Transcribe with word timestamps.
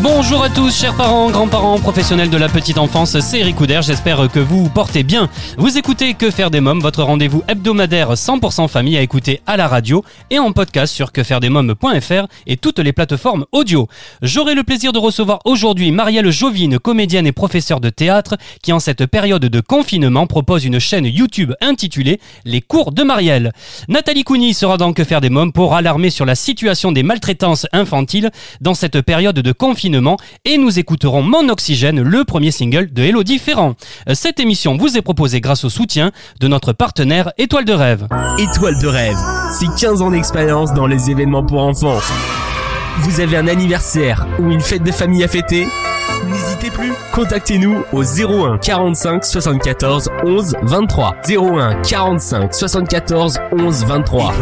Bonjour 0.00 0.44
à 0.44 0.48
tous, 0.48 0.74
chers 0.74 0.96
parents, 0.96 1.30
grands-parents, 1.30 1.78
professionnels 1.78 2.30
de 2.30 2.36
la 2.36 2.48
petite 2.48 2.78
enfance, 2.78 3.18
c'est 3.18 3.40
Eric 3.40 3.56
j'espère 3.82 4.28
que 4.30 4.38
vous 4.38 4.64
vous 4.64 4.70
portez 4.70 5.02
bien. 5.02 5.28
Vous 5.58 5.76
écoutez 5.76 6.14
Que 6.14 6.30
faire 6.30 6.50
des 6.50 6.60
mômes, 6.60 6.80
votre 6.80 7.02
rendez-vous 7.02 7.42
hebdomadaire 7.48 8.12
100% 8.12 8.68
famille 8.68 8.96
à 8.96 9.02
écouter 9.02 9.40
à 9.46 9.56
la 9.56 9.68
radio 9.68 10.04
et 10.30 10.38
en 10.38 10.52
podcast 10.52 10.94
sur 10.94 11.12
quefairedesmômes.fr 11.12 12.26
et 12.46 12.56
toutes 12.56 12.78
les 12.78 12.92
plateformes 12.92 13.44
audio. 13.52 13.88
J'aurai 14.22 14.54
le 14.54 14.62
plaisir 14.62 14.92
de 14.92 14.98
recevoir 14.98 15.40
aujourd'hui 15.44 15.90
Marielle 15.90 16.30
Jovine, 16.30 16.78
comédienne 16.78 17.26
et 17.26 17.32
professeure 17.32 17.80
de 17.80 17.90
théâtre, 17.90 18.36
qui 18.62 18.72
en 18.72 18.80
cette 18.80 19.06
période 19.06 19.44
de 19.44 19.60
confinement 19.60 20.26
propose 20.26 20.64
une 20.64 20.78
chaîne 20.78 21.06
YouTube 21.06 21.52
intitulée 21.60 22.20
Les 22.44 22.60
cours 22.60 22.92
de 22.92 23.02
Marielle. 23.02 23.52
Nathalie 23.88 24.24
Cougny 24.24 24.54
sera 24.54 24.76
dans 24.76 24.92
Que 24.92 25.04
faire 25.04 25.20
des 25.20 25.30
mômes 25.30 25.52
pour 25.52 25.74
alarmer 25.74 26.10
sur 26.10 26.24
la 26.24 26.36
situation 26.36 26.92
des 26.92 27.02
maltraitances 27.02 27.66
infantiles 27.72 28.30
dans 28.60 28.74
cette 28.74 29.00
période 29.00 29.40
de 29.40 29.52
confinement 29.52 29.81
et 30.44 30.58
nous 30.58 30.78
écouterons 30.78 31.22
Mon 31.22 31.48
Oxygène, 31.48 32.02
le 32.02 32.24
premier 32.24 32.50
single 32.50 32.92
de 32.92 33.02
Elodie 33.02 33.38
Ferrand. 33.38 33.74
Euh, 34.08 34.14
Cette 34.14 34.38
émission 34.38 34.76
vous 34.76 34.96
est 34.96 35.02
proposée 35.02 35.40
grâce 35.40 35.64
au 35.64 35.70
soutien 35.70 36.12
de 36.40 36.48
notre 36.48 36.72
partenaire 36.72 37.32
Étoile 37.38 37.64
de 37.64 37.72
Rêve. 37.72 38.06
Étoile 38.38 38.78
de 38.80 38.86
rêve, 38.86 39.16
c'est 39.58 39.66
15 39.80 40.02
ans 40.02 40.10
d'expérience 40.10 40.72
dans 40.72 40.86
les 40.86 41.10
événements 41.10 41.44
pour 41.44 41.60
enfants. 41.62 41.98
Vous 42.98 43.20
avez 43.20 43.36
un 43.36 43.48
anniversaire 43.48 44.26
ou 44.38 44.50
une 44.50 44.60
fête 44.60 44.84
de 44.84 44.92
famille 44.92 45.24
à 45.24 45.28
fêter? 45.28 45.66
N'hésitez 46.30 46.70
plus, 46.70 46.92
contactez-nous 47.12 47.82
au 47.92 48.02
01 48.04 48.58
45 48.58 49.24
74 49.24 50.08
11 50.24 50.56
23. 50.62 51.16
01 51.28 51.82
45 51.82 52.54
74 52.54 53.38
11 53.58 53.84
23. 53.84 54.34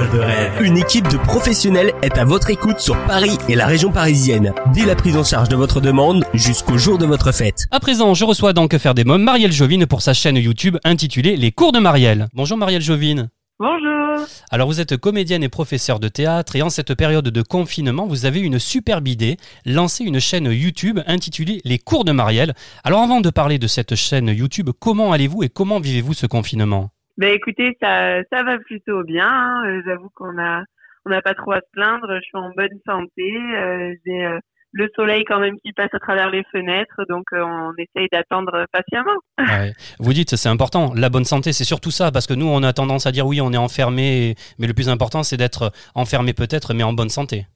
Une 0.61 0.77
équipe 0.77 1.09
de 1.09 1.17
professionnels 1.17 1.93
est 2.03 2.19
à 2.19 2.25
votre 2.25 2.51
écoute 2.51 2.81
sur 2.81 2.97
Paris 3.07 3.39
et 3.49 3.55
la 3.55 3.67
région 3.67 3.91
parisienne, 3.91 4.53
dès 4.75 4.85
la 4.85 4.95
prise 4.95 5.17
en 5.17 5.25
charge 5.25 5.49
de 5.49 5.57
votre 5.57 5.81
demande 5.81 6.25
jusqu'au 6.35 6.77
jour 6.77 6.99
de 6.99 7.07
votre 7.07 7.33
fête. 7.33 7.67
À 7.71 7.81
présent, 7.81 8.15
je 8.15 8.25
reçois 8.25 8.53
dans 8.53 8.69
Que 8.69 8.79
faire 8.79 8.95
des 8.95 9.05
mômes 9.05 9.23
Marielle 9.23 9.53
Jovine 9.53 9.87
pour 9.87 10.03
sa 10.03 10.13
chaîne 10.13 10.37
YouTube 10.37 10.77
intitulée 10.85 11.37
Les 11.37 11.51
cours 11.51 11.73
de 11.73 11.79
Marielle. 11.79 12.29
Bonjour 12.35 12.59
Marielle 12.59 12.83
Jovine. 12.83 13.31
Bonjour. 13.61 14.27
Alors 14.51 14.69
vous 14.69 14.81
êtes 14.81 14.97
comédienne 14.97 15.43
et 15.43 15.51
professeure 15.51 16.01
de 16.01 16.09
théâtre 16.09 16.57
et 16.57 16.63
en 16.63 16.71
cette 16.71 16.95
période 16.97 17.29
de 17.29 17.43
confinement, 17.43 18.07
vous 18.07 18.25
avez 18.25 18.41
une 18.41 18.59
superbe 18.59 19.07
idée, 19.07 19.37
lancer 19.67 20.03
une 20.03 20.19
chaîne 20.19 20.47
YouTube 20.47 20.99
intitulée 21.07 21.61
Les 21.67 21.77
cours 21.77 22.07
de 22.07 22.13
Marielle. 22.13 22.55
Alors 22.85 23.03
avant 23.03 23.21
de 23.21 23.29
parler 23.29 23.59
de 23.59 23.67
cette 23.67 23.97
chaîne 23.97 24.29
YouTube, 24.29 24.71
comment 24.81 25.13
allez-vous 25.13 25.43
et 25.43 25.51
comment 25.51 25.79
vivez-vous 25.79 26.15
ce 26.15 26.27
confinement? 26.27 26.89
Ben 27.19 27.35
écoutez, 27.35 27.77
ça, 27.83 28.23
ça 28.33 28.43
va 28.45 28.59
plutôt 28.61 29.05
bien. 29.05 29.29
hein. 29.29 29.63
Euh, 29.67 29.83
J'avoue 29.85 30.09
qu'on 30.15 30.39
a, 30.39 30.63
on 31.05 31.11
n'a 31.11 31.21
pas 31.21 31.35
trop 31.35 31.53
à 31.53 31.61
se 31.61 31.71
plaindre. 31.73 32.09
Je 32.17 32.23
suis 32.23 32.39
en 32.39 32.49
bonne 32.57 32.81
santé. 32.87 33.31
Euh, 33.59 33.93
J'ai 34.07 34.25
euh, 34.25 34.39
le 34.73 34.89
soleil 34.95 35.25
quand 35.25 35.41
même 35.41 35.57
qui 35.65 35.73
passe 35.73 35.93
à 35.93 35.99
travers 35.99 36.31
les 36.31 36.45
fenêtres, 36.53 37.03
donc 37.09 37.25
euh, 37.33 37.43
on 37.43 37.73
essaye 37.77 38.09
d'attendre 38.13 38.67
patiemment. 38.73 39.17
Ouais. 39.39 39.73
Vous 39.99 40.13
dites 40.13 40.37
c'est 40.37 40.49
important, 40.49 40.93
la 40.95 41.09
bonne 41.09 41.25
santé 41.25 41.53
c'est 41.53 41.65
surtout 41.65 41.91
ça, 41.91 42.13
parce 42.13 42.27
que 42.27 42.35
nous 42.35 42.47
on 42.47 42.63
a 42.63 42.73
tendance 42.73 43.07
à 43.07 43.13
dire 43.13 43.27
oui 43.27 43.41
on 43.41 43.53
est 43.53 43.57
enfermé, 43.57 44.35
mais 44.59 44.67
le 44.67 44.75
plus 44.75 44.89
important 44.89 45.23
c'est 45.23 45.37
d'être 45.37 45.73
enfermé 45.95 46.33
peut-être 46.33 46.75
mais 46.75 46.83
en 46.83 46.93
bonne 46.93 47.09
santé. 47.09 47.47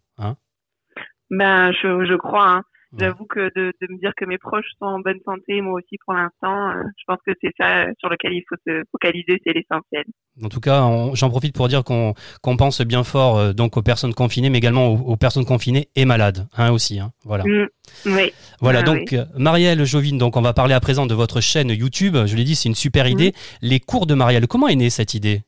Ben 1.30 1.72
je, 1.72 2.04
je 2.04 2.16
crois. 2.16 2.48
Hein. 2.48 2.62
J'avoue 2.98 3.26
que 3.26 3.40
de, 3.56 3.72
de 3.80 3.86
me 3.92 3.98
dire 3.98 4.12
que 4.16 4.24
mes 4.24 4.38
proches 4.38 4.66
sont 4.78 4.86
en 4.86 5.00
bonne 5.00 5.18
santé, 5.24 5.60
moi 5.60 5.74
aussi 5.74 5.96
pour 6.04 6.14
l'instant, 6.14 6.70
euh, 6.70 6.82
je 6.96 7.04
pense 7.06 7.18
que 7.26 7.32
c'est 7.42 7.52
ça 7.58 7.86
sur 7.98 8.08
lequel 8.08 8.32
il 8.32 8.42
faut 8.48 8.56
se 8.66 8.82
focaliser, 8.92 9.40
c'est 9.44 9.52
l'essentiel. 9.52 10.04
En 10.42 10.48
tout 10.48 10.60
cas, 10.60 10.80
j'en 11.14 11.30
profite 11.30 11.54
pour 11.54 11.68
dire 11.68 11.84
qu'on 11.84 12.14
pense 12.56 12.80
bien 12.82 13.04
fort 13.04 13.38
euh, 13.38 13.52
donc 13.52 13.76
aux 13.76 13.82
personnes 13.82 14.14
confinées, 14.14 14.50
mais 14.50 14.58
également 14.58 14.88
aux, 14.88 14.98
aux 15.12 15.16
personnes 15.16 15.44
confinées 15.44 15.88
et 15.96 16.04
malades, 16.04 16.46
hein, 16.56 16.70
aussi. 16.72 16.98
hein. 17.00 17.12
Voilà. 17.24 17.44
Mm, 17.44 17.66
oui. 18.06 18.32
Voilà. 18.60 18.80
Ah, 18.80 18.82
donc 18.82 19.12
euh, 19.12 19.24
Marielle 19.36 19.84
Jovine, 19.84 20.18
donc 20.18 20.36
on 20.36 20.42
va 20.42 20.52
parler 20.52 20.74
à 20.74 20.80
présent 20.80 21.06
de 21.06 21.14
votre 21.14 21.40
chaîne 21.40 21.70
YouTube. 21.70 22.16
Je 22.26 22.36
l'ai 22.36 22.44
dit, 22.44 22.54
c'est 22.54 22.68
une 22.68 22.74
super 22.74 23.06
idée. 23.08 23.32
Les 23.62 23.80
cours 23.80 24.06
de 24.06 24.14
Marielle. 24.14 24.46
Comment 24.46 24.68
est 24.68 24.76
née 24.76 24.90
cette 24.90 25.14
idée? 25.14 25.42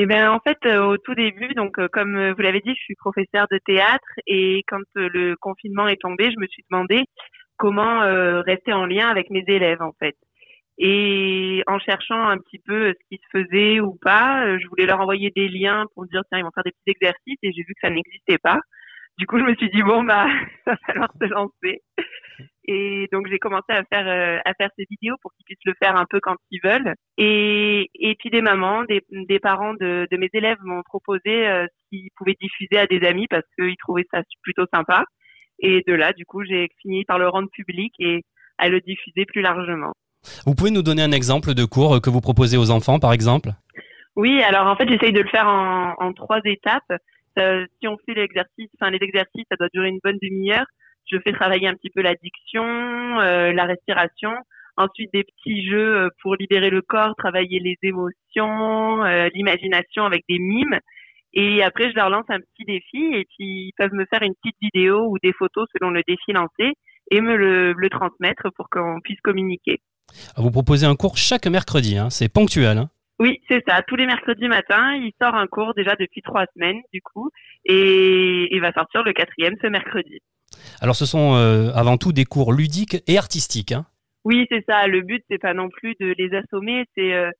Eh 0.00 0.06
bien, 0.06 0.30
en 0.30 0.38
fait, 0.38 0.58
euh, 0.64 0.84
au 0.86 0.96
tout 0.96 1.16
début, 1.16 1.54
donc 1.54 1.76
euh, 1.80 1.88
comme 1.92 2.14
euh, 2.16 2.32
vous 2.32 2.40
l'avez 2.42 2.60
dit, 2.60 2.70
je 2.70 2.82
suis 2.82 2.94
professeure 2.94 3.48
de 3.50 3.58
théâtre 3.66 4.06
et 4.28 4.62
quand 4.68 4.78
le 4.94 5.34
confinement 5.34 5.88
est 5.88 6.00
tombé, 6.00 6.30
je 6.30 6.38
me 6.38 6.46
suis 6.46 6.62
demandé 6.70 7.02
comment 7.56 7.98
rester 8.44 8.72
en 8.72 8.86
lien 8.86 9.08
avec 9.08 9.28
mes 9.30 9.42
élèves, 9.48 9.82
en 9.82 9.90
fait. 9.98 10.14
Et 10.78 11.64
en 11.66 11.80
cherchant 11.80 12.28
un 12.28 12.38
petit 12.38 12.60
peu 12.64 12.92
ce 12.92 13.08
qui 13.08 13.20
se 13.20 13.40
faisait 13.40 13.80
ou 13.80 13.98
pas, 14.00 14.56
je 14.58 14.68
voulais 14.68 14.86
leur 14.86 15.00
envoyer 15.00 15.32
des 15.34 15.48
liens 15.48 15.86
pour 15.92 16.04
me 16.04 16.08
dire 16.08 16.22
tiens, 16.28 16.38
ils 16.38 16.44
vont 16.44 16.52
faire 16.54 16.62
des 16.62 16.70
petits 16.70 16.96
exercices 16.96 17.38
et 17.42 17.52
j'ai 17.52 17.62
vu 17.62 17.74
que 17.74 17.80
ça 17.82 17.90
n'existait 17.90 18.38
pas. 18.38 18.60
Du 19.18 19.26
coup, 19.26 19.38
je 19.38 19.44
me 19.44 19.54
suis 19.56 19.68
dit 19.70 19.82
bon 19.82 20.04
bah, 20.04 20.26
va 20.66 20.76
falloir 20.86 21.12
se 21.20 21.26
lancer. 21.26 21.82
Et 22.70 23.08
donc 23.12 23.26
j'ai 23.28 23.38
commencé 23.38 23.70
à 23.70 23.82
faire 23.84 24.06
euh, 24.06 24.38
à 24.44 24.54
faire 24.54 24.70
ces 24.78 24.86
vidéos 24.88 25.16
pour 25.22 25.32
qu'ils 25.32 25.44
puissent 25.44 25.64
le 25.64 25.74
faire 25.82 25.96
un 25.96 26.04
peu 26.08 26.20
quand 26.20 26.36
ils 26.50 26.60
veulent. 26.62 26.94
Et 27.16 27.90
et 27.94 28.14
puis 28.14 28.30
des 28.30 28.42
mamans, 28.42 28.84
des, 28.84 29.02
des 29.10 29.40
parents 29.40 29.74
de, 29.74 30.06
de 30.10 30.16
mes 30.16 30.28
élèves 30.34 30.58
m'ont 30.62 30.82
proposé 30.82 31.48
euh, 31.48 31.66
s'ils 31.88 32.10
pouvaient 32.16 32.36
diffuser 32.40 32.78
à 32.78 32.86
des 32.86 33.04
amis 33.04 33.26
parce 33.28 33.44
qu'ils 33.58 33.76
trouvaient 33.78 34.06
ça 34.12 34.22
plutôt 34.42 34.66
sympa. 34.72 35.04
Et 35.60 35.82
de 35.88 35.94
là, 35.94 36.12
du 36.12 36.24
coup, 36.24 36.44
j'ai 36.44 36.68
fini 36.80 37.04
par 37.04 37.18
le 37.18 37.28
rendre 37.28 37.48
public 37.50 37.92
et 37.98 38.22
à 38.58 38.68
le 38.68 38.80
diffuser 38.80 39.24
plus 39.26 39.40
largement. 39.40 39.92
Vous 40.46 40.54
pouvez 40.54 40.70
nous 40.70 40.82
donner 40.82 41.02
un 41.02 41.12
exemple 41.12 41.54
de 41.54 41.64
cours 41.64 41.96
euh, 41.96 42.00
que 42.00 42.10
vous 42.10 42.20
proposez 42.20 42.56
aux 42.56 42.70
enfants, 42.70 43.00
par 43.00 43.12
exemple? 43.12 43.50
Oui, 44.14 44.42
alors 44.42 44.66
en 44.66 44.76
fait, 44.76 44.88
j'essaye 44.88 45.12
de 45.12 45.20
le 45.20 45.28
faire 45.28 45.46
en, 45.46 45.94
en 45.98 46.12
trois 46.12 46.40
étapes. 46.44 46.92
Euh, 47.38 47.66
si 47.80 47.88
on 47.88 47.96
fait 48.04 48.14
l'exercice, 48.14 48.68
enfin 48.80 48.90
les 48.90 48.98
exercices, 49.00 49.44
ça 49.50 49.56
doit 49.58 49.68
durer 49.72 49.88
une 49.88 50.00
bonne 50.02 50.18
demi-heure. 50.20 50.66
Je 51.10 51.18
fais 51.24 51.32
travailler 51.32 51.68
un 51.68 51.74
petit 51.74 51.90
peu 51.90 52.02
la 52.02 52.14
diction, 52.14 52.64
euh, 53.20 53.52
la 53.52 53.64
respiration. 53.64 54.32
Ensuite, 54.76 55.10
des 55.12 55.24
petits 55.24 55.66
jeux 55.68 55.96
euh, 55.96 56.08
pour 56.22 56.36
libérer 56.36 56.70
le 56.70 56.82
corps, 56.82 57.14
travailler 57.16 57.58
les 57.60 57.76
émotions, 57.82 59.04
euh, 59.04 59.28
l'imagination 59.34 60.04
avec 60.04 60.24
des 60.28 60.38
mimes. 60.38 60.78
Et 61.32 61.62
après, 61.62 61.90
je 61.90 61.96
leur 61.96 62.10
lance 62.10 62.26
un 62.28 62.38
petit 62.38 62.64
défi 62.66 63.04
et 63.14 63.24
puis 63.24 63.68
ils 63.68 63.72
peuvent 63.76 63.92
me 63.92 64.06
faire 64.06 64.22
une 64.22 64.34
petite 64.40 64.56
vidéo 64.60 65.08
ou 65.08 65.18
des 65.22 65.32
photos 65.32 65.66
selon 65.74 65.90
le 65.90 66.02
défi 66.06 66.32
lancé 66.32 66.74
et 67.10 67.20
me 67.20 67.36
le, 67.36 67.72
le 67.72 67.90
transmettre 67.90 68.48
pour 68.56 68.68
qu'on 68.70 69.00
puisse 69.02 69.20
communiquer. 69.20 69.80
Vous 70.36 70.50
proposez 70.50 70.86
un 70.86 70.96
cours 70.96 71.16
chaque 71.16 71.46
mercredi, 71.46 71.98
hein, 71.98 72.10
c'est 72.10 72.32
ponctuel. 72.32 72.78
hein. 72.78 72.90
Oui, 73.18 73.40
c'est 73.48 73.62
ça. 73.66 73.82
Tous 73.82 73.96
les 73.96 74.06
mercredis 74.06 74.46
matins, 74.46 74.94
il 74.94 75.12
sort 75.20 75.34
un 75.34 75.46
cours 75.46 75.74
déjà 75.74 75.96
depuis 75.96 76.22
trois 76.22 76.46
semaines, 76.54 76.80
du 76.92 77.02
coup, 77.02 77.30
et 77.64 78.54
il 78.54 78.60
va 78.60 78.72
sortir 78.72 79.02
le 79.02 79.12
quatrième 79.12 79.56
ce 79.60 79.66
mercredi. 79.66 80.20
Alors 80.80 80.96
ce 80.96 81.04
sont 81.04 81.34
euh, 81.34 81.70
avant 81.74 81.96
tout 81.96 82.12
des 82.12 82.24
cours 82.24 82.52
ludiques 82.52 83.02
et 83.06 83.18
artistiques. 83.18 83.72
hein. 83.72 83.86
Oui, 84.24 84.46
c'est 84.50 84.64
ça. 84.68 84.86
Le 84.86 85.00
but, 85.00 85.24
c'est 85.28 85.38
pas 85.38 85.54
non 85.54 85.68
plus 85.68 85.94
de 86.00 86.14
les 86.18 86.34
assommer, 86.36 86.84
c'est 86.94 87.12
euh, 87.12 87.30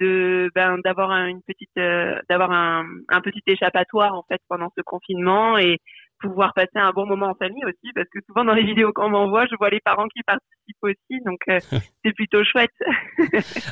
de 0.00 0.50
ben, 0.54 0.78
d'avoir 0.84 1.10
un, 1.10 1.26
une 1.26 1.42
petite, 1.42 1.70
euh, 1.78 2.18
d'avoir 2.28 2.50
un, 2.50 2.84
un 3.08 3.20
petit 3.20 3.42
échappatoire 3.46 4.14
en 4.14 4.24
fait 4.28 4.40
pendant 4.48 4.70
ce 4.76 4.82
confinement 4.82 5.58
et 5.58 5.78
pouvoir 6.20 6.52
passer 6.54 6.76
un 6.76 6.90
bon 6.92 7.06
moment 7.06 7.26
en 7.26 7.34
famille 7.34 7.64
aussi, 7.64 7.92
parce 7.94 8.08
que 8.12 8.18
souvent 8.26 8.44
dans 8.44 8.54
les 8.54 8.64
vidéos 8.64 8.92
qu'on 8.92 9.08
m'envoie, 9.08 9.46
je 9.46 9.56
vois 9.58 9.70
les 9.70 9.80
parents 9.80 10.08
qui 10.08 10.22
participent 10.22 10.82
aussi, 10.82 11.22
donc 11.24 11.38
euh, 11.48 11.58
c'est 12.04 12.12
plutôt 12.12 12.42
chouette. 12.44 12.70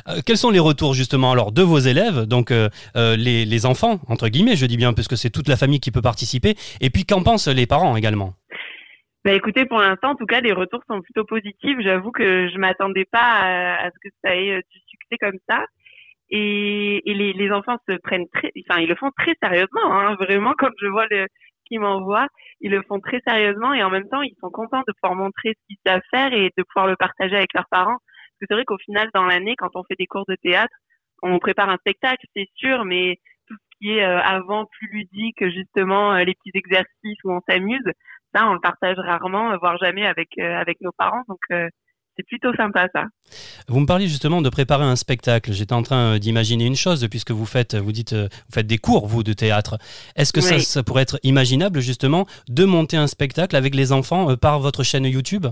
Euh, 0.07 0.21
quels 0.25 0.37
sont 0.37 0.51
les 0.51 0.59
retours 0.59 0.93
justement 0.93 1.31
alors 1.31 1.51
de 1.51 1.61
vos 1.61 1.79
élèves, 1.79 2.25
donc 2.25 2.51
euh, 2.51 2.69
les, 2.95 3.45
les 3.45 3.65
enfants 3.65 3.99
entre 4.07 4.29
guillemets, 4.29 4.55
je 4.55 4.65
dis 4.65 4.77
bien 4.77 4.93
parce 4.93 5.07
que 5.07 5.15
c'est 5.15 5.29
toute 5.29 5.47
la 5.47 5.57
famille 5.57 5.79
qui 5.79 5.91
peut 5.91 6.01
participer, 6.01 6.55
et 6.81 6.89
puis 6.89 7.05
qu'en 7.05 7.23
pensent 7.23 7.47
les 7.47 7.67
parents 7.67 7.95
également? 7.95 8.33
Bah 9.25 9.33
écoutez, 9.33 9.65
pour 9.65 9.79
l'instant, 9.79 10.11
en 10.11 10.15
tout 10.15 10.25
cas, 10.25 10.39
les 10.39 10.53
retours 10.53 10.79
sont 10.87 11.01
plutôt 11.01 11.25
positifs. 11.25 11.77
J'avoue 11.81 12.11
que 12.11 12.47
je 12.47 12.57
m'attendais 12.57 13.03
pas 13.11 13.19
à, 13.19 13.85
à 13.85 13.89
ce 13.89 13.95
que 14.01 14.13
ça 14.23 14.33
ait 14.33 14.61
du 14.71 14.79
succès 14.87 15.17
comme 15.19 15.37
ça. 15.49 15.65
Et, 16.29 17.09
et 17.09 17.13
les, 17.13 17.33
les 17.33 17.51
enfants 17.51 17.77
se 17.87 17.97
prennent 18.03 18.27
très, 18.33 18.51
enfin, 18.69 18.81
ils 18.81 18.89
le 18.89 18.95
font 18.95 19.11
très 19.17 19.35
sérieusement, 19.41 19.91
hein, 19.91 20.15
vraiment. 20.15 20.53
Quand 20.57 20.69
je 20.81 20.87
vois 20.87 21.07
le 21.09 21.27
ce 21.27 21.69
qu'ils 21.69 21.79
m'envoient, 21.79 22.27
ils 22.61 22.71
le 22.71 22.81
font 22.83 22.99
très 22.99 23.19
sérieusement 23.27 23.73
et 23.73 23.83
en 23.83 23.89
même 23.89 24.07
temps, 24.09 24.21
ils 24.21 24.35
sont 24.39 24.49
contents 24.49 24.83
de 24.87 24.93
pouvoir 25.01 25.15
montrer 25.17 25.53
ce 25.53 25.67
qu'ils 25.67 25.77
savent 25.85 26.01
faire 26.11 26.33
et 26.33 26.51
de 26.57 26.63
pouvoir 26.63 26.87
le 26.87 26.95
partager 26.95 27.35
avec 27.35 27.53
leurs 27.53 27.67
parents. 27.69 27.97
Parce 27.97 28.39
que 28.41 28.45
c'est 28.49 28.53
vrai 28.53 28.65
qu'au 28.65 28.77
final, 28.77 29.09
dans 29.13 29.25
l'année, 29.25 29.55
quand 29.57 29.75
on 29.75 29.83
fait 29.83 29.95
des 29.99 30.07
cours 30.07 30.25
de 30.27 30.35
théâtre, 30.35 30.73
on 31.23 31.39
prépare 31.39 31.69
un 31.69 31.77
spectacle, 31.77 32.25
c'est 32.35 32.47
sûr, 32.55 32.85
mais 32.85 33.17
tout 33.47 33.55
ce 33.55 33.77
qui 33.79 33.91
est 33.97 34.03
euh, 34.03 34.19
avant 34.21 34.65
plus 34.65 34.87
ludique, 34.91 35.43
justement, 35.49 36.13
euh, 36.13 36.23
les 36.23 36.35
petits 36.35 36.51
exercices 36.53 37.17
où 37.23 37.31
on 37.31 37.41
s'amuse, 37.49 37.91
ça, 38.35 38.47
on 38.47 38.53
le 38.53 38.59
partage 38.59 38.97
rarement, 38.99 39.51
euh, 39.51 39.57
voire 39.57 39.77
jamais 39.77 40.05
avec 40.05 40.29
euh, 40.39 40.55
avec 40.55 40.79
nos 40.81 40.91
parents. 40.91 41.23
Donc, 41.27 41.39
euh, 41.51 41.67
c'est 42.17 42.25
plutôt 42.25 42.53
sympa 42.55 42.87
ça. 42.93 43.03
Vous 43.67 43.79
me 43.79 43.85
parliez 43.85 44.07
justement 44.07 44.41
de 44.41 44.49
préparer 44.49 44.83
un 44.83 44.95
spectacle. 44.95 45.53
J'étais 45.53 45.73
en 45.73 45.83
train 45.83 46.15
euh, 46.15 46.19
d'imaginer 46.19 46.65
une 46.65 46.75
chose 46.75 47.07
puisque 47.09 47.31
vous 47.31 47.45
faites, 47.45 47.75
vous 47.75 47.91
dites, 47.91 48.13
euh, 48.13 48.27
vous 48.31 48.53
faites 48.53 48.67
des 48.67 48.77
cours 48.79 49.07
vous 49.07 49.23
de 49.23 49.33
théâtre. 49.33 49.77
Est-ce 50.15 50.33
que 50.33 50.41
ça, 50.41 50.55
Oui. 50.55 50.61
ça 50.61 50.83
pourrait 50.83 51.03
être 51.03 51.19
imaginable 51.23 51.79
justement 51.79 52.25
de 52.49 52.65
monter 52.65 52.97
un 52.97 53.07
spectacle 53.07 53.55
avec 53.55 53.75
les 53.75 53.91
enfants 53.91 54.31
euh, 54.31 54.35
par 54.35 54.59
votre 54.59 54.83
chaîne 54.83 55.05
YouTube? 55.05 55.45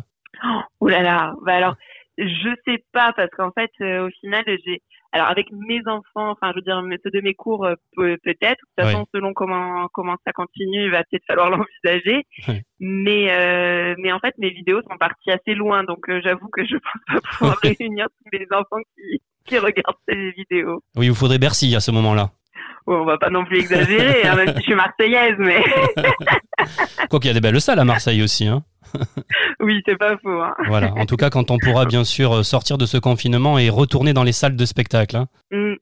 Oh, 0.43 0.61
ouh 0.81 0.87
là 0.87 1.01
là. 1.01 1.33
Bah 1.45 1.55
alors, 1.55 1.75
je 2.17 2.49
sais 2.65 2.83
pas 2.93 3.13
parce 3.15 3.29
qu'en 3.37 3.51
fait, 3.51 3.71
euh, 3.81 4.07
au 4.07 4.09
final, 4.21 4.43
j'ai. 4.65 4.81
Alors 5.15 5.29
avec 5.29 5.47
mes 5.51 5.79
enfants, 5.87 6.29
enfin, 6.31 6.51
je 6.51 6.55
veux 6.57 6.61
dire, 6.61 6.81
ceux 7.03 7.09
de 7.09 7.21
mes 7.21 7.33
cours, 7.33 7.65
euh, 7.65 7.75
peut- 7.95 8.17
peut-être. 8.21 8.59
De 8.77 8.83
toute 8.83 8.85
façon, 8.91 9.05
selon 9.13 9.33
comment 9.33 9.87
comment 9.93 10.17
ça 10.25 10.33
continue, 10.33 10.83
il 10.85 10.91
va 10.91 11.03
peut-être 11.05 11.23
falloir 11.25 11.49
l'envisager. 11.85 12.25
Mais 12.79 13.31
euh, 13.31 13.95
mais 13.97 14.11
en 14.11 14.19
fait, 14.19 14.35
mes 14.37 14.49
vidéos 14.49 14.81
sont 14.81 14.97
parties 14.97 15.31
assez 15.31 15.55
loin, 15.55 15.83
donc 15.85 16.09
euh, 16.09 16.19
j'avoue 16.23 16.49
que 16.49 16.65
je 16.65 16.75
pense 17.07 17.21
pas 17.21 17.21
pouvoir 17.37 17.57
réunir 17.63 18.07
tous 18.23 18.37
les 18.37 18.45
enfants 18.51 18.81
qui 18.95 19.21
qui 19.45 19.57
regardent 19.57 19.95
ces 20.09 20.31
vidéos. 20.31 20.81
Oui, 20.97 21.05
il 21.05 21.09
vous 21.09 21.15
faudrait 21.15 21.37
Bercy 21.37 21.73
à 21.75 21.79
ce 21.79 21.91
moment-là. 21.91 22.31
Bon, 22.87 23.01
on 23.01 23.05
va 23.05 23.17
pas 23.17 23.29
non 23.29 23.43
plus 23.45 23.59
exagérer, 23.59 24.27
hein, 24.27 24.35
même 24.35 24.49
si 24.49 24.57
je 24.57 24.61
suis 24.61 24.75
marseillaise, 24.75 25.35
mais 25.39 25.63
Quoi 27.09 27.19
qu'il 27.19 27.27
y 27.27 27.31
a 27.31 27.33
des 27.33 27.41
belles 27.41 27.59
salles 27.61 27.79
à 27.79 27.85
Marseille 27.85 28.21
aussi. 28.21 28.47
Hein. 28.47 28.63
oui, 29.59 29.81
c'est 29.87 29.97
pas 29.97 30.17
faux. 30.17 30.41
Hein. 30.41 30.53
Voilà. 30.67 30.93
En 30.93 31.05
tout 31.05 31.17
cas, 31.17 31.29
quand 31.29 31.51
on 31.51 31.57
pourra 31.57 31.85
bien 31.85 32.03
sûr 32.03 32.31
euh, 32.33 32.43
sortir 32.43 32.77
de 32.77 32.85
ce 32.85 32.97
confinement 32.97 33.57
et 33.57 33.69
retourner 33.69 34.13
dans 34.13 34.23
les 34.23 34.31
salles 34.31 34.55
de 34.55 34.65
spectacle. 34.65 35.15
hein. 35.15 35.27
Mm. 35.51 35.73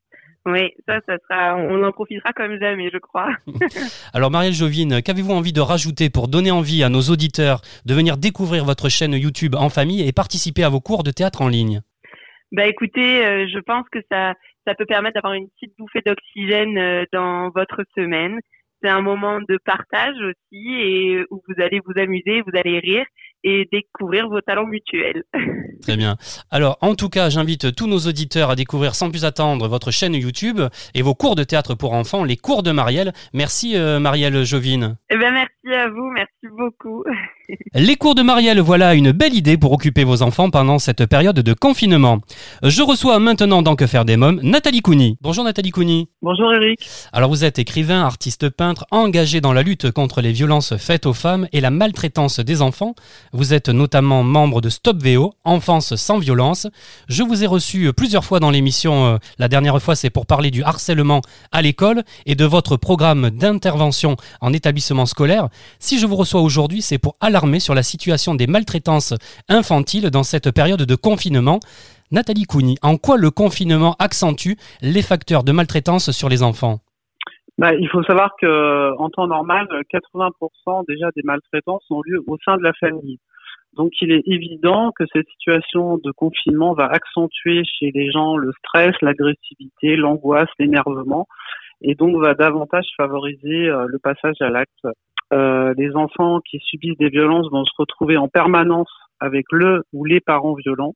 Oui, 0.46 0.72
ça, 0.86 1.00
ça 1.06 1.14
sera, 1.30 1.56
on 1.56 1.82
en 1.86 1.92
profitera 1.94 2.34
comme 2.34 2.60
jamais, 2.60 2.90
je 2.92 2.98
crois. 2.98 3.30
Alors 4.14 4.30
Marielle 4.30 4.52
Jovine, 4.54 5.02
qu'avez-vous 5.02 5.32
envie 5.32 5.54
de 5.54 5.62
rajouter 5.62 6.10
pour 6.10 6.28
donner 6.28 6.52
envie 6.52 6.84
à 6.84 6.90
nos 6.90 7.00
auditeurs 7.00 7.62
de 7.86 7.94
venir 7.94 8.18
découvrir 8.18 8.66
votre 8.66 8.90
chaîne 8.90 9.14
YouTube 9.14 9.56
en 9.56 9.70
famille 9.70 10.06
et 10.06 10.12
participer 10.12 10.66
à 10.66 10.70
vos 10.70 10.82
cours 10.82 11.04
de 11.04 11.12
théâtre 11.12 11.42
en 11.42 11.48
ligne? 11.48 11.82
Bah 12.52 12.68
écoutez, 12.68 13.26
euh, 13.26 13.48
je 13.48 13.60
pense 13.60 13.86
que 13.90 14.00
ça, 14.12 14.34
ça 14.66 14.76
peut 14.76 14.86
permettre 14.86 15.16
d'avoir 15.16 15.34
une 15.34 15.50
petite 15.50 15.74
bouffée 15.78 16.02
d'oxygène 16.06 16.78
euh, 16.78 17.06
dans 17.12 17.50
votre 17.50 17.84
semaine. 17.96 18.40
C'est 18.82 18.90
un 18.90 19.02
moment 19.02 19.40
de 19.40 19.58
partage 19.64 20.16
aussi 20.18 20.74
et 20.74 21.24
où 21.32 21.42
vous 21.48 21.64
allez 21.64 21.80
vous 21.86 22.00
amuser, 22.00 22.42
vous 22.42 22.58
allez 22.58 22.80
rire 22.80 23.06
et 23.46 23.68
découvrir 23.72 24.28
vos 24.28 24.42
talents 24.42 24.66
mutuels. 24.66 25.24
Très 25.82 25.96
bien. 25.98 26.18
Alors, 26.52 26.78
en 26.82 26.96
tout 26.96 27.10
cas, 27.10 27.30
j'invite 27.30 27.76
tous 27.76 27.88
nos 27.88 28.00
auditeurs 28.00 28.50
à 28.50 28.56
découvrir 28.56 28.96
sans 28.96 29.10
plus 29.10 29.26
attendre 29.26 29.68
votre 29.68 29.92
chaîne 29.92 30.16
YouTube 30.16 30.60
et 30.94 31.02
vos 31.02 31.14
cours 31.14 31.36
de 31.36 31.44
théâtre 31.44 31.76
pour 31.76 31.94
enfants, 31.94 32.24
les 32.24 32.38
cours 32.38 32.64
de 32.64 32.72
Marielle. 32.72 33.14
Merci 33.34 33.78
euh, 33.78 34.00
Marielle 34.00 34.44
Jovine. 34.44 34.98
Eh 35.10 35.18
ben 35.18 35.32
merci 35.32 35.78
à 35.78 35.90
vous, 35.90 36.10
merci 36.12 36.48
beaucoup. 36.58 37.04
Les 37.76 37.96
cours 37.98 38.16
de 38.16 38.22
Marielle, 38.22 38.62
voilà 38.62 38.94
une 38.94 39.12
belle 39.12 39.34
idée 39.34 39.58
pour 39.58 39.74
occuper 39.74 40.04
vos 40.06 40.22
enfants 40.22 40.50
pendant 40.50 40.80
cette 40.80 41.06
période 41.06 41.40
de 41.40 41.54
confinement. 41.54 42.20
Je 42.62 42.82
reçois 42.82 43.20
maintenant 43.20 43.62
dans 43.62 43.76
Que 43.76 43.86
faire 43.88 44.06
des 44.06 44.16
mômes 44.16 44.40
Nathalie 44.44 44.82
Couni. 44.82 45.18
Bonjour 45.22 45.44
Nathalie 45.44 45.72
Couni. 45.72 46.08
Bonjour 46.22 46.54
Eric. 46.54 46.80
Alors 47.12 47.30
vous 47.30 47.44
êtes 47.44 47.60
écrivain, 47.60 48.04
artiste 48.06 48.50
peintre, 48.50 48.86
engagé 48.92 49.42
dans 49.42 49.52
la 49.52 49.62
lutte 49.62 49.92
contre 49.92 50.22
les 50.22 50.32
violences 50.32 50.78
faites 50.78 51.06
aux 51.06 51.14
femmes 51.14 51.48
et 51.52 51.60
la 51.60 51.70
maltraitance 51.70 52.40
des 52.40 52.62
enfants. 52.62 52.96
Vous 53.34 53.54
êtes 53.54 53.70
notamment 53.70 54.24
membre 54.24 54.62
de 54.62 54.70
Stop 54.70 55.04
VO, 55.04 55.34
Enfance 55.44 55.96
sans 55.96 56.20
violence. 56.20 56.68
Je 57.10 57.24
vous 57.24 57.44
ai 57.44 57.48
reçu 57.48 57.92
plusieurs 57.92 58.24
fois 58.24 58.40
dans 58.40 58.52
l'émission. 58.52 59.06
euh, 59.06 59.18
La 59.38 59.50
dernière 59.50 59.82
fois, 59.82 59.96
c'est 59.96 60.10
pour 60.10 60.26
parler 60.26 60.50
du 60.52 60.64
harcèlement 60.64 61.22
à 61.52 61.62
l'école 61.62 62.04
et 62.26 62.36
de 62.36 62.46
votre 62.46 62.78
programme 62.78 63.32
d'intervention 63.32 64.16
en 64.40 64.54
établissement 64.54 65.06
scolaire. 65.06 65.50
Si 65.80 66.00
je 66.00 66.06
vous 66.06 66.16
reçois 66.16 66.42
aujourd'hui, 66.42 66.82
c'est 66.82 66.98
pour 67.00 67.18
sur 67.60 67.74
la 67.74 67.84
situation 67.84 68.36
des 68.36 68.48
maltraitances 68.48 69.14
infantiles 69.50 70.10
dans 70.12 70.24
cette 70.24 70.54
période 70.54 70.84
de 70.84 70.96
confinement. 70.96 71.60
Nathalie 72.12 72.44
Couni, 72.44 72.78
en 72.84 72.98
quoi 72.98 73.18
le 73.18 73.32
confinement 73.32 73.96
accentue 73.98 74.54
les 74.82 75.02
facteurs 75.02 75.44
de 75.44 75.52
maltraitance 75.52 76.12
sur 76.12 76.30
les 76.30 76.44
enfants? 76.44 76.80
Bah, 77.58 77.74
il 77.74 77.90
faut 77.90 78.04
savoir 78.04 78.32
que 78.40 78.98
en 78.98 79.10
temps 79.10 79.28
normal, 79.28 79.68
80% 79.92 80.84
déjà 80.88 81.10
des 81.16 81.24
maltraitances 81.24 81.86
ont 81.90 82.02
lieu 82.06 82.20
au 82.28 82.38
sein 82.46 82.58
de 82.58 82.64
la 82.64 82.74
famille. 82.74 83.20
Donc, 83.76 83.92
il 84.02 84.12
est 84.12 84.22
évident 84.28 84.92
que 84.96 85.06
cette 85.12 85.28
situation 85.30 85.98
de 85.98 86.12
confinement 86.12 86.74
va 86.74 86.86
accentuer 86.86 87.64
chez 87.66 87.92
les 87.94 88.12
gens 88.12 88.38
le 88.38 88.52
stress, 88.60 88.94
l'agressivité, 89.02 89.96
l'angoisse, 89.96 90.50
l'énervement, 90.60 91.28
et 91.82 91.96
donc 91.96 92.22
va 92.22 92.36
davantage 92.36 92.86
favoriser 92.96 93.70
euh, 93.70 93.86
le 93.88 93.98
passage 93.98 94.36
à 94.42 94.50
l'acte. 94.50 94.88
Euh, 95.34 95.74
les 95.78 95.96
enfants 95.96 96.40
qui 96.42 96.60
subissent 96.60 96.98
des 96.98 97.10
violences 97.10 97.50
vont 97.52 97.66
se 97.66 97.74
retrouver 97.78 98.18
en 98.18 98.28
permanence 98.28 98.92
avec 99.20 99.46
le 99.52 99.84
ou 99.92 100.06
les 100.06 100.20
parents 100.20 100.54
violents, 100.54 100.94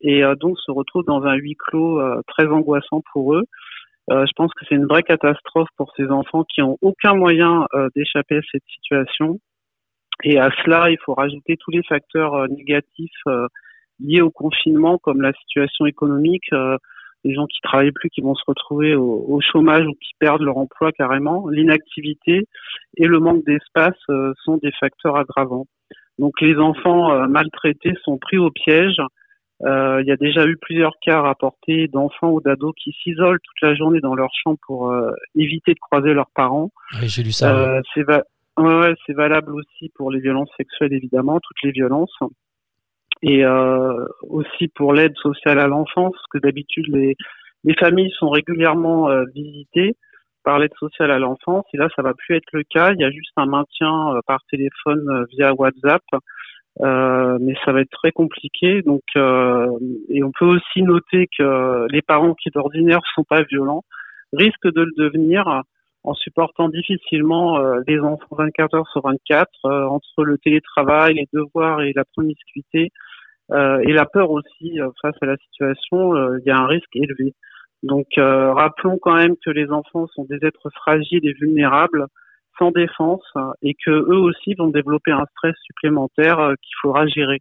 et 0.00 0.24
euh, 0.24 0.34
donc 0.34 0.58
se 0.58 0.70
retrouvent 0.70 1.04
dans 1.04 1.22
un 1.22 1.34
huis 1.34 1.56
clos 1.56 2.00
euh, 2.00 2.20
très 2.26 2.46
angoissant 2.46 3.02
pour 3.12 3.34
eux. 3.34 3.44
Euh, 4.10 4.26
je 4.26 4.32
pense 4.34 4.52
que 4.54 4.64
c'est 4.68 4.74
une 4.74 4.86
vraie 4.86 5.04
catastrophe 5.04 5.68
pour 5.76 5.92
ces 5.96 6.06
enfants 6.08 6.44
qui 6.44 6.60
ont 6.60 6.76
aucun 6.80 7.14
moyen 7.14 7.66
euh, 7.74 7.88
d'échapper 7.94 8.38
à 8.38 8.40
cette 8.50 8.64
situation. 8.66 9.38
Et 10.24 10.38
à 10.38 10.50
cela, 10.62 10.90
il 10.90 10.98
faut 11.04 11.14
rajouter 11.14 11.56
tous 11.56 11.70
les 11.70 11.82
facteurs 11.84 12.34
euh, 12.34 12.46
négatifs 12.48 13.10
euh, 13.28 13.46
liés 14.00 14.20
au 14.20 14.30
confinement, 14.30 14.98
comme 14.98 15.20
la 15.20 15.32
situation 15.32 15.86
économique, 15.86 16.52
euh, 16.52 16.76
les 17.24 17.34
gens 17.34 17.46
qui 17.46 17.60
travaillent 17.62 17.92
plus, 17.92 18.10
qui 18.10 18.20
vont 18.20 18.34
se 18.34 18.42
retrouver 18.46 18.94
au, 18.94 19.24
au 19.28 19.40
chômage 19.40 19.86
ou 19.86 19.92
qui 19.92 20.10
perdent 20.18 20.42
leur 20.42 20.56
emploi 20.56 20.90
carrément, 20.92 21.48
l'inactivité 21.48 22.46
et 22.96 23.06
le 23.06 23.20
manque 23.20 23.44
d'espace 23.44 23.96
euh, 24.10 24.32
sont 24.44 24.56
des 24.56 24.72
facteurs 24.80 25.16
aggravants. 25.16 25.66
Donc 26.18 26.40
les 26.40 26.56
enfants 26.56 27.12
euh, 27.12 27.26
maltraités 27.26 27.94
sont 28.04 28.18
pris 28.18 28.38
au 28.38 28.50
piège. 28.50 28.98
Euh, 29.64 30.02
il 30.02 30.08
y 30.08 30.10
a 30.10 30.16
déjà 30.16 30.44
eu 30.46 30.56
plusieurs 30.56 30.94
cas 31.00 31.20
rapportés 31.20 31.86
d'enfants 31.86 32.30
ou 32.32 32.40
d'ados 32.40 32.74
qui 32.82 32.90
s'isolent 33.00 33.38
toute 33.38 33.62
la 33.62 33.74
journée 33.76 34.00
dans 34.00 34.14
leur 34.16 34.30
chambre 34.42 34.58
pour 34.66 34.92
éviter 35.36 35.72
de 35.74 35.78
croiser 35.78 36.14
leurs 36.14 36.30
parents. 36.34 36.70
Oui, 37.00 37.08
j'ai 37.08 37.22
lu 37.22 37.30
ça. 37.30 37.54
ouais. 37.74 37.80
C'est 37.94 38.02
va- 38.02 38.24
ouais, 38.58 38.74
ouais, 38.80 38.94
c'est 39.06 39.12
valable 39.12 39.54
aussi 39.54 39.90
pour 39.94 40.10
les 40.10 40.18
violences 40.18 40.50
sexuelles, 40.56 40.92
évidemment, 40.92 41.38
toutes 41.40 41.62
les 41.62 41.70
violences. 41.70 42.12
Et 43.22 43.44
euh, 43.44 44.04
aussi 44.28 44.68
pour 44.68 44.92
l'aide 44.92 45.16
sociale 45.16 45.58
à 45.58 45.68
l'enfance, 45.68 46.16
que 46.30 46.38
d'habitude, 46.38 46.86
les, 46.88 47.16
les 47.64 47.74
familles 47.74 48.12
sont 48.18 48.30
régulièrement 48.30 49.10
euh, 49.10 49.24
visitées 49.34 49.96
par 50.44 50.58
l'aide 50.58 50.74
sociale 50.78 51.12
à 51.12 51.18
l'enfance. 51.18 51.64
Et 51.72 51.76
là, 51.76 51.88
ça 51.94 52.02
va 52.02 52.14
plus 52.14 52.36
être 52.36 52.50
le 52.52 52.64
cas. 52.64 52.92
Il 52.92 53.00
y 53.00 53.04
a 53.04 53.10
juste 53.10 53.32
un 53.36 53.46
maintien 53.46 54.14
euh, 54.16 54.20
par 54.26 54.40
téléphone 54.50 55.26
via 55.30 55.54
WhatsApp. 55.54 56.02
Euh, 56.80 57.36
mais 57.40 57.54
ça 57.64 57.72
va 57.72 57.80
être 57.82 57.90
très 57.90 58.12
compliqué. 58.12 58.82
Donc, 58.82 59.02
euh, 59.16 59.68
et 60.08 60.22
on 60.22 60.32
peut 60.32 60.46
aussi 60.46 60.82
noter 60.82 61.28
que 61.38 61.86
les 61.90 62.02
parents 62.02 62.34
qui 62.34 62.50
d'ordinaire 62.50 63.00
sont 63.14 63.24
pas 63.24 63.42
violents 63.42 63.84
risquent 64.32 64.72
de 64.72 64.82
le 64.82 64.92
devenir 64.96 65.62
en 66.04 66.14
supportant 66.14 66.68
difficilement 66.68 67.62
les 67.86 68.00
enfants 68.00 68.36
24 68.36 68.74
heures 68.74 68.88
sur 68.88 69.02
24 69.02 69.48
euh, 69.66 69.84
entre 69.84 70.24
le 70.24 70.38
télétravail, 70.38 71.14
les 71.14 71.28
devoirs 71.32 71.82
et 71.82 71.92
la 71.94 72.04
promiscuité 72.04 72.90
et 73.86 73.92
la 73.92 74.06
peur 74.06 74.30
aussi 74.30 74.80
euh, 74.80 74.88
face 75.00 75.16
à 75.20 75.26
la 75.26 75.36
situation. 75.36 76.14
euh, 76.14 76.38
Il 76.40 76.48
y 76.48 76.50
a 76.50 76.58
un 76.58 76.66
risque 76.66 76.94
élevé. 76.94 77.34
Donc, 77.82 78.06
euh, 78.16 78.52
rappelons 78.52 78.98
quand 79.00 79.16
même 79.16 79.34
que 79.44 79.50
les 79.50 79.70
enfants 79.70 80.06
sont 80.14 80.24
des 80.30 80.38
êtres 80.46 80.70
fragiles 80.70 81.26
et 81.26 81.32
vulnérables, 81.32 82.06
sans 82.58 82.70
défense, 82.70 83.24
euh, 83.36 83.50
et 83.62 83.74
que 83.74 83.90
eux 83.90 84.20
aussi 84.20 84.54
vont 84.54 84.68
développer 84.68 85.10
un 85.10 85.24
stress 85.32 85.54
supplémentaire 85.64 86.38
euh, 86.38 86.54
qu'il 86.62 86.74
faudra 86.80 87.06
gérer. 87.06 87.40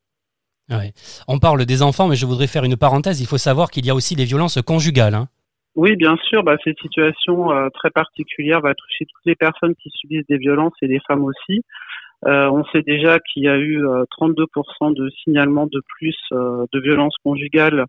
Ouais. 0.70 0.94
On 1.28 1.38
parle 1.38 1.66
des 1.66 1.84
enfants, 1.84 2.08
mais 2.08 2.16
je 2.16 2.26
voudrais 2.26 2.48
faire 2.48 2.64
une 2.64 2.78
parenthèse. 2.78 3.22
Il 3.22 3.28
faut 3.28 3.38
savoir 3.38 3.70
qu'il 3.70 3.86
y 3.86 3.90
a 3.90 3.96
aussi 3.96 4.16
les 4.16 4.26
violences 4.26 4.60
conjugales. 4.62 5.16
hein. 5.16 5.28
Oui, 5.76 5.96
bien 5.96 6.18
sûr, 6.28 6.44
bah, 6.44 6.58
cette 6.64 6.80
situation 6.80 7.52
euh, 7.52 7.70
très 7.74 7.92
particulière 7.92 8.62
va 8.62 8.74
toucher 8.74 9.06
toutes 9.06 9.26
les 9.26 9.36
personnes 9.36 9.76
qui 9.76 9.90
subissent 9.90 10.28
des 10.28 10.38
violences 10.38 10.74
et 10.82 10.88
les 10.88 11.00
femmes 11.08 11.24
aussi. 11.24 11.62
Euh, 12.28 12.50
on 12.52 12.64
sait 12.66 12.84
déjà 12.84 13.20
qu'il 13.20 13.44
y 13.44 13.48
a 13.50 13.58
eu 13.58 13.84
euh, 13.84 14.04
32% 14.20 14.94
de 14.94 15.10
signalements 15.24 15.68
de 15.68 15.82
plus 15.98 16.16
euh, 16.34 16.66
de 16.72 16.80
violences 16.80 17.16
conjugales 17.24 17.86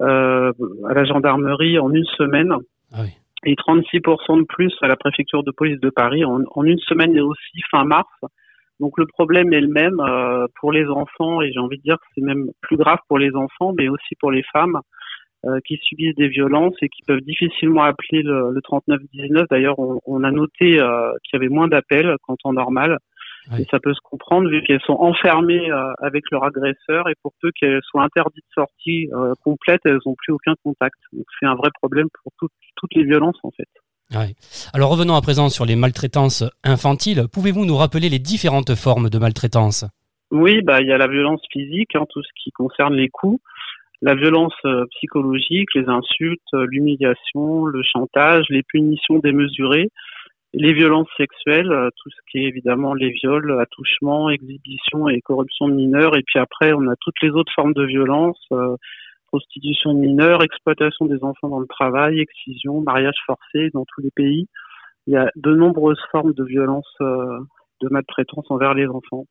euh, 0.00 0.52
à 0.88 0.94
la 0.94 1.04
gendarmerie 1.04 1.78
en 1.78 1.92
une 1.92 2.04
semaine 2.16 2.52
Ah 2.92 3.02
oui. 3.02 3.10
et 3.44 3.54
36% 3.54 4.40
de 4.40 4.44
plus 4.46 4.74
à 4.82 4.88
la 4.88 4.96
préfecture 4.96 5.44
de 5.44 5.52
police 5.52 5.80
de 5.80 5.90
Paris 5.90 6.24
en, 6.24 6.40
en 6.54 6.64
une 6.64 6.78
semaine 6.80 7.14
et 7.16 7.20
aussi 7.20 7.60
fin 7.70 7.84
mars. 7.84 8.08
Donc 8.80 8.98
le 8.98 9.06
problème 9.06 9.52
est 9.52 9.60
le 9.60 9.68
même 9.68 10.00
euh, 10.00 10.46
pour 10.60 10.72
les 10.72 10.86
enfants 10.86 11.40
et 11.40 11.52
j'ai 11.52 11.58
envie 11.60 11.78
de 11.78 11.82
dire 11.82 11.96
que 11.98 12.06
c'est 12.14 12.24
même 12.24 12.50
plus 12.60 12.76
grave 12.76 12.98
pour 13.08 13.18
les 13.18 13.34
enfants, 13.34 13.72
mais 13.76 13.88
aussi 13.88 14.14
pour 14.20 14.30
les 14.30 14.44
femmes 14.52 14.78
euh, 15.46 15.60
qui 15.66 15.76
subissent 15.82 16.16
des 16.16 16.28
violences 16.28 16.74
et 16.82 16.88
qui 16.88 17.02
peuvent 17.06 17.20
difficilement 17.20 17.82
appeler 17.82 18.22
le, 18.22 18.50
le 18.52 18.60
3919. 18.62 19.46
D'ailleurs, 19.50 19.78
on, 19.78 20.00
on 20.06 20.24
a 20.24 20.30
noté 20.30 20.80
euh, 20.80 21.12
qu'il 21.24 21.34
y 21.34 21.36
avait 21.36 21.52
moins 21.52 21.68
d'appels 21.68 22.16
qu'en 22.22 22.36
temps 22.36 22.52
normal. 22.52 22.98
Oui. 23.50 23.62
Et 23.62 23.66
ça 23.70 23.78
peut 23.80 23.94
se 23.94 24.00
comprendre 24.02 24.48
vu 24.48 24.62
qu'elles 24.62 24.80
sont 24.82 24.96
enfermées 24.98 25.70
euh, 25.70 25.92
avec 26.02 26.24
leur 26.30 26.44
agresseur 26.44 27.08
et 27.08 27.14
pour 27.22 27.32
peu 27.40 27.50
qu'elles 27.58 27.80
soient 27.88 28.02
interdites 28.02 28.44
de 28.44 28.62
sortie 28.62 29.08
euh, 29.12 29.34
complète, 29.42 29.80
elles 29.84 29.98
n'ont 30.04 30.14
plus 30.16 30.32
aucun 30.32 30.54
contact. 30.62 30.96
Donc 31.12 31.24
c'est 31.38 31.46
un 31.46 31.54
vrai 31.54 31.70
problème 31.80 32.08
pour 32.22 32.32
toutes 32.38 32.52
toutes 32.76 32.94
les 32.94 33.04
violences 33.04 33.38
en 33.42 33.50
fait. 33.50 33.68
Ouais. 34.14 34.34
Alors 34.72 34.90
revenons 34.90 35.14
à 35.14 35.20
présent 35.20 35.48
sur 35.48 35.64
les 35.64 35.76
maltraitances 35.76 36.44
infantiles. 36.64 37.24
Pouvez-vous 37.32 37.64
nous 37.64 37.76
rappeler 37.76 38.08
les 38.08 38.18
différentes 38.18 38.74
formes 38.74 39.10
de 39.10 39.18
maltraitance? 39.18 39.84
Oui, 40.30 40.62
bah 40.62 40.80
il 40.80 40.88
y 40.88 40.92
a 40.92 40.98
la 40.98 41.08
violence 41.08 41.40
physique, 41.50 41.94
hein, 41.94 42.04
tout 42.10 42.22
ce 42.22 42.28
qui 42.42 42.50
concerne 42.52 42.94
les 42.94 43.08
coups, 43.08 43.40
la 44.02 44.14
violence 44.14 44.54
euh, 44.64 44.84
psychologique, 44.92 45.68
les 45.74 45.88
insultes, 45.88 46.52
l'humiliation, 46.52 47.64
le 47.64 47.82
chantage, 47.82 48.44
les 48.50 48.62
punitions 48.62 49.18
démesurées, 49.18 49.90
les 50.58 50.72
violences 50.72 51.08
sexuelles, 51.16 51.70
euh, 51.70 51.88
tout 52.02 52.10
ce 52.10 52.16
qui 52.30 52.38
est 52.38 52.48
évidemment 52.48 52.92
les 52.92 53.10
viols, 53.10 53.58
attouchements, 53.60 54.28
exhibitions 54.28 55.08
et 55.08 55.20
corruption 55.20 55.68
de 55.68 55.74
mineurs. 55.74 56.16
Et 56.16 56.22
puis 56.22 56.40
après, 56.40 56.72
on 56.72 56.88
a 56.88 56.96
toutes 57.00 57.20
les 57.22 57.30
autres 57.30 57.52
formes 57.54 57.74
de 57.74 57.84
violence, 57.84 58.38
prostitution 59.28 59.94
de 59.94 60.00
mineurs, 60.00 60.42
exploitation 60.42 61.06
des 61.06 61.22
enfants 61.22 61.48
dans 61.48 61.60
le 61.60 61.66
travail, 61.68 62.18
excision, 62.18 62.80
mariage 62.80 63.14
forcé 63.24 63.70
dans 63.72 63.84
tous 63.84 64.00
les 64.00 64.10
pays. 64.10 64.48
Il 65.06 65.14
y 65.14 65.16
a 65.16 65.30
de 65.36 65.54
nombreuses 65.54 66.00
formes 66.10 66.34
de 66.34 66.44
violence, 66.44 66.88
de 67.00 67.88
maltraitance 67.90 68.46
envers 68.50 68.74
les 68.74 68.86
enfants. 68.86 69.26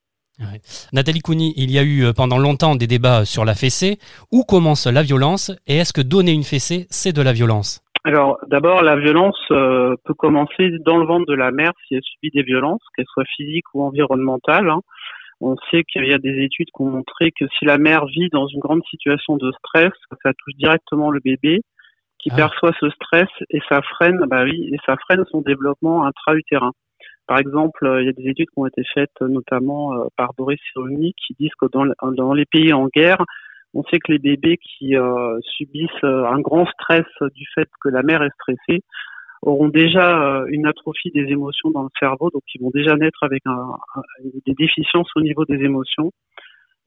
Nathalie 0.94 1.20
Couni, 1.20 1.54
il 1.58 1.72
y 1.72 1.80
a 1.80 1.84
eu 1.84 2.14
pendant 2.16 2.38
longtemps 2.38 2.76
des 2.76 2.88
débats 2.88 3.26
sur 3.26 3.44
la 3.44 3.56
fessée. 3.56 3.98
Où 4.32 4.44
commence 4.44 4.86
la 4.86 5.02
violence 5.02 5.52
et 5.66 5.78
est-ce 5.78 5.94
que 5.94 6.02
donner 6.02 6.32
une 6.32 6.44
fessée, 6.44 6.88
c'est 6.90 7.14
de 7.14 7.22
la 7.22 7.34
violence? 7.34 7.82
Alors 8.08 8.40
d'abord, 8.48 8.84
la 8.84 8.96
violence 8.96 9.38
euh, 9.52 9.98
peut 10.06 10.14
commencer 10.14 10.70
dans 10.86 10.96
le 10.96 11.06
ventre 11.06 11.26
de 11.26 11.34
la 11.34 11.52
mère 11.52 11.74
si 11.86 11.96
elle 11.96 12.04
subit 12.04 12.30
des 12.30 12.42
violences, 12.42 12.80
qu'elles 12.96 13.06
soient 13.14 13.26
physiques 13.36 13.66
ou 13.74 13.84
environnementales. 13.84 14.70
Hein. 14.70 14.80
On 15.42 15.58
sait 15.70 15.84
qu'il 15.84 16.08
y 16.08 16.14
a 16.14 16.18
des 16.18 16.42
études 16.42 16.68
qui 16.68 16.82
ont 16.82 16.90
montré 16.90 17.34
que 17.38 17.44
si 17.60 17.66
la 17.66 17.78
mère 17.78 18.06
vit 18.06 18.30
dans 18.30 18.48
une 18.48 18.62
grande 18.62 18.82
situation 18.90 19.36
de 19.36 19.52
stress, 19.60 19.92
ça 20.24 20.32
touche 20.32 20.54
directement 20.58 21.12
le 21.12 21.20
bébé 21.20 21.64
qui 22.18 22.30
ah. 22.32 22.36
perçoit 22.38 22.72
ce 22.80 22.90
stress 22.92 23.28
et 23.50 23.60
ça 23.68 23.82
freine, 23.82 24.24
bah 24.30 24.46
oui, 24.46 24.70
et 24.72 24.78
ça 24.86 24.96
freine 24.96 25.26
son 25.30 25.42
développement 25.42 26.06
intra-utérin. 26.06 26.72
Par 27.28 27.40
exemple, 27.40 27.86
euh, 27.86 28.02
il 28.02 28.06
y 28.06 28.10
a 28.10 28.14
des 28.14 28.30
études 28.30 28.48
qui 28.48 28.60
ont 28.60 28.68
été 28.68 28.84
faites 28.94 29.20
notamment 29.20 29.94
euh, 29.94 30.06
par 30.16 30.30
Doris 30.38 30.62
Cyrulnik 30.72 31.18
qui 31.28 31.36
disent 31.38 31.56
que 31.60 31.66
dans, 31.74 31.84
dans, 32.14 32.34
les 32.34 32.46
pays 32.46 32.72
en 32.72 32.88
guerre, 32.88 33.26
on 33.78 33.84
sait 33.84 34.00
que 34.00 34.12
les 34.12 34.20
bébés 34.20 34.58
qui 34.58 34.96
subissent 35.42 36.04
un 36.04 36.40
grand 36.40 36.66
stress 36.66 37.06
du 37.36 37.46
fait 37.54 37.70
que 37.82 37.90
la 37.90 38.04
mère 38.04 38.24
est 38.24 38.34
stressée 38.42 38.84
auront 39.44 39.68
déjà 39.70 40.44
une 40.48 40.66
atrophie 40.66 41.12
des 41.12 41.26
émotions 41.32 41.70
dans 41.70 41.84
le 41.84 41.90
cerveau, 42.00 42.32
donc 42.32 42.42
ils 42.56 42.62
vont 42.62 42.72
déjà 42.74 42.96
naître 42.96 43.22
avec 43.22 43.44
des 44.46 44.54
déficiences 44.54 45.10
au 45.16 45.22
niveau 45.22 45.46
des 45.46 45.64
émotions. 45.64 46.12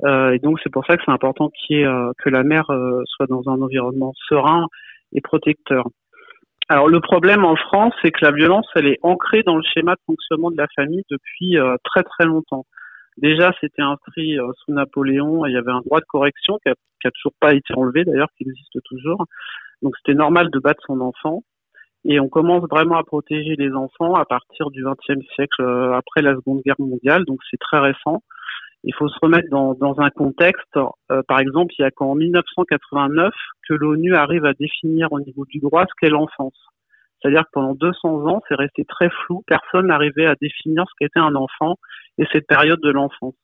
et 0.05 0.39
donc 0.43 0.59
c'est 0.63 0.73
pour 0.73 0.85
ça 0.85 0.97
que 0.97 1.03
c'est 1.07 1.13
important 1.13 1.51
que 1.69 2.29
la 2.29 2.43
mère 2.43 2.67
soit 3.07 3.27
dans 3.29 3.49
un 3.49 3.63
environnement 3.63 4.13
serein 4.29 4.67
et 5.13 5.21
protecteur. 5.21 5.87
Alors 6.71 6.89
le 6.89 7.01
problème 7.01 7.45
en 7.45 7.57
France, 7.57 7.93
c'est 8.01 8.13
que 8.13 8.25
la 8.25 8.31
violence, 8.31 8.67
elle 8.77 8.87
est 8.87 9.01
ancrée 9.03 9.43
dans 9.43 9.57
le 9.57 9.63
schéma 9.75 9.95
de 9.97 10.01
fonctionnement 10.07 10.53
de 10.53 10.57
la 10.57 10.69
famille 10.77 11.03
depuis 11.11 11.59
euh, 11.59 11.75
très 11.83 12.05
très 12.05 12.27
longtemps. 12.27 12.65
Déjà, 13.21 13.53
c'était 13.61 13.83
inscrit 13.83 14.39
euh, 14.39 14.51
sous 14.65 14.73
Napoléon, 14.73 15.45
il 15.45 15.53
y 15.53 15.57
avait 15.57 15.71
un 15.73 15.83
droit 15.83 16.01
de 16.01 16.07
correction 16.07 16.59
qui 16.65 16.71
a, 16.71 17.11
toujours 17.11 17.35
pas 17.39 17.53
été 17.53 17.75
enlevé 17.75 18.05
d'ailleurs, 18.05 18.31
qui 18.37 18.45
existe 18.45 18.83
toujours. 18.85 19.27
Donc 19.83 19.95
c'était 19.99 20.17
normal 20.17 20.49
de 20.51 20.59
battre 20.59 20.83
son 20.87 21.01
enfant. 21.01 21.43
Et 22.07 22.19
on 22.19 22.31
commence 22.31 22.65
vraiment 22.71 22.97
à 22.97 23.05
protéger 23.05 23.57
les 23.57 23.73
enfants 23.73 24.15
à 24.15 24.25
partir 24.25 24.71
du 24.71 24.83
XXe 24.83 25.23
siècle, 25.35 25.61
euh, 25.61 25.93
après 25.93 26.23
la 26.23 26.35
Seconde 26.35 26.63
Guerre 26.65 26.81
mondiale. 26.81 27.27
Donc 27.27 27.41
c'est 27.51 27.61
très 27.61 27.79
récent. 27.79 28.23
Il 28.85 28.95
faut 28.95 29.09
se 29.09 29.19
remettre 29.21 29.51
dans, 29.51 30.01
un 30.01 30.09
contexte. 30.09 30.79
par 31.29 31.39
exemple, 31.39 31.75
il 31.79 31.83
y 31.83 31.85
a 31.85 31.91
qu'en 31.91 32.15
1989 32.15 33.35
que 33.69 33.75
l'ONU 33.75 34.15
arrive 34.15 34.47
à 34.47 34.55
définir 34.55 35.13
au 35.13 35.21
niveau 35.21 35.45
du 35.45 35.59
droit 35.59 35.85
ce 35.85 35.93
qu'est 36.01 36.09
l'enfance. 36.09 36.57
C'est-à-dire 37.21 37.43
que 37.43 37.51
pendant 37.53 37.75
200 37.75 38.27
ans, 38.27 38.43
c'est 38.49 38.55
resté 38.55 38.85
très 38.85 39.11
flou. 39.11 39.43
Personne 39.47 39.87
n'arrivait 39.89 40.27
à 40.27 40.35
définir 40.41 40.85
ce 40.89 40.95
qu'était 40.99 41.21
un 41.21 41.35
enfant 41.35 41.77
et 42.19 42.25
cette 42.33 42.47
période 42.47 42.81
de 42.81 42.91
l'enfance. 42.91 43.35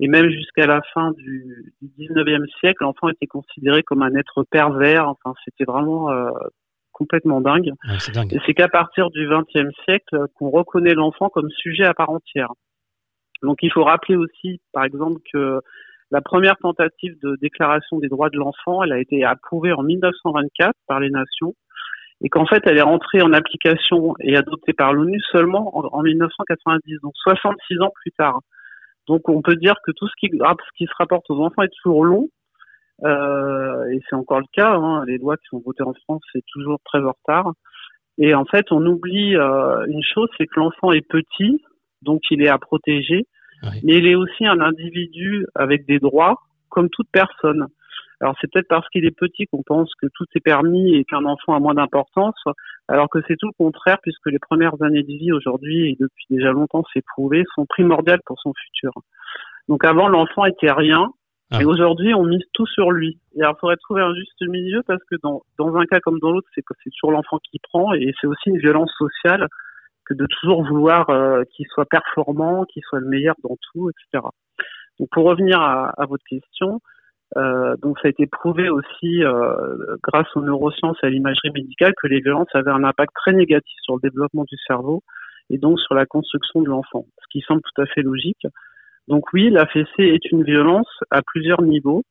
Et 0.00 0.06
même 0.06 0.30
jusqu'à 0.30 0.66
la 0.66 0.80
fin 0.94 1.10
du, 1.12 1.74
du 1.82 2.06
19e 2.06 2.46
siècle, 2.60 2.84
l'enfant 2.84 3.08
était 3.08 3.26
considéré 3.26 3.82
comme 3.82 4.02
un 4.02 4.14
être 4.14 4.44
pervers. 4.44 5.08
Enfin, 5.08 5.34
c'était 5.44 5.64
vraiment 5.64 6.10
euh, 6.10 6.30
complètement 6.92 7.40
dingue. 7.40 7.72
dingue. 8.14 8.34
Et 8.34 8.38
c'est 8.46 8.54
qu'à 8.54 8.68
partir 8.68 9.10
du 9.10 9.26
20e 9.26 9.72
siècle 9.84 10.26
qu'on 10.34 10.50
reconnaît 10.50 10.94
l'enfant 10.94 11.28
comme 11.28 11.50
sujet 11.50 11.84
à 11.84 11.94
part 11.94 12.10
entière. 12.10 12.52
Donc, 13.42 13.58
il 13.62 13.72
faut 13.72 13.84
rappeler 13.84 14.16
aussi, 14.16 14.60
par 14.72 14.84
exemple, 14.84 15.20
que 15.32 15.60
la 16.10 16.20
première 16.20 16.56
tentative 16.56 17.16
de 17.22 17.36
déclaration 17.40 17.98
des 17.98 18.08
droits 18.08 18.30
de 18.30 18.38
l'enfant, 18.38 18.82
elle 18.82 18.92
a 18.92 18.98
été 18.98 19.24
approuvée 19.24 19.72
en 19.72 19.82
1924 19.82 20.72
par 20.86 21.00
les 21.00 21.10
nations 21.10 21.54
et 22.22 22.28
qu'en 22.28 22.46
fait 22.46 22.62
elle 22.66 22.78
est 22.78 22.82
rentrée 22.82 23.22
en 23.22 23.32
application 23.32 24.14
et 24.20 24.36
adoptée 24.36 24.72
par 24.72 24.92
l'ONU 24.92 25.20
seulement 25.32 25.76
en, 25.94 26.02
1990, 26.02 27.00
donc 27.02 27.12
66 27.16 27.80
ans 27.80 27.92
plus 28.02 28.12
tard. 28.12 28.40
Donc 29.06 29.28
on 29.28 29.42
peut 29.42 29.56
dire 29.56 29.76
que 29.84 29.92
tout 29.92 30.08
ce 30.08 30.14
qui, 30.18 30.30
ce 30.30 30.76
qui 30.76 30.84
se 30.84 30.94
rapporte 30.98 31.28
aux 31.30 31.42
enfants 31.42 31.62
est 31.62 31.72
toujours 31.82 32.04
long, 32.04 32.28
euh, 33.04 33.88
et 33.90 34.00
c'est 34.08 34.16
encore 34.16 34.40
le 34.40 34.46
cas. 34.52 34.74
Hein, 34.74 35.04
les 35.06 35.18
lois 35.18 35.36
qui 35.36 35.46
sont 35.50 35.62
votées 35.64 35.84
en 35.84 35.94
France, 35.94 36.22
c'est 36.32 36.44
toujours 36.52 36.78
très 36.84 37.00
en 37.00 37.12
retard. 37.12 37.52
Et 38.18 38.34
en 38.34 38.44
fait, 38.44 38.66
on 38.72 38.84
oublie 38.84 39.36
euh, 39.36 39.86
une 39.86 40.02
chose, 40.02 40.28
c'est 40.36 40.46
que 40.46 40.58
l'enfant 40.58 40.90
est 40.92 41.06
petit, 41.06 41.62
donc 42.02 42.20
il 42.30 42.42
est 42.42 42.48
à 42.48 42.58
protéger, 42.58 43.26
mais 43.62 43.98
il 43.98 44.06
est 44.06 44.16
aussi 44.16 44.46
un 44.46 44.60
individu 44.60 45.46
avec 45.54 45.86
des 45.86 45.98
droits, 45.98 46.36
comme 46.68 46.88
toute 46.90 47.08
personne. 47.12 47.66
Alors 48.20 48.34
c'est 48.40 48.50
peut-être 48.50 48.68
parce 48.68 48.88
qu'il 48.88 49.04
est 49.04 49.16
petit 49.16 49.46
qu'on 49.46 49.62
pense 49.62 49.92
que 49.94 50.06
tout 50.12 50.24
est 50.34 50.40
permis 50.40 50.96
et 50.96 51.04
qu'un 51.04 51.24
enfant 51.24 51.54
a 51.54 51.60
moins 51.60 51.74
d'importance, 51.74 52.42
alors 52.88 53.08
que 53.08 53.20
c'est 53.28 53.36
tout 53.36 53.46
le 53.46 53.52
contraire 53.56 53.98
puisque 54.02 54.26
les 54.26 54.40
premières 54.40 54.82
années 54.82 55.02
de 55.02 55.12
vie 55.12 55.32
aujourd'hui 55.32 55.90
et 55.90 55.96
depuis 56.00 56.26
déjà 56.28 56.50
longtemps 56.50 56.82
c'est 56.92 57.04
prouvé 57.04 57.44
sont 57.54 57.66
primordiales 57.66 58.20
pour 58.26 58.40
son 58.40 58.52
futur. 58.54 58.92
Donc 59.68 59.84
avant 59.84 60.08
l'enfant 60.08 60.46
était 60.46 60.72
rien 60.72 61.12
ah. 61.52 61.62
et 61.62 61.64
aujourd'hui 61.64 62.12
on 62.12 62.24
mise 62.24 62.42
tout 62.54 62.66
sur 62.66 62.90
lui. 62.90 63.20
Et 63.36 63.42
alors 63.42 63.54
il 63.56 63.60
faudrait 63.60 63.76
trouver 63.76 64.02
un 64.02 64.14
juste 64.14 64.42
milieu 64.42 64.82
parce 64.84 65.02
que 65.08 65.16
dans, 65.22 65.42
dans 65.56 65.76
un 65.76 65.84
cas 65.86 66.00
comme 66.00 66.18
dans 66.18 66.32
l'autre 66.32 66.48
c'est 66.56 66.62
que 66.62 66.74
c'est 66.82 66.90
toujours 66.90 67.12
l'enfant 67.12 67.38
qui 67.48 67.60
prend 67.62 67.94
et 67.94 68.12
c'est 68.20 68.26
aussi 68.26 68.48
une 68.50 68.58
violence 68.58 68.92
sociale 68.98 69.46
que 70.04 70.14
de 70.14 70.26
toujours 70.26 70.64
vouloir 70.66 71.08
euh, 71.10 71.44
qu'il 71.52 71.66
soit 71.68 71.86
performant, 71.86 72.64
qu'il 72.64 72.82
soit 72.88 72.98
le 72.98 73.06
meilleur 73.06 73.36
dans 73.44 73.56
tout, 73.70 73.90
etc. 73.90 74.26
Donc 74.98 75.08
pour 75.12 75.24
revenir 75.24 75.60
à, 75.60 75.90
à 75.90 76.06
votre 76.06 76.24
question, 76.24 76.80
euh, 77.38 77.76
donc 77.82 77.98
ça 78.00 78.08
a 78.08 78.10
été 78.10 78.26
prouvé 78.26 78.68
aussi 78.68 79.22
euh, 79.22 79.96
grâce 80.02 80.26
aux 80.34 80.40
neurosciences 80.40 80.96
et 81.02 81.06
à 81.06 81.10
l'imagerie 81.10 81.50
médicale 81.50 81.92
que 82.00 82.08
les 82.08 82.20
violences 82.20 82.48
avaient 82.54 82.70
un 82.70 82.84
impact 82.84 83.12
très 83.14 83.32
négatif 83.32 83.76
sur 83.82 83.94
le 83.94 84.00
développement 84.00 84.44
du 84.44 84.56
cerveau 84.66 85.02
et 85.50 85.58
donc 85.58 85.78
sur 85.80 85.94
la 85.94 86.04
construction 86.04 86.62
de 86.62 86.68
l'enfant, 86.68 87.06
ce 87.22 87.26
qui 87.30 87.40
semble 87.46 87.62
tout 87.62 87.82
à 87.82 87.86
fait 87.86 88.02
logique. 88.02 88.46
Donc 89.06 89.32
oui, 89.32 89.50
la 89.50 89.66
fessée 89.66 90.04
est 90.04 90.30
une 90.32 90.44
violence 90.44 90.88
à 91.10 91.22
plusieurs 91.22 91.62
niveaux. 91.62 92.02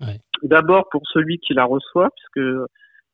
Ouais. 0.00 0.18
D'abord 0.42 0.88
pour 0.90 1.02
celui 1.12 1.38
qui 1.38 1.52
la 1.52 1.64
reçoit, 1.64 2.08
puisque 2.16 2.46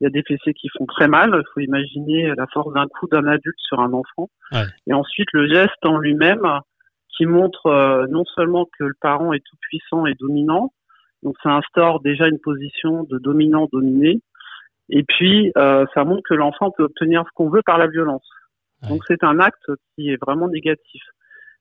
il 0.00 0.04
y 0.04 0.06
a 0.06 0.10
des 0.10 0.22
fessées 0.22 0.54
qui 0.54 0.68
font 0.76 0.86
très 0.86 1.08
mal. 1.08 1.30
Il 1.32 1.52
faut 1.52 1.60
imaginer 1.60 2.32
la 2.36 2.46
force 2.52 2.72
d'un 2.74 2.86
coup 2.86 3.08
d'un 3.08 3.26
adulte 3.26 3.58
sur 3.58 3.80
un 3.80 3.92
enfant. 3.92 4.28
Ouais. 4.52 4.66
Et 4.86 4.92
ensuite 4.92 5.32
le 5.32 5.48
geste 5.48 5.84
en 5.84 5.98
lui-même 5.98 6.46
qui 7.16 7.26
montre 7.26 7.66
euh, 7.66 8.06
non 8.08 8.24
seulement 8.24 8.66
que 8.78 8.84
le 8.84 8.94
parent 9.00 9.32
est 9.32 9.42
tout 9.44 9.56
puissant 9.60 10.06
et 10.06 10.14
dominant, 10.14 10.72
donc 11.22 11.36
ça 11.42 11.50
instaure 11.50 12.00
déjà 12.00 12.26
une 12.28 12.38
position 12.38 13.04
de 13.04 13.18
dominant-dominé. 13.18 14.20
Et 14.88 15.02
puis, 15.02 15.52
euh, 15.56 15.84
ça 15.94 16.04
montre 16.04 16.22
que 16.28 16.34
l'enfant 16.34 16.70
peut 16.70 16.84
obtenir 16.84 17.24
ce 17.26 17.30
qu'on 17.34 17.48
veut 17.48 17.62
par 17.64 17.78
la 17.78 17.88
violence. 17.88 18.28
Donc 18.88 19.02
c'est 19.08 19.24
un 19.24 19.40
acte 19.40 19.70
qui 19.94 20.10
est 20.10 20.22
vraiment 20.22 20.48
négatif. 20.48 21.02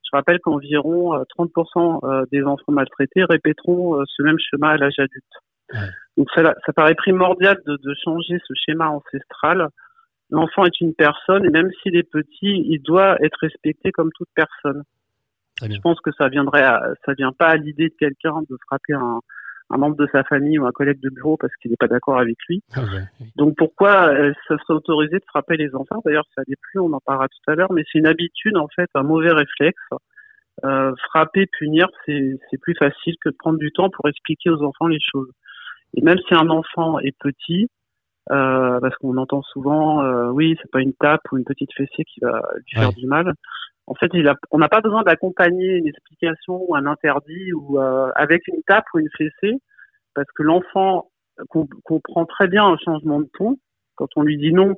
Je 0.03 0.15
rappelle 0.15 0.39
qu'environ 0.39 1.17
30% 1.37 2.05
euh, 2.05 2.07
euh, 2.07 2.25
des 2.31 2.43
enfants 2.43 2.71
maltraités 2.71 3.23
répéteront 3.23 4.03
ce 4.05 4.21
même 4.21 4.37
schéma 4.37 4.71
à 4.71 4.77
l'âge 4.77 4.99
adulte. 4.99 5.93
Donc 6.17 6.27
ça, 6.35 6.53
ça, 6.65 6.73
paraît 6.73 6.93
primordial 6.93 7.57
de, 7.65 7.77
de 7.77 7.95
changer 8.03 8.37
ce 8.47 8.53
schéma 8.53 8.89
ancestral. 8.89 9.69
L'enfant 10.29 10.65
est 10.65 10.79
une 10.79 10.93
personne 10.93 11.45
et 11.45 11.49
même 11.49 11.71
s'il 11.81 11.95
est 11.95 12.09
petit, 12.09 12.63
il 12.67 12.79
doit 12.83 13.17
être 13.23 13.37
respecté 13.41 13.91
comme 13.91 14.11
toute 14.15 14.29
personne. 14.35 14.83
Je 15.61 15.79
pense 15.79 15.99
que 16.01 16.11
ça 16.17 16.27
viendrait, 16.27 16.63
à, 16.63 16.81
ça 17.05 17.13
vient 17.13 17.31
pas 17.31 17.47
à 17.47 17.55
l'idée 17.55 17.89
de 17.89 17.95
quelqu'un 17.97 18.41
de 18.47 18.57
frapper 18.67 18.93
un, 18.93 19.21
un 19.69 19.77
membre 19.77 19.95
de 19.95 20.07
sa 20.11 20.23
famille 20.23 20.59
ou 20.59 20.65
un 20.65 20.71
collègue 20.71 20.99
de 21.01 21.09
bureau 21.09 21.37
parce 21.37 21.53
qu'il 21.55 21.71
n'est 21.71 21.77
pas 21.77 21.87
d'accord 21.87 22.19
avec 22.19 22.37
lui. 22.47 22.61
Ah 22.75 22.81
Donc 23.35 23.55
pourquoi 23.57 24.09
euh, 24.09 24.33
ça 24.47 24.57
serait 24.59 24.75
autorisé 24.75 25.17
de 25.17 25.25
frapper 25.27 25.57
les 25.57 25.73
enfants? 25.75 26.01
D'ailleurs, 26.05 26.27
ça 26.35 26.43
n'est 26.47 26.55
plus, 26.61 26.79
on 26.79 26.93
en 26.93 26.99
parlera 26.99 27.27
tout 27.27 27.51
à 27.51 27.55
l'heure, 27.55 27.71
mais 27.71 27.83
c'est 27.91 27.99
une 27.99 28.07
habitude 28.07 28.57
en 28.57 28.67
fait, 28.75 28.89
un 28.93 29.03
mauvais 29.03 29.31
réflexe. 29.31 29.81
Euh, 30.63 30.93
frapper, 31.09 31.47
punir, 31.59 31.87
c'est 32.05 32.57
plus 32.61 32.75
facile 32.75 33.15
que 33.19 33.29
de 33.29 33.35
prendre 33.37 33.59
du 33.59 33.71
temps 33.71 33.89
pour 33.89 34.07
expliquer 34.07 34.49
aux 34.49 34.63
enfants 34.63 34.87
les 34.87 35.01
choses. 35.01 35.29
Et 35.95 36.01
même 36.01 36.17
si 36.27 36.33
un 36.33 36.49
enfant 36.49 36.99
est 36.99 37.17
petit, 37.17 37.67
euh, 38.31 38.79
parce 38.79 38.95
qu'on 38.97 39.17
entend 39.17 39.41
souvent, 39.43 40.03
euh, 40.03 40.29
oui, 40.31 40.55
c'est 40.61 40.71
pas 40.71 40.81
une 40.81 40.93
tape 40.93 41.21
ou 41.31 41.37
une 41.37 41.45
petite 41.45 41.73
fessée 41.73 42.03
qui 42.05 42.19
va 42.21 42.41
lui 42.55 42.71
faire 42.73 42.93
du 42.93 43.05
mal. 43.05 43.33
En 43.87 43.93
fait, 43.93 44.09
il 44.13 44.27
a, 44.27 44.35
on 44.51 44.57
n'a 44.57 44.69
pas 44.69 44.81
besoin 44.81 45.03
d'accompagner 45.03 45.77
une 45.77 45.87
explication 45.87 46.65
ou 46.67 46.75
un 46.75 46.87
interdit 46.87 47.53
ou 47.53 47.79
euh, 47.79 48.11
avec 48.15 48.47
une 48.47 48.63
tape 48.65 48.85
ou 48.93 48.99
une 48.99 49.09
fessée, 49.15 49.59
parce 50.15 50.27
que 50.35 50.43
l'enfant 50.43 51.11
comprend 51.83 52.25
très 52.25 52.47
bien 52.47 52.65
un 52.65 52.77
changement 52.77 53.19
de 53.19 53.29
ton. 53.37 53.57
Quand 53.95 54.07
on 54.15 54.23
lui 54.23 54.37
dit 54.37 54.53
non, 54.53 54.75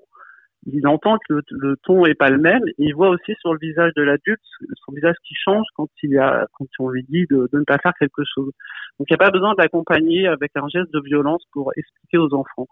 il 0.65 0.85
entend 0.87 1.17
que 1.17 1.35
le, 1.35 1.41
le, 1.51 1.77
ton 1.83 2.05
est 2.05 2.15
pas 2.15 2.29
le 2.29 2.39
même. 2.39 2.63
Et 2.67 2.73
il 2.77 2.95
voit 2.95 3.09
aussi 3.09 3.33
sur 3.39 3.53
le 3.53 3.59
visage 3.59 3.93
de 3.95 4.01
l'adulte 4.01 4.41
son 4.85 4.91
visage 4.91 5.15
qui 5.25 5.35
change 5.35 5.65
quand 5.75 5.87
il 6.03 6.17
a, 6.17 6.47
quand 6.53 6.65
on 6.79 6.89
lui 6.89 7.03
dit 7.07 7.25
de, 7.29 7.47
de 7.51 7.59
ne 7.59 7.63
pas 7.63 7.77
faire 7.77 7.93
quelque 7.99 8.23
chose. 8.23 8.51
Donc 8.99 9.07
il 9.09 9.13
n'y 9.13 9.15
a 9.15 9.25
pas 9.25 9.31
besoin 9.31 9.53
d'accompagner 9.55 10.27
avec 10.27 10.51
un 10.55 10.67
geste 10.67 10.91
de 10.91 10.99
violence 10.99 11.43
pour 11.53 11.71
expliquer 11.77 12.17
aux 12.17 12.33
enfants. 12.33 12.67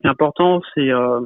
Qui 0.00 0.06
est 0.06 0.10
important, 0.10 0.60
c'est 0.74 0.90
euh, 0.90 1.20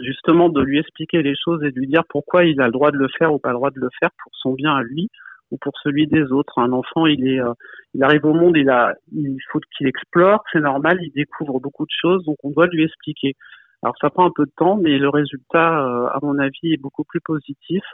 justement 0.00 0.48
de 0.48 0.60
lui 0.60 0.78
expliquer 0.78 1.22
les 1.22 1.34
choses 1.36 1.62
et 1.62 1.70
de 1.70 1.78
lui 1.78 1.86
dire 1.86 2.02
pourquoi 2.08 2.44
il 2.44 2.60
a 2.60 2.66
le 2.66 2.72
droit 2.72 2.90
de 2.90 2.98
le 2.98 3.08
faire 3.18 3.32
ou 3.32 3.38
pas 3.38 3.50
le 3.50 3.56
droit 3.56 3.70
de 3.70 3.80
le 3.80 3.88
faire 4.00 4.10
pour 4.22 4.32
son 4.34 4.54
bien 4.54 4.74
à 4.74 4.82
lui 4.82 5.08
ou 5.52 5.58
pour 5.58 5.72
celui 5.82 6.06
des 6.06 6.32
autres. 6.32 6.58
Un 6.58 6.72
enfant, 6.72 7.06
il 7.06 7.26
est, 7.28 7.40
euh, 7.40 7.52
il 7.94 8.02
arrive 8.02 8.24
au 8.24 8.34
monde, 8.34 8.56
il 8.56 8.68
a, 8.68 8.94
il 9.12 9.38
faut 9.50 9.60
qu'il 9.76 9.86
explore, 9.86 10.42
c'est 10.52 10.60
normal, 10.60 10.98
il 11.00 11.12
découvre 11.12 11.60
beaucoup 11.60 11.84
de 11.84 11.94
choses, 12.00 12.24
donc 12.24 12.36
on 12.42 12.50
doit 12.50 12.66
lui 12.66 12.82
expliquer. 12.82 13.34
Alors 13.82 13.94
ça 14.00 14.10
prend 14.10 14.26
un 14.26 14.32
peu 14.34 14.46
de 14.46 14.52
temps, 14.56 14.76
mais 14.76 14.98
le 14.98 15.08
résultat, 15.08 15.86
euh, 15.86 16.08
à 16.08 16.18
mon 16.22 16.38
avis, 16.38 16.72
est 16.72 16.80
beaucoup 16.80 17.04
plus 17.04 17.20
positif 17.20 17.84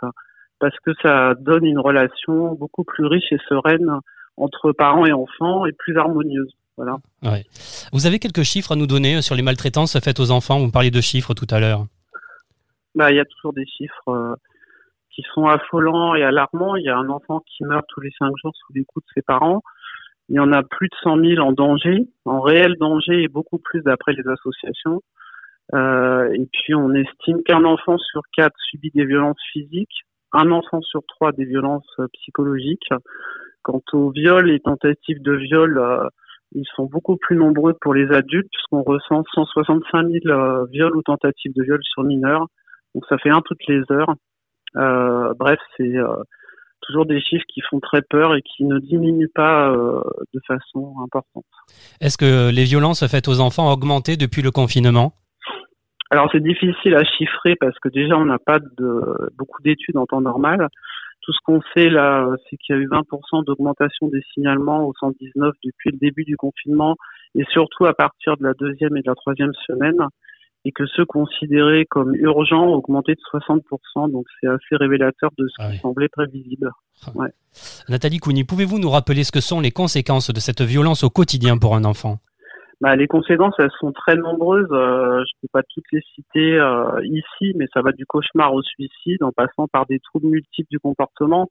parce 0.59 0.79
que 0.87 0.93
ça 1.03 1.35
donne 1.35 1.67
une 1.67 1.81
relation 1.81 2.55
beaucoup 2.55 2.85
plus 2.85 3.05
riche 3.05 3.33
et 3.33 3.39
sereine 3.49 3.99
entre 4.37 4.73
parents 4.73 5.05
et 5.05 5.13
enfants 5.13 5.67
et 5.67 5.73
plus 5.73 5.99
harmonieuse. 5.99 6.55
Voilà. 6.76 6.97
Ouais. 7.23 7.45
Vous 7.93 8.07
avez 8.07 8.19
quelques 8.19 8.43
chiffres 8.43 8.73
à 8.73 8.76
nous 8.76 8.87
donner 8.87 9.23
sur 9.23 9.35
les 9.35 9.43
maltraitances 9.43 9.99
faites 10.00 10.21
aux 10.21 10.31
enfants? 10.31 10.59
Vous 10.59 10.71
parliez 10.71 10.91
de 10.91 11.00
chiffres 11.00 11.35
tout 11.35 11.47
à 11.50 11.61
l'heure. 11.61 11.87
Bah, 12.95 13.11
il 13.11 13.17
y 13.17 13.21
a 13.21 13.25
toujours 13.25 13.52
des 13.52 13.67
chiffres 13.67 14.09
euh, 14.09 14.35
qui 15.11 15.23
sont 15.35 15.47
affolants 15.47 16.14
et 16.14 16.23
alarmants. 16.23 16.76
Il 16.76 16.85
y 16.85 16.88
a 16.88 16.97
un 16.97 17.09
enfant 17.09 17.41
qui 17.41 17.64
meurt 17.64 17.85
tous 17.88 18.00
les 18.00 18.11
cinq 18.19 18.33
jours 18.43 18.52
sous 18.55 18.73
les 18.75 18.85
coups 18.85 19.05
de 19.07 19.12
ses 19.14 19.23
parents. 19.23 19.62
Il 20.29 20.37
y 20.37 20.41
en 20.41 20.52
a 20.52 20.62
plus 20.62 20.88
de 20.88 20.95
100 21.02 21.19
000 21.19 21.41
en 21.41 21.52
danger, 21.52 22.09
en 22.25 22.41
réel 22.41 22.76
danger 22.79 23.23
et 23.23 23.29
beaucoup 23.29 23.59
plus 23.59 23.83
d'après 23.83 24.12
les 24.12 24.26
associations. 24.26 25.02
Euh, 25.75 26.31
et 26.33 26.49
puis 26.52 26.75
on 26.75 26.93
estime 26.95 27.43
qu'un 27.45 27.64
enfant 27.64 27.99
sur 27.99 28.23
quatre 28.37 28.57
subit 28.71 28.91
des 28.95 29.05
violences 29.05 29.41
physiques, 29.52 30.05
un 30.33 30.50
enfant 30.50 30.81
sur 30.83 31.02
trois 31.07 31.33
des 31.33 31.45
violences 31.45 31.88
euh, 31.99 32.07
psychologiques. 32.14 32.88
Quant 33.62 33.83
aux 33.93 34.11
viols 34.11 34.50
et 34.50 34.59
tentatives 34.59 35.23
de 35.23 35.35
viol, 35.35 35.79
euh, 35.79 36.09
ils 36.54 36.66
sont 36.75 36.85
beaucoup 36.85 37.16
plus 37.16 37.37
nombreux 37.37 37.75
pour 37.80 37.94
les 37.94 38.11
adultes 38.12 38.49
puisqu'on 38.52 38.82
ressent 38.82 39.23
165 39.35 40.06
000 40.09 40.26
euh, 40.26 40.66
viols 40.71 40.97
ou 40.97 41.02
tentatives 41.02 41.52
de 41.54 41.62
viol 41.62 41.80
sur 41.82 42.04
mineurs. 42.04 42.47
Donc 42.94 43.04
ça 43.09 43.18
fait 43.18 43.30
un 43.30 43.40
toutes 43.40 43.66
les 43.68 43.82
heures. 43.90 44.14
Euh, 44.76 45.35
bref, 45.38 45.59
c'est 45.76 45.94
toujours 46.82 47.06
des 47.06 47.21
chiffres 47.21 47.44
qui 47.52 47.61
font 47.71 47.80
très 47.80 48.02
peur 48.02 48.35
et 48.35 48.42
qui 48.42 48.64
ne 48.64 48.78
diminuent 48.78 49.30
pas 49.35 49.73
de 49.73 50.40
façon 50.47 50.94
importante. 51.02 51.44
Est-ce 52.00 52.18
que 52.18 52.50
les 52.50 52.64
violences 52.64 53.06
faites 53.06 53.28
aux 53.28 53.40
enfants 53.40 53.68
ont 53.68 53.73
augmenté 53.73 54.16
depuis 54.16 54.42
le 54.42 54.50
confinement? 54.50 55.12
Alors 56.12 56.28
c'est 56.30 56.42
difficile 56.42 56.94
à 56.94 57.04
chiffrer 57.04 57.56
parce 57.56 57.78
que 57.78 57.88
déjà 57.88 58.16
on 58.18 58.26
n'a 58.26 58.38
pas 58.38 58.59
de 58.59 59.30
beaucoup 59.38 59.62
d'études 59.62 59.97
en 59.97 60.04
temps 60.04 60.21
normal. 60.21 60.68
Tout 61.23 61.33
ce 61.33 61.38
qu'on 61.45 61.61
sait 61.75 61.88
là, 61.88 62.29
c'est 62.49 62.57
qu'il 62.57 62.76
y 62.76 62.79
a 62.79 62.83
eu 62.83 62.88
20% 62.88 63.45
d'augmentation 63.45 64.09
des 64.09 64.23
signalements 64.35 64.87
au 64.87 64.93
119 64.99 65.55
depuis 65.64 65.91
le 65.91 65.99
début 65.99 66.25
du 66.25 66.37
confinement 66.37 66.97
et 67.35 67.45
surtout 67.52 67.87
à 67.87 67.95
partir 67.95 68.37
de 68.37 68.45
la 68.45 68.55
deuxième 68.55 68.97
et 68.97 69.02
de 69.02 69.09
la 69.09 69.14
troisième 69.14 69.52
semaine 69.67 69.99
et 70.64 70.73
que 70.73 70.85
ceux 70.87 71.05
considérés 71.05 71.87
comme 71.87 72.14
urgents 72.14 72.67
ont 72.67 72.75
augmenté 72.75 73.14
de 73.14 73.21
60%. 73.33 74.11
Donc 74.11 74.26
c'est 74.41 74.49
assez 74.49 74.76
révélateur 74.76 75.31
de 75.38 75.47
ce 75.49 75.71
qui 75.71 75.79
semblait 75.79 76.09
prévisible. 76.09 76.71
Ah. 77.07 77.11
Ouais. 77.14 77.29
Nathalie 77.88 78.19
Cougny, 78.19 78.45
pouvez-vous 78.45 78.79
nous 78.79 78.91
rappeler 78.91 79.25
ce 79.25 79.33
que 79.33 79.41
sont 79.41 79.61
les 79.61 79.73
conséquences 79.73 80.31
de 80.31 80.41
cette 80.41 80.62
violence 80.62 81.05
au 81.05 81.11
quotidien 81.11 81.59
pour 81.59 81.75
un 81.75 81.85
enfant? 81.85 82.19
Bah, 82.83 82.97
les 82.97 83.07
conséquences, 83.07 83.55
elles 83.61 83.71
sont 83.79 83.93
très 83.93 84.17
nombreuses. 84.17 84.67
Euh, 84.73 85.23
je 85.25 85.33
ne 85.37 85.41
peux 85.43 85.49
pas 85.53 85.62
toutes 85.62 85.85
les 85.93 86.01
citer 86.17 86.59
euh, 86.59 87.01
ici, 87.05 87.53
mais 87.55 87.67
ça 87.73 87.81
va 87.81 87.93
du 87.93 88.05
cauchemar 88.07 88.53
au 88.53 88.61
suicide, 88.61 89.23
en 89.23 89.31
passant 89.31 89.69
par 89.69 89.87
des 89.87 90.01
troubles 90.01 90.27
multiples 90.27 90.69
du 90.69 90.81
comportement. 90.81 91.49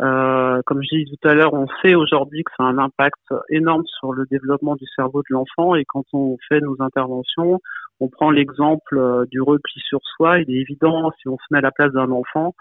Euh, 0.00 0.62
comme 0.66 0.80
j'ai 0.80 1.02
dit 1.02 1.18
tout 1.20 1.28
à 1.28 1.34
l'heure, 1.34 1.54
on 1.54 1.66
sait 1.82 1.96
aujourd'hui 1.96 2.44
que 2.44 2.52
ça 2.56 2.62
a 2.62 2.68
un 2.68 2.78
impact 2.78 3.18
énorme 3.48 3.82
sur 3.98 4.12
le 4.12 4.26
développement 4.30 4.76
du 4.76 4.86
cerveau 4.94 5.22
de 5.22 5.34
l'enfant. 5.34 5.74
Et 5.74 5.84
quand 5.84 6.04
on 6.12 6.36
fait 6.48 6.60
nos 6.60 6.76
interventions, 6.78 7.58
on 7.98 8.08
prend 8.08 8.30
l'exemple 8.30 9.26
du 9.28 9.40
repli 9.40 9.80
sur 9.80 9.98
soi. 10.16 10.38
Il 10.38 10.54
est 10.54 10.60
évident, 10.60 11.10
si 11.20 11.26
on 11.26 11.36
se 11.36 11.44
met 11.50 11.58
à 11.58 11.62
la 11.62 11.72
place 11.72 11.90
d'un 11.90 12.12
enfant, 12.12 12.54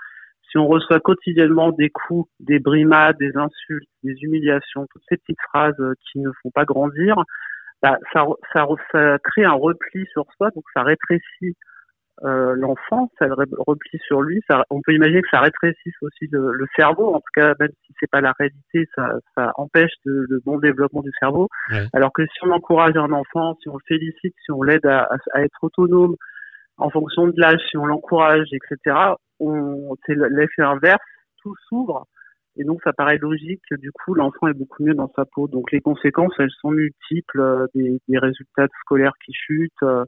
si 0.50 0.58
on 0.58 0.68
reçoit 0.68 1.00
quotidiennement 1.00 1.72
des 1.74 1.92
coups, 1.92 2.27
des 2.40 2.57
brimades, 2.57 3.18
des 3.20 3.38
insultes, 3.38 3.88
des 4.03 4.16
humiliations, 4.24 4.88
toutes 4.92 5.03
ces 5.07 5.18
petites 5.18 5.42
phrases 5.50 5.79
qui 6.12 6.18
ne 6.22 6.31
font 6.42 6.50
pas 6.50 6.66
grandir, 6.66 7.24
bah, 7.81 7.98
ça, 8.13 8.25
ça, 8.53 8.68
ça, 8.92 9.18
crée 9.24 9.46
un 9.46 9.53
repli 9.53 10.05
sur 10.11 10.25
soi, 10.37 10.50
donc 10.51 10.63
ça 10.74 10.83
rétrécit 10.83 11.55
euh, 12.25 12.53
l'enfant, 12.55 13.09
ça 13.18 13.27
le 13.27 13.35
replie 13.65 14.00
sur 14.05 14.22
lui. 14.22 14.42
Ça, 14.50 14.65
on 14.70 14.81
peut 14.81 14.94
imaginer 14.94 15.22
que 15.22 15.29
ça 15.31 15.39
rétrécisse 15.39 15.96
aussi 16.01 16.27
le, 16.31 16.51
le, 16.51 16.65
cerveau. 16.75 17.15
En 17.15 17.20
tout 17.20 17.31
cas, 17.33 17.53
même 17.59 17.72
si 17.85 17.94
c'est 18.00 18.09
pas 18.09 18.20
la 18.20 18.33
réalité, 18.37 18.89
ça, 18.94 19.13
ça 19.35 19.53
empêche 19.55 19.94
de, 20.05 20.25
le 20.29 20.42
bon 20.46 20.57
développement 20.59 21.01
du 21.01 21.11
cerveau. 21.20 21.48
Alors 21.94 22.11
que 22.11 22.24
si 22.25 22.39
on 22.44 22.51
encourage 22.51 22.98
un 22.98 23.11
enfant, 23.13 23.55
si 23.61 23.70
on 23.70 23.75
le 23.75 23.83
félicite, 23.87 24.35
si 24.44 24.51
on 24.51 24.63
l'aide 24.63 24.85
à, 24.85 25.07
à, 25.33 25.42
être 25.42 25.63
autonome 25.63 26.15
en 26.77 26.89
fonction 26.89 27.27
de 27.27 27.39
l'âge, 27.39 27.61
si 27.70 27.77
on 27.77 27.85
l'encourage, 27.85 28.48
etc., 28.51 28.98
on, 29.39 29.96
c'est 30.05 30.15
l'effet 30.15 30.63
inverse. 30.63 31.00
Tout 31.42 31.55
s'ouvre 31.70 32.05
et 32.59 32.65
donc, 32.65 32.81
ça 32.83 32.91
paraît 32.91 33.17
logique 33.17 33.61
que 33.69 33.75
du 33.75 33.89
coup, 33.91 34.13
l'enfant 34.13 34.50
est 34.50 34.53
beaucoup 34.53 34.83
mieux 34.83 34.93
dans 34.93 35.09
sa 35.15 35.24
peau. 35.24 35.48
Donc, 35.48 35.72
les 35.72 35.79
conséquences, 35.79 36.33
elles 36.39 36.51
sont 36.59 36.72
multiples, 36.72 37.39
euh, 37.39 37.67
des, 37.74 38.01
des 38.09 38.17
résultats 38.19 38.67
scolaires 38.81 39.13
qui 39.25 39.31
chutent, 39.31 39.72
euh, 39.83 40.03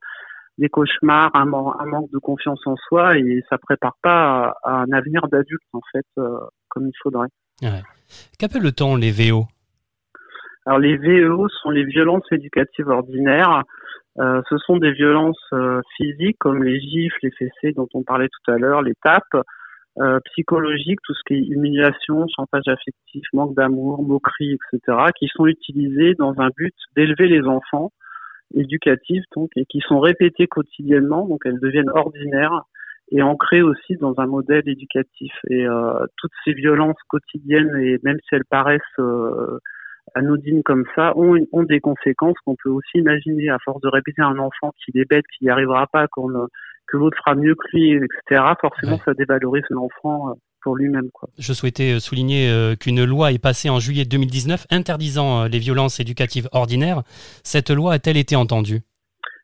des 0.58 0.68
cauchemars, 0.68 1.32
un, 1.34 1.44
un, 1.44 1.86
manque 1.86 2.12
de 2.12 2.18
confiance 2.18 2.60
en 2.68 2.76
soi, 2.76 3.18
et 3.18 3.42
ça 3.50 3.58
prépare 3.58 3.96
pas 4.04 4.54
à, 4.64 4.82
un 4.82 4.92
avenir 4.92 5.30
d'adulte, 5.30 5.62
en 5.72 5.80
fait, 5.94 6.06
euh, 6.18 6.40
comme 6.68 6.88
il 6.88 6.94
faudrait. 7.02 7.30
Ouais. 7.62 7.82
Qu'appelle-t-on 8.38 8.98
les 8.98 9.12
VO 9.12 9.46
Alors, 10.66 10.80
les 10.80 10.98
VEO 10.98 11.48
sont 11.48 11.70
les 11.70 11.86
violences 11.86 12.30
éducatives 12.32 12.90
ordinaires. 12.90 13.64
Ce 14.18 14.58
sont 14.66 14.76
des 14.76 14.92
violences 14.92 15.54
physiques 15.96 16.38
comme 16.38 16.64
les 16.64 16.82
gifles, 16.82 17.18
les 17.24 17.32
fessées 17.32 17.72
dont 17.74 17.88
on 17.94 18.04
parlait 18.04 18.28
tout 18.28 18.52
à 18.52 18.58
l'heure, 18.58 18.82
les 18.82 18.94
tapes, 19.02 19.38
euh, 20.00 20.20
psychologiques, 20.26 21.00
tout 21.04 21.14
ce 21.14 21.22
qui 21.28 21.34
est 21.34 21.48
humiliation, 21.48 22.26
chantage 22.36 22.68
affectif, 22.68 23.24
manque 23.34 23.56
d'amour, 23.56 24.04
moquerie, 24.04 24.54
etc., 24.54 24.98
qui 25.18 25.28
sont 25.28 25.46
utilisés 25.48 26.14
dans 26.16 26.34
un 26.40 26.50
but 26.56 26.74
d'élever 26.96 27.28
les 27.28 27.42
enfants 27.44 27.92
éducatifs, 28.54 29.24
donc, 29.36 29.50
et 29.56 29.66
qui 29.66 29.82
sont 29.82 30.00
répétés 30.00 30.48
quotidiennement, 30.48 31.28
donc 31.28 31.42
elles 31.46 31.60
deviennent 31.60 31.90
ordinaires 31.90 32.64
et 33.12 33.22
ancrées 33.22 33.62
aussi 33.62 33.98
dans 33.98 34.14
un 34.18 34.28
modèle 34.28 34.64
éducatif. 34.68 35.34
Et 35.50 35.66
euh, 35.68 36.06
toutes 36.18 36.32
ces 36.46 36.54
violences 36.54 37.02
quotidiennes, 37.10 37.76
et 37.82 38.00
même 38.04 38.18
si 38.28 38.36
elles 38.36 38.46
paraissent 38.50 38.82
euh, 39.00 39.60
anodines 40.16 40.64
comme 40.64 40.86
ça, 40.96 41.18
ont, 41.18 41.38
ont 41.52 41.64
des 41.64 41.80
conséquences 41.80 42.38
qu'on 42.46 42.56
peut 42.62 42.70
aussi 42.70 42.98
imaginer 42.98 43.50
à 43.50 43.58
force 43.64 43.82
de 43.82 43.88
répéter 43.88 44.22
à 44.22 44.28
un 44.28 44.40
enfant 44.40 44.72
qu'il 44.84 45.00
est 45.00 45.10
bête, 45.10 45.26
qu'il 45.38 45.46
n'y 45.46 45.52
arrivera 45.52 45.88
pas, 45.88 46.08
qu'on 46.08 46.48
que 46.92 46.98
l'autre 46.98 47.18
fera 47.18 47.36
mieux 47.36 47.56
que 47.56 47.68
lui, 47.74 47.94
etc., 47.94 48.42
forcément, 48.60 49.00
ça 49.04 49.14
dévalorise 49.14 49.64
l'enfant 49.70 50.30
euh, 50.30 50.34
pour 50.62 50.76
lui-même. 50.76 51.10
Quoi. 51.14 51.30
Je 51.40 51.54
souhaitais 51.54 51.96
euh, 51.96 52.00
souligner 52.00 52.52
euh, 52.52 52.76
qu'une 52.76 53.04
loi 53.06 53.32
est 53.32 53.42
passée 53.42 53.70
en 53.70 53.80
juillet 53.80 54.06
2019 54.06 54.68
interdisant 54.70 55.46
les 55.46 55.60
violences 55.60 56.00
éducatives 56.00 56.50
ordinaires. 56.52 57.02
Cette 57.44 57.72
loi 57.72 57.94
a-t-elle 57.94 58.18
été 58.18 58.36
entendue? 58.36 58.82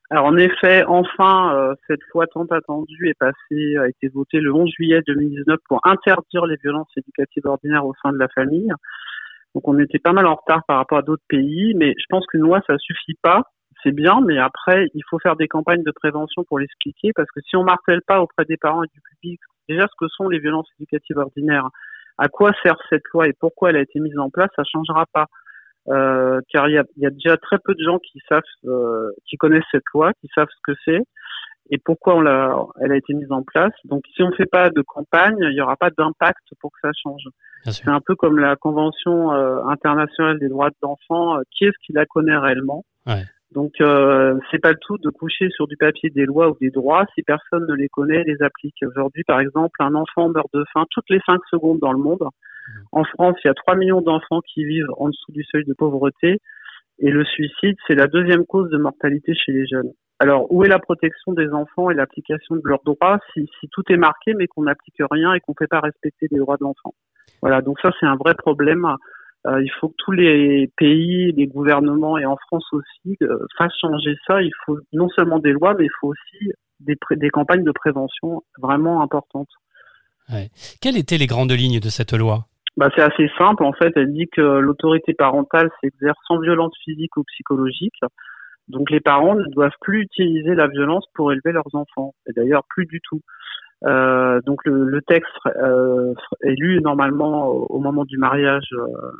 Alors 0.09 0.25
en 0.25 0.37
effet, 0.37 0.85
enfin, 0.85 1.73
cette 1.85 1.99
loi 2.13 2.27
tant 2.27 2.45
attendue 2.45 3.09
est 3.09 3.19
passée, 3.19 3.75
a 3.77 3.89
été 3.89 4.07
votée 4.07 4.39
le 4.39 4.53
11 4.53 4.69
juillet 4.69 5.01
2019 5.05 5.57
pour 5.67 5.81
interdire 5.83 6.45
les 6.45 6.55
violences 6.63 6.87
éducatives 6.95 7.45
ordinaires 7.45 7.85
au 7.85 7.93
sein 8.01 8.13
de 8.13 8.17
la 8.17 8.29
famille. 8.29 8.71
Donc 9.57 9.67
on 9.67 9.79
était 9.79 9.97
pas 9.97 10.13
mal 10.13 10.27
en 10.27 10.35
retard 10.35 10.61
par 10.67 10.77
rapport 10.77 10.99
à 10.99 11.01
d'autres 11.01 11.25
pays, 11.27 11.73
mais 11.73 11.95
je 11.97 12.05
pense 12.09 12.27
qu'une 12.27 12.41
loi 12.41 12.61
ça 12.67 12.77
suffit 12.77 13.17
pas 13.23 13.41
c'est 13.81 13.91
bien, 13.91 14.21
mais 14.21 14.37
après, 14.37 14.87
il 14.93 15.01
faut 15.09 15.17
faire 15.17 15.35
des 15.35 15.47
campagnes 15.47 15.81
de 15.83 15.91
prévention 15.91 16.43
pour 16.43 16.59
l'expliquer, 16.59 17.11
parce 17.15 17.29
que 17.31 17.41
si 17.41 17.55
on 17.55 17.63
martèle 17.63 18.01
pas 18.05 18.21
auprès 18.21 18.45
des 18.45 18.57
parents 18.57 18.83
et 18.83 18.87
du 18.93 19.01
public 19.01 19.39
déjà 19.67 19.87
ce 19.87 19.95
que 19.99 20.07
sont 20.09 20.29
les 20.29 20.37
violences 20.37 20.67
éducatives 20.79 21.17
ordinaires, 21.17 21.69
à 22.19 22.27
quoi 22.27 22.51
sert 22.61 22.77
cette 22.89 23.01
loi 23.11 23.27
et 23.27 23.33
pourquoi 23.33 23.71
elle 23.71 23.77
a 23.77 23.81
été 23.81 23.99
mise 23.99 24.19
en 24.19 24.29
place, 24.29 24.49
ça 24.55 24.63
changera 24.63 25.05
pas. 25.11 25.25
Euh, 25.87 26.39
car 26.49 26.69
il 26.69 26.75
y 26.75 26.77
a, 26.77 26.83
y 26.97 27.07
a, 27.07 27.09
déjà 27.09 27.35
très 27.37 27.57
peu 27.57 27.73
de 27.73 27.83
gens 27.83 27.97
qui 27.97 28.19
savent, 28.29 28.41
euh, 28.65 29.09
qui 29.25 29.37
connaissent 29.37 29.63
cette 29.71 29.89
loi, 29.91 30.11
qui 30.21 30.27
savent 30.35 30.49
ce 30.49 30.71
que 30.71 30.77
c'est 30.85 31.01
et 31.69 31.77
pourquoi 31.77 32.15
on 32.15 32.21
l'a, 32.21 32.56
elle 32.82 32.91
a 32.91 32.95
été 32.95 33.13
mise 33.13 33.32
en 33.32 33.43
place. 33.43 33.73
Donc, 33.86 34.03
si 34.15 34.23
on 34.23 34.30
ne 34.30 34.36
fait 34.36 34.45
pas 34.45 34.69
de 34.69 34.82
campagne, 34.82 35.38
il 35.41 35.49
n'y 35.49 35.62
aura 35.62 35.75
pas 35.75 35.89
d'impact 35.89 36.43
pour 36.60 36.71
que 36.71 36.80
ça 36.82 36.91
change. 37.01 37.23
C'est 37.65 37.89
un 37.89 37.99
peu 37.99 38.15
comme 38.15 38.39
la 38.39 38.56
Convention 38.56 39.34
euh, 39.34 39.62
internationale 39.65 40.39
des 40.39 40.47
droits 40.47 40.69
de 40.69 40.75
l'enfant. 40.82 41.38
Euh, 41.38 41.41
qui 41.51 41.65
est-ce 41.65 41.77
qui 41.86 41.91
la 41.91 42.06
connaît 42.06 42.38
réellement? 42.38 42.86
Ouais. 43.06 43.23
Donc, 43.51 43.73
euh, 43.82 44.38
c'est 44.49 44.60
pas 44.60 44.71
le 44.71 44.77
tout 44.80 44.97
de 44.97 45.10
coucher 45.10 45.49
sur 45.49 45.67
du 45.67 45.75
papier 45.75 46.10
des 46.10 46.25
lois 46.25 46.49
ou 46.49 46.58
des 46.62 46.69
droits 46.69 47.06
si 47.15 47.23
personne 47.23 47.65
ne 47.67 47.73
les 47.73 47.89
connaît 47.89 48.23
les 48.23 48.41
applique. 48.41 48.75
Aujourd'hui, 48.86 49.23
par 49.23 49.39
exemple, 49.39 49.71
un 49.80 49.95
enfant 49.95 50.30
meurt 50.30 50.47
de 50.53 50.63
faim 50.73 50.86
toutes 50.91 51.10
les 51.10 51.19
5 51.25 51.39
secondes 51.49 51.80
dans 51.80 51.93
le 51.93 51.99
monde. 51.99 52.23
Mmh. 52.23 52.71
En 52.93 53.03
France, 53.03 53.36
il 53.43 53.47
y 53.47 53.51
a 53.51 53.53
3 53.53 53.75
millions 53.75 54.01
d'enfants 54.01 54.41
qui 54.41 54.63
vivent 54.63 54.91
en 54.97 55.10
dessous 55.10 55.32
du 55.32 55.43
seuil 55.43 55.65
de 55.65 55.73
pauvreté. 55.73 56.39
Et 56.99 57.12
le 57.12 57.23
suicide, 57.25 57.75
c'est 57.88 57.95
la 57.95 58.08
deuxième 58.08 58.45
cause 58.45 58.69
de 58.69 58.77
mortalité 58.77 59.34
chez 59.34 59.51
les 59.51 59.67
jeunes. 59.67 59.91
Alors, 60.19 60.51
où 60.51 60.63
est 60.63 60.67
la 60.67 60.80
protection 60.80 61.34
des 61.34 61.49
enfants 61.49 61.89
et 61.91 61.93
l'application 61.93 62.56
de 62.56 62.62
leurs 62.63 62.84
droits 62.84 63.19
si, 63.34 63.47
si 63.60 63.67
tout 63.69 63.84
est 63.89 63.97
marqué 63.97 64.34
mais 64.34 64.47
qu'on 64.47 64.63
n'applique 64.63 65.01
rien 65.12 65.34
et 65.34 65.39
qu'on 65.39 65.51
ne 65.51 65.58
fait 65.60 65.67
pas 65.67 65.80
respecter 65.80 66.27
les 66.32 66.39
droits 66.39 66.58
de 66.58 66.63
l'enfant? 66.63 66.95
Voilà, 67.41 67.62
donc 67.62 67.80
ça 67.82 67.91
c'est 67.99 68.08
un 68.08 68.15
vrai 68.15 68.34
problème. 68.34 68.88
Euh, 69.45 69.62
il 69.62 69.71
faut 69.80 69.89
que 69.89 69.95
tous 69.97 70.12
les 70.12 70.71
pays, 70.75 71.32
les 71.34 71.47
gouvernements 71.47 72.17
et 72.17 72.25
en 72.25 72.36
France 72.38 72.65
aussi 72.71 73.15
euh, 73.21 73.38
fassent 73.58 73.77
changer 73.80 74.15
ça. 74.25 74.41
Il 74.41 74.51
faut 74.65 74.80
non 74.91 75.08
seulement 75.10 75.39
des 75.39 75.51
lois, 75.51 75.75
mais 75.77 75.86
il 75.86 75.91
faut 76.01 76.08
aussi 76.08 76.51
des, 76.80 76.95
des 77.12 77.30
campagnes 77.30 77.63
de 77.63 77.71
prévention 77.71 78.43
vraiment 78.60 79.01
importantes. 79.03 79.49
Ouais. 80.34 80.49
Quelles 80.82 80.97
étaient 80.97 81.17
les 81.17 81.27
grandes 81.27 81.51
lignes 81.51 81.80
de 81.80 81.89
cette 81.89 82.13
loi? 82.13 82.45
Bah, 82.75 82.89
c'est 82.95 83.01
assez 83.01 83.30
simple 83.38 83.63
en 83.63 83.73
fait. 83.73 83.93
Elle 83.95 84.13
dit 84.13 84.27
que 84.32 84.41
l'autorité 84.41 85.13
parentale 85.13 85.69
s'exerce 85.82 86.19
sans 86.27 86.39
violence 86.39 86.73
physique 86.84 87.15
ou 87.17 87.23
psychologique. 87.23 87.99
Donc 88.67 88.89
les 88.89 88.99
parents 88.99 89.36
ne 89.36 89.45
doivent 89.45 89.77
plus 89.82 90.01
utiliser 90.01 90.56
la 90.56 90.67
violence 90.67 91.06
pour 91.13 91.32
élever 91.32 91.51
leurs 91.51 91.73
enfants. 91.73 92.13
Et 92.27 92.34
d'ailleurs 92.34 92.63
plus 92.69 92.86
du 92.86 92.99
tout. 93.01 93.21
Euh, 93.86 94.41
donc 94.45 94.65
le, 94.65 94.86
le 94.86 95.01
texte 95.03 95.32
euh, 95.45 96.13
est 96.41 96.56
lu 96.56 96.82
normalement 96.82 97.47
au 97.47 97.80
moment 97.80 98.06
du 98.06 98.17
mariage 98.17 98.67
euh, 98.73 99.12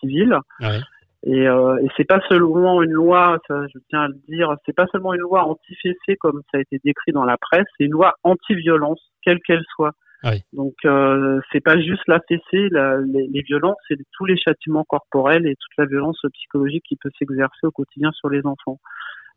civil. 0.00 0.38
Ouais. 0.60 0.80
Et, 1.26 1.48
euh, 1.48 1.78
et 1.78 1.88
c'est 1.96 2.04
pas 2.04 2.20
seulement 2.28 2.82
une 2.82 2.92
loi, 2.92 3.38
ça, 3.48 3.66
je 3.72 3.78
tiens 3.88 4.02
à 4.02 4.08
le 4.08 4.20
dire, 4.28 4.54
c'est 4.66 4.74
pas 4.74 4.86
seulement 4.92 5.14
une 5.14 5.22
loi 5.22 5.44
anti-fessée 5.44 6.16
comme 6.20 6.42
ça 6.52 6.58
a 6.58 6.60
été 6.60 6.78
décrit 6.84 7.12
dans 7.12 7.24
la 7.24 7.38
presse, 7.38 7.64
c'est 7.78 7.84
une 7.84 7.92
loi 7.92 8.14
anti-violence, 8.24 9.00
quelle 9.22 9.40
qu'elle 9.40 9.64
soit. 9.74 9.92
Oui. 10.24 10.42
Donc 10.52 10.74
euh, 10.84 11.40
c'est 11.52 11.60
pas 11.60 11.78
juste 11.78 12.02
la 12.06 12.20
fessée, 12.28 12.68
la, 12.70 12.98
les, 13.00 13.28
les 13.28 13.42
violences, 13.42 13.76
c'est 13.88 13.98
tous 14.12 14.24
les 14.24 14.36
châtiments 14.36 14.84
corporels 14.84 15.46
et 15.46 15.54
toute 15.54 15.76
la 15.78 15.86
violence 15.86 16.20
psychologique 16.32 16.84
qui 16.88 16.96
peut 16.96 17.10
s'exercer 17.18 17.66
au 17.66 17.70
quotidien 17.70 18.10
sur 18.12 18.30
les 18.30 18.44
enfants. 18.46 18.80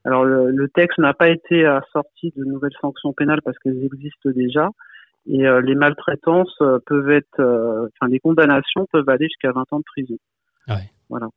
Alors 0.05 0.23
le, 0.23 0.51
le 0.51 0.69
texte 0.69 0.99
n'a 0.99 1.13
pas 1.13 1.29
été 1.29 1.65
assorti 1.65 2.31
de 2.37 2.45
nouvelles 2.45 2.75
sanctions 2.79 3.11
pénales 3.13 3.41
parce 3.43 3.57
qu'elles 3.59 3.83
existent 3.83 4.29
déjà. 4.29 4.69
Et 5.29 5.45
euh, 5.45 5.61
les 5.61 5.75
maltraitances 5.75 6.55
euh, 6.61 6.79
peuvent 6.85 7.11
être, 7.11 7.39
euh, 7.39 7.87
enfin 7.99 8.09
les 8.09 8.19
condamnations 8.19 8.87
peuvent 8.91 9.09
aller 9.09 9.25
jusqu'à 9.25 9.51
20 9.51 9.65
ans 9.71 9.79
de 9.79 9.83
prison. 9.83 10.15
Ouais. 10.67 10.89
Voilà. 11.09 11.27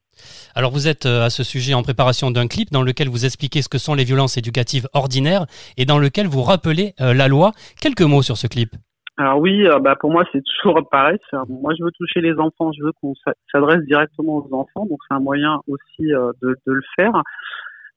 Alors 0.54 0.72
vous 0.72 0.88
êtes 0.88 1.06
à 1.06 1.30
ce 1.30 1.44
sujet 1.44 1.74
en 1.74 1.82
préparation 1.82 2.32
d'un 2.32 2.48
clip 2.48 2.72
dans 2.72 2.82
lequel 2.82 3.08
vous 3.08 3.24
expliquez 3.24 3.62
ce 3.62 3.68
que 3.68 3.78
sont 3.78 3.94
les 3.94 4.02
violences 4.02 4.36
éducatives 4.36 4.88
ordinaires 4.94 5.46
et 5.76 5.84
dans 5.84 5.98
lequel 5.98 6.26
vous 6.26 6.42
rappelez 6.42 6.94
la 6.98 7.28
loi. 7.28 7.52
Quelques 7.80 8.02
mots 8.02 8.22
sur 8.22 8.36
ce 8.36 8.48
clip. 8.48 8.74
Alors 9.16 9.38
oui, 9.38 9.66
euh, 9.66 9.78
bah 9.80 9.96
pour 10.00 10.10
moi 10.10 10.24
c'est 10.32 10.42
toujours 10.42 10.88
pareil. 10.90 11.18
Un- 11.32 11.44
Moi 11.48 11.74
je 11.78 11.84
veux 11.84 11.90
toucher 11.92 12.20
les 12.20 12.34
enfants, 12.38 12.72
je 12.72 12.82
veux 12.84 12.92
qu'on 13.00 13.14
s'a- 13.16 13.34
s'adresse 13.52 13.84
directement 13.84 14.36
aux 14.38 14.54
enfants, 14.54 14.86
donc 14.86 14.98
c'est 15.08 15.14
un 15.14 15.20
moyen 15.20 15.60
aussi 15.68 16.12
euh, 16.14 16.32
de, 16.42 16.56
de 16.66 16.72
le 16.72 16.82
faire. 16.96 17.22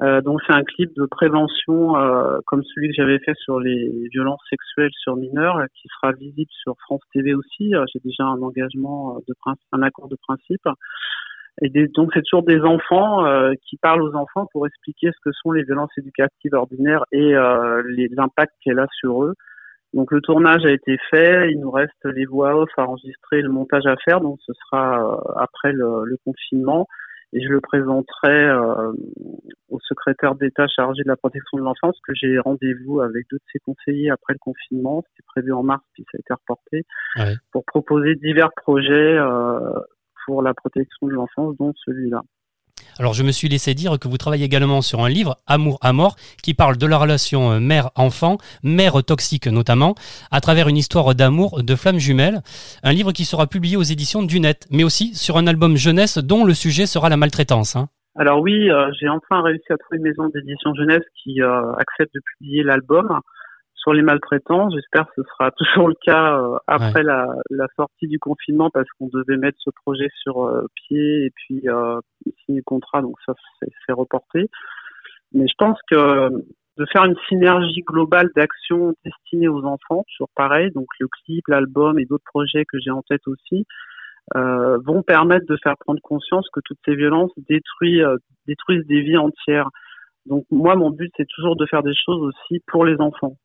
Euh, 0.01 0.21
donc 0.21 0.41
c'est 0.47 0.53
un 0.53 0.63
clip 0.63 0.91
de 0.97 1.05
prévention 1.05 1.97
euh, 1.97 2.39
comme 2.47 2.63
celui 2.63 2.89
que 2.89 2.95
j'avais 2.95 3.19
fait 3.19 3.35
sur 3.37 3.59
les 3.59 4.09
violences 4.11 4.41
sexuelles 4.49 4.91
sur 4.99 5.15
mineurs, 5.15 5.57
euh, 5.57 5.65
qui 5.75 5.87
sera 5.89 6.11
visible 6.13 6.49
sur 6.63 6.75
France 6.81 7.01
TV 7.13 7.33
aussi. 7.35 7.75
Euh, 7.75 7.85
J'ai 7.93 7.99
déjà 8.03 8.25
un 8.25 8.41
engagement 8.41 9.15
euh, 9.17 9.19
de 9.27 9.33
principe, 9.39 9.67
un 9.71 9.81
accord 9.83 10.09
de 10.09 10.17
principe. 10.27 10.67
Et 11.61 11.69
des- 11.69 11.87
donc 11.89 12.11
c'est 12.13 12.23
toujours 12.23 12.43
des 12.43 12.61
enfants 12.61 13.25
euh, 13.25 13.53
qui 13.67 13.77
parlent 13.77 14.01
aux 14.01 14.15
enfants 14.15 14.47
pour 14.51 14.67
expliquer 14.67 15.11
ce 15.11 15.19
que 15.23 15.31
sont 15.33 15.51
les 15.51 15.63
violences 15.63 15.91
éducatives 15.97 16.53
ordinaires 16.55 17.05
et 17.11 17.35
euh, 17.35 17.83
les 17.95 18.09
impacts 18.17 18.55
qu'elle 18.63 18.79
a 18.79 18.87
sur 18.99 19.23
eux. 19.23 19.33
Donc 19.93 20.11
le 20.11 20.21
tournage 20.21 20.65
a 20.65 20.71
été 20.71 20.97
fait, 21.11 21.51
il 21.51 21.59
nous 21.59 21.71
reste 21.71 22.03
les 22.05 22.25
voix 22.25 22.55
off 22.55 22.69
à 22.77 22.83
enregistrer, 22.87 23.41
le 23.41 23.49
montage 23.49 23.85
à 23.85 23.95
faire, 23.97 24.21
donc 24.21 24.39
ce 24.45 24.53
sera 24.53 25.03
euh, 25.03 25.33
après 25.37 25.71
le, 25.71 26.03
le 26.05 26.17
confinement. 26.25 26.87
Et 27.35 27.41
je 27.41 27.49
le 27.49 27.61
présenterai 27.61 28.45
euh, 28.45 28.91
au 29.69 29.79
secrétaire 29.79 30.35
d'État 30.35 30.67
chargé 30.67 31.01
de 31.01 31.07
la 31.07 31.15
protection 31.15 31.57
de 31.57 31.63
l'enfance 31.63 31.97
que 32.07 32.13
j'ai 32.13 32.37
rendez-vous 32.37 33.01
avec 33.01 33.25
deux 33.31 33.37
de 33.37 33.43
ses 33.51 33.57
conseillers 33.59 34.11
après 34.11 34.33
le 34.33 34.39
confinement, 34.39 35.03
c'était 35.09 35.25
prévu 35.25 35.51
en 35.51 35.63
mars 35.63 35.83
puis 35.93 36.05
ça 36.11 36.17
a 36.17 36.19
été 36.19 36.33
reporté, 36.33 36.85
Ouais. 37.17 37.35
pour 37.51 37.65
proposer 37.65 38.13
divers 38.15 38.51
projets 38.55 39.17
euh, 39.17 39.59
pour 40.25 40.43
la 40.43 40.53
protection 40.53 41.07
de 41.07 41.13
l'enfance, 41.13 41.57
dont 41.57 41.73
celui-là. 41.85 42.21
Alors 42.99 43.13
je 43.13 43.23
me 43.23 43.31
suis 43.31 43.49
laissé 43.49 43.73
dire 43.73 43.97
que 43.99 44.07
vous 44.07 44.17
travaillez 44.17 44.45
également 44.45 44.81
sur 44.81 45.03
un 45.03 45.09
livre, 45.09 45.37
Amour 45.47 45.79
à 45.81 45.93
mort, 45.93 46.15
qui 46.43 46.53
parle 46.53 46.77
de 46.77 46.85
la 46.85 46.97
relation 46.97 47.51
euh, 47.51 47.59
mère-enfant, 47.59 48.37
mère 48.63 49.03
toxique 49.03 49.47
notamment, 49.47 49.95
à 50.31 50.41
travers 50.41 50.67
une 50.67 50.77
histoire 50.77 51.15
d'amour 51.15 51.63
de 51.63 51.75
flammes 51.75 51.97
jumelles. 51.97 52.41
Un 52.83 52.93
livre 52.93 53.11
qui 53.11 53.25
sera 53.25 53.47
publié 53.47 53.77
aux 53.77 53.83
éditions 53.83 54.21
du 54.21 54.39
Net, 54.39 54.67
mais 54.69 54.83
aussi 54.83 55.15
sur 55.15 55.37
un 55.37 55.47
album 55.47 55.75
jeunesse 55.75 56.19
dont 56.19 56.45
le 56.45 56.53
sujet 56.53 56.85
sera 56.85 57.09
la 57.09 57.17
maltraitance. 57.17 57.75
hein. 57.75 57.89
Alors 58.15 58.41
oui, 58.41 58.69
euh, 58.69 58.91
j'ai 58.99 59.09
enfin 59.09 59.41
réussi 59.41 59.65
à 59.71 59.77
trouver 59.77 59.97
une 59.97 60.03
maison 60.03 60.29
d'édition 60.29 60.75
jeunesse 60.75 61.03
qui 61.23 61.41
euh, 61.41 61.73
accepte 61.77 62.13
de 62.13 62.21
publier 62.37 62.61
l'album 62.61 63.19
sur 63.83 63.93
les 63.93 64.01
maltraitants. 64.01 64.69
J'espère 64.71 65.05
que 65.07 65.21
ce 65.21 65.23
sera 65.29 65.51
toujours 65.57 65.87
le 65.89 65.95
cas 66.03 66.39
euh, 66.39 66.57
après 66.67 67.03
la, 67.03 67.27
la 67.49 67.67
sortie 67.75 68.07
du 68.07 68.17
confinement 68.17 68.69
parce 68.71 68.87
qu'on 68.97 69.09
devait 69.09 69.37
mettre 69.37 69.57
ce 69.59 69.69
projet 69.85 70.09
sur 70.23 70.45
euh, 70.45 70.65
pied 70.75 71.25
et 71.25 71.31
puis 71.35 71.61
euh, 71.67 71.99
signer 72.45 72.59
le 72.59 72.63
contrat, 72.63 73.01
donc 73.01 73.15
ça 73.25 73.33
c'est 73.59 73.69
c'est 73.85 73.93
reporté. 73.93 74.49
Mais 75.33 75.47
je 75.47 75.53
pense 75.57 75.77
que 75.89 76.29
de 76.77 76.85
faire 76.91 77.05
une 77.05 77.15
synergie 77.27 77.81
globale 77.81 78.29
d'actions 78.35 78.93
destinées 79.05 79.47
aux 79.47 79.63
enfants, 79.63 80.03
toujours 80.11 80.29
pareil, 80.35 80.71
donc 80.71 80.87
le 80.99 81.07
clip, 81.07 81.43
l'album 81.47 81.99
et 81.99 82.05
d'autres 82.05 82.23
projets 82.25 82.65
que 82.65 82.79
j'ai 82.79 82.91
en 82.91 83.03
tête 83.03 83.27
aussi, 83.27 83.65
euh, 84.35 84.79
vont 84.85 85.03
permettre 85.03 85.45
de 85.47 85.57
faire 85.61 85.75
prendre 85.77 85.99
conscience 86.01 86.47
que 86.53 86.61
toutes 86.63 86.79
ces 86.85 86.95
violences 86.95 87.31
détruisent, 87.49 88.01
euh, 88.01 88.17
détruisent 88.47 88.85
des 88.87 89.01
vies 89.01 89.17
entières. 89.17 89.69
Donc 90.25 90.45
moi, 90.49 90.75
mon 90.75 90.89
but, 90.89 91.11
c'est 91.17 91.27
toujours 91.27 91.55
de 91.55 91.65
faire 91.65 91.83
des 91.83 91.93
choses 91.93 92.21
aussi 92.21 92.61
pour 92.67 92.85
les 92.85 92.99
enfants. 92.99 93.35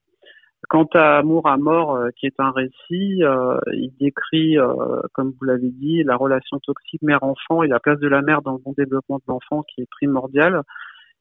Quant 0.68 0.88
à 0.94 1.18
Amour 1.18 1.46
à 1.46 1.56
mort, 1.56 1.94
euh, 1.94 2.08
qui 2.16 2.26
est 2.26 2.38
un 2.38 2.50
récit, 2.50 3.22
euh, 3.22 3.58
il 3.72 3.92
décrit, 4.00 4.58
euh, 4.58 5.00
comme 5.14 5.32
vous 5.38 5.44
l'avez 5.44 5.70
dit, 5.70 6.02
la 6.02 6.16
relation 6.16 6.58
toxique 6.58 7.00
mère-enfant 7.02 7.62
et 7.62 7.68
la 7.68 7.78
place 7.78 8.00
de 8.00 8.08
la 8.08 8.22
mère 8.22 8.42
dans 8.42 8.52
le 8.52 8.58
bon 8.58 8.74
développement 8.76 9.18
de 9.18 9.22
l'enfant 9.28 9.62
qui 9.62 9.82
est 9.82 9.90
primordial. 9.90 10.62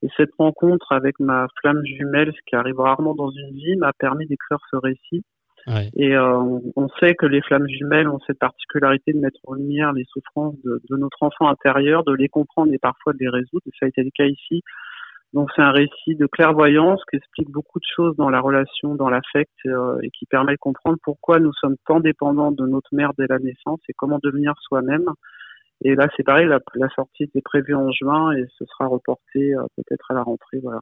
Et 0.01 0.07
cette 0.17 0.33
rencontre 0.37 0.91
avec 0.91 1.19
ma 1.19 1.47
flamme 1.59 1.81
jumelle, 1.85 2.33
ce 2.35 2.41
qui 2.47 2.55
arrive 2.55 2.79
rarement 2.79 3.13
dans 3.13 3.29
une 3.29 3.51
vie, 3.51 3.75
m'a 3.77 3.93
permis 3.93 4.25
d'écrire 4.25 4.59
ce 4.71 4.75
récit. 4.75 5.23
Ouais. 5.67 5.89
Et 5.95 6.17
on, 6.17 6.61
on 6.75 6.87
sait 6.99 7.13
que 7.13 7.25
les 7.25 7.41
flammes 7.41 7.67
jumelles 7.67 8.07
ont 8.07 8.19
cette 8.25 8.39
particularité 8.39 9.11
de 9.13 9.19
mettre 9.19 9.39
en 9.45 9.53
lumière 9.53 9.91
les 9.93 10.05
souffrances 10.05 10.55
de, 10.63 10.81
de 10.89 10.97
notre 10.97 11.21
enfant 11.21 11.47
intérieur, 11.47 12.03
de 12.05 12.13
les 12.13 12.29
comprendre 12.29 12.73
et 12.73 12.79
parfois 12.79 13.13
de 13.13 13.19
les 13.19 13.29
résoudre. 13.29 13.63
Et 13.67 13.71
ça 13.79 13.85
a 13.85 13.89
été 13.89 14.03
le 14.03 14.11
cas 14.15 14.25
ici. 14.25 14.63
Donc 15.33 15.49
c'est 15.55 15.61
un 15.61 15.71
récit 15.71 16.15
de 16.15 16.25
clairvoyance 16.25 17.01
qui 17.09 17.17
explique 17.17 17.49
beaucoup 17.51 17.79
de 17.79 17.85
choses 17.95 18.15
dans 18.15 18.29
la 18.29 18.39
relation, 18.39 18.95
dans 18.95 19.09
l'affect, 19.09 19.51
euh, 19.65 19.99
et 20.01 20.09
qui 20.09 20.25
permet 20.25 20.53
de 20.53 20.57
comprendre 20.57 20.97
pourquoi 21.03 21.39
nous 21.39 21.53
sommes 21.53 21.75
tant 21.85 21.99
dépendants 21.99 22.51
de 22.51 22.65
notre 22.65 22.93
mère 22.93 23.11
dès 23.17 23.27
la 23.27 23.39
naissance 23.39 23.79
et 23.89 23.93
comment 23.93 24.19
devenir 24.23 24.53
soi-même. 24.61 25.05
Et 25.83 25.95
là, 25.95 26.07
c'est 26.15 26.23
pareil, 26.23 26.47
la, 26.47 26.89
sortie 26.95 27.23
était 27.23 27.41
prévue 27.41 27.75
en 27.75 27.91
juin 27.91 28.31
et 28.31 28.45
ce 28.57 28.65
sera 28.65 28.87
reporté 28.87 29.53
euh, 29.53 29.63
peut-être 29.75 30.09
à 30.11 30.13
la 30.13 30.23
rentrée. 30.23 30.59
Voilà. 30.63 30.79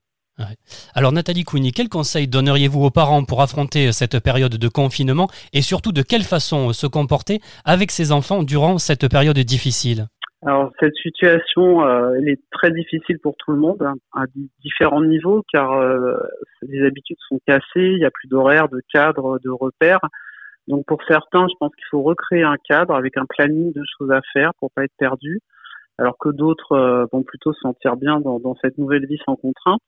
Alors 0.93 1.13
Nathalie 1.13 1.45
Cougny, 1.45 1.71
quels 1.71 1.87
conseils 1.87 2.27
donneriez-vous 2.27 2.83
aux 2.83 2.91
parents 2.91 3.23
pour 3.23 3.41
affronter 3.41 3.93
cette 3.93 4.19
période 4.19 4.55
de 4.55 4.67
confinement 4.67 5.29
et 5.53 5.61
surtout 5.61 5.93
de 5.93 6.01
quelle 6.01 6.23
façon 6.23 6.73
se 6.73 6.87
comporter 6.87 7.39
avec 7.63 7.89
ses 7.89 8.11
enfants 8.11 8.43
durant 8.43 8.77
cette 8.77 9.07
période 9.07 9.39
difficile? 9.39 10.07
Alors 10.45 10.71
cette 10.79 10.95
situation, 10.95 11.87
euh, 11.87 12.13
elle 12.17 12.29
est 12.29 12.39
très 12.51 12.69
difficile 12.69 13.17
pour 13.19 13.35
tout 13.37 13.51
le 13.51 13.57
monde 13.57 13.81
hein, 13.81 13.95
à 14.13 14.27
di- 14.27 14.51
différents 14.61 15.01
niveaux 15.01 15.43
car 15.51 15.71
euh, 15.73 16.17
les 16.61 16.85
habitudes 16.85 17.17
sont 17.27 17.39
cassées, 17.47 17.63
il 17.77 17.97
n'y 17.97 18.05
a 18.05 18.11
plus 18.11 18.27
d'horaire, 18.27 18.69
de 18.69 18.79
cadre, 18.93 19.39
de 19.43 19.49
repères. 19.49 20.01
Donc 20.67 20.85
pour 20.85 21.01
certains, 21.07 21.47
je 21.47 21.55
pense 21.59 21.73
qu'il 21.75 21.85
faut 21.89 22.03
recréer 22.03 22.43
un 22.43 22.57
cadre 22.57 22.93
avec 22.93 23.17
un 23.17 23.25
planning 23.25 23.73
de 23.73 23.81
choses 23.97 24.11
à 24.11 24.21
faire 24.33 24.51
pour 24.59 24.69
pas 24.71 24.83
être 24.83 24.93
perdu, 24.99 25.39
alors 25.97 26.17
que 26.19 26.29
d'autres 26.29 26.73
euh, 26.73 27.05
vont 27.11 27.23
plutôt 27.23 27.53
se 27.53 27.61
sentir 27.61 27.95
bien 27.95 28.19
dans, 28.19 28.39
dans 28.39 28.55
cette 28.61 28.77
nouvelle 28.77 29.07
vie 29.07 29.19
sans 29.25 29.35
contrainte. 29.35 29.81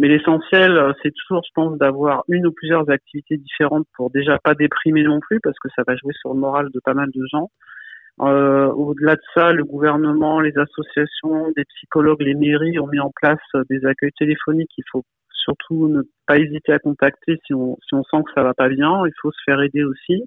Mais 0.00 0.08
l'essentiel, 0.08 0.72
euh, 0.76 0.92
c'est 1.02 1.12
toujours, 1.12 1.42
je 1.46 1.52
pense, 1.54 1.78
d'avoir 1.78 2.24
une 2.28 2.46
ou 2.48 2.52
plusieurs 2.52 2.90
activités 2.90 3.36
différentes 3.36 3.86
pour 3.96 4.10
déjà 4.10 4.38
pas 4.42 4.54
déprimer 4.54 5.04
non 5.04 5.20
plus, 5.20 5.38
parce 5.40 5.58
que 5.60 5.68
ça 5.76 5.82
va 5.86 5.94
jouer 5.94 6.12
sur 6.20 6.34
le 6.34 6.40
moral 6.40 6.70
de 6.72 6.80
pas 6.80 6.94
mal 6.94 7.10
de 7.14 7.22
gens. 7.30 7.50
Euh, 8.20 8.68
Au-delà 8.68 9.16
de 9.16 9.22
ça, 9.34 9.52
le 9.52 9.64
gouvernement, 9.64 10.40
les 10.40 10.56
associations, 10.56 11.52
des 11.56 11.64
psychologues, 11.64 12.22
les 12.22 12.34
mairies 12.34 12.78
ont 12.78 12.86
mis 12.86 13.00
en 13.00 13.10
place 13.14 13.40
euh, 13.54 13.64
des 13.68 13.84
accueils 13.84 14.12
téléphoniques. 14.18 14.72
Il 14.78 14.84
faut 14.90 15.04
surtout 15.30 15.88
ne 15.88 16.02
pas 16.26 16.38
hésiter 16.38 16.72
à 16.72 16.78
contacter 16.78 17.38
si 17.46 17.54
on, 17.54 17.76
si 17.86 17.94
on 17.94 18.02
sent 18.04 18.24
que 18.26 18.32
ça 18.34 18.42
va 18.42 18.54
pas 18.54 18.68
bien. 18.68 19.06
Il 19.06 19.12
faut 19.20 19.30
se 19.32 19.40
faire 19.44 19.60
aider 19.60 19.84
aussi, 19.84 20.24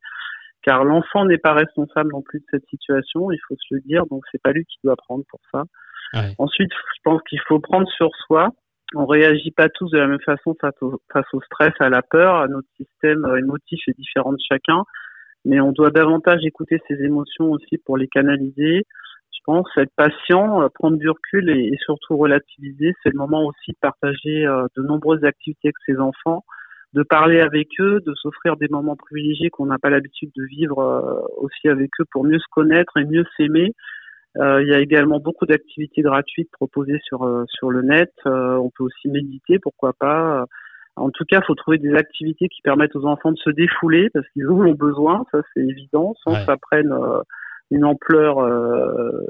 car 0.61 0.83
l'enfant 0.83 1.25
n'est 1.25 1.39
pas 1.39 1.53
responsable 1.53 2.11
non 2.11 2.21
plus 2.21 2.39
de 2.39 2.45
cette 2.51 2.67
situation. 2.69 3.31
Il 3.31 3.39
faut 3.47 3.55
se 3.55 3.75
le 3.75 3.81
dire. 3.81 4.05
Donc 4.11 4.23
c'est 4.31 4.41
pas 4.41 4.51
lui 4.51 4.65
qui 4.65 4.77
doit 4.83 4.95
prendre 4.95 5.23
pour 5.29 5.41
ça. 5.51 5.63
Ouais. 6.13 6.33
Ensuite, 6.37 6.71
je 6.71 7.01
pense 7.03 7.21
qu'il 7.23 7.41
faut 7.47 7.59
prendre 7.59 7.89
sur 7.89 8.09
soi. 8.27 8.49
On 8.95 9.05
réagit 9.05 9.51
pas 9.51 9.69
tous 9.69 9.91
de 9.91 9.97
la 9.97 10.07
même 10.07 10.21
façon 10.21 10.55
face 10.59 10.73
au, 10.81 10.99
face 11.11 11.27
au 11.33 11.41
stress, 11.41 11.73
à 11.79 11.89
la 11.89 12.01
peur. 12.01 12.47
Notre 12.49 12.67
système 12.77 13.25
euh, 13.25 13.37
émotif 13.37 13.79
est 13.87 13.97
différent 13.97 14.31
de 14.31 14.39
chacun 14.47 14.83
mais 15.45 15.59
on 15.59 15.71
doit 15.71 15.91
davantage 15.91 16.41
écouter 16.45 16.79
ses 16.87 17.01
émotions 17.03 17.51
aussi 17.51 17.77
pour 17.85 17.97
les 17.97 18.07
canaliser. 18.07 18.85
je 19.31 19.39
pense 19.45 19.67
être 19.77 19.93
patient, 19.95 20.69
prendre 20.75 20.97
du 20.97 21.09
recul 21.09 21.49
et, 21.49 21.75
surtout 21.85 22.17
relativiser. 22.17 22.93
C'est 23.01 23.09
le 23.09 23.17
moment 23.17 23.45
aussi 23.45 23.71
de 23.71 23.77
partager 23.81 24.45
de 24.75 24.81
nombreuses 24.83 25.23
activités 25.23 25.69
avec 25.69 25.75
ses 25.85 25.97
enfants, 25.97 26.43
de 26.93 27.03
parler 27.03 27.39
avec 27.39 27.67
eux, 27.79 28.01
de 28.05 28.13
s'offrir 28.15 28.57
des 28.57 28.67
moments 28.69 28.95
privilégiés 28.95 29.49
qu'on 29.49 29.67
n'a 29.67 29.79
pas 29.79 29.89
l'habitude 29.89 30.31
de 30.35 30.43
vivre 30.43 31.29
aussi 31.37 31.67
avec 31.69 31.89
eux 31.99 32.05
pour 32.11 32.25
mieux 32.25 32.39
se 32.39 32.47
connaître 32.51 32.97
et 32.97 33.05
mieux 33.05 33.25
s'aimer. 33.37 33.73
il 34.35 34.67
y 34.67 34.73
a 34.73 34.79
également 34.79 35.19
beaucoup 35.19 35.45
d'activités 35.45 36.01
gratuites 36.01 36.51
proposées 36.51 36.99
sur 37.03 37.45
sur 37.47 37.71
le 37.71 37.81
net. 37.81 38.11
on 38.25 38.69
peut 38.75 38.83
aussi 38.83 39.07
méditer, 39.07 39.57
pourquoi 39.59 39.93
pas. 39.93 40.45
En 40.99 41.09
tout 41.11 41.23
cas, 41.25 41.39
il 41.41 41.45
faut 41.45 41.55
trouver 41.55 41.77
des 41.77 41.93
activités 41.93 42.49
qui 42.49 42.61
permettent 42.61 42.95
aux 42.95 43.05
enfants 43.05 43.31
de 43.31 43.37
se 43.37 43.49
défouler 43.49 44.09
parce 44.13 44.27
qu'ils 44.29 44.47
en 44.47 44.59
ont 44.59 44.73
besoin, 44.73 45.25
ça 45.31 45.39
c'est 45.53 45.61
évident, 45.61 46.13
sans 46.23 46.33
que 46.33 46.45
ça 46.45 46.57
prenne 46.57 46.91
euh, 46.91 47.21
une 47.71 47.85
ampleur 47.85 48.39
euh, 48.39 49.25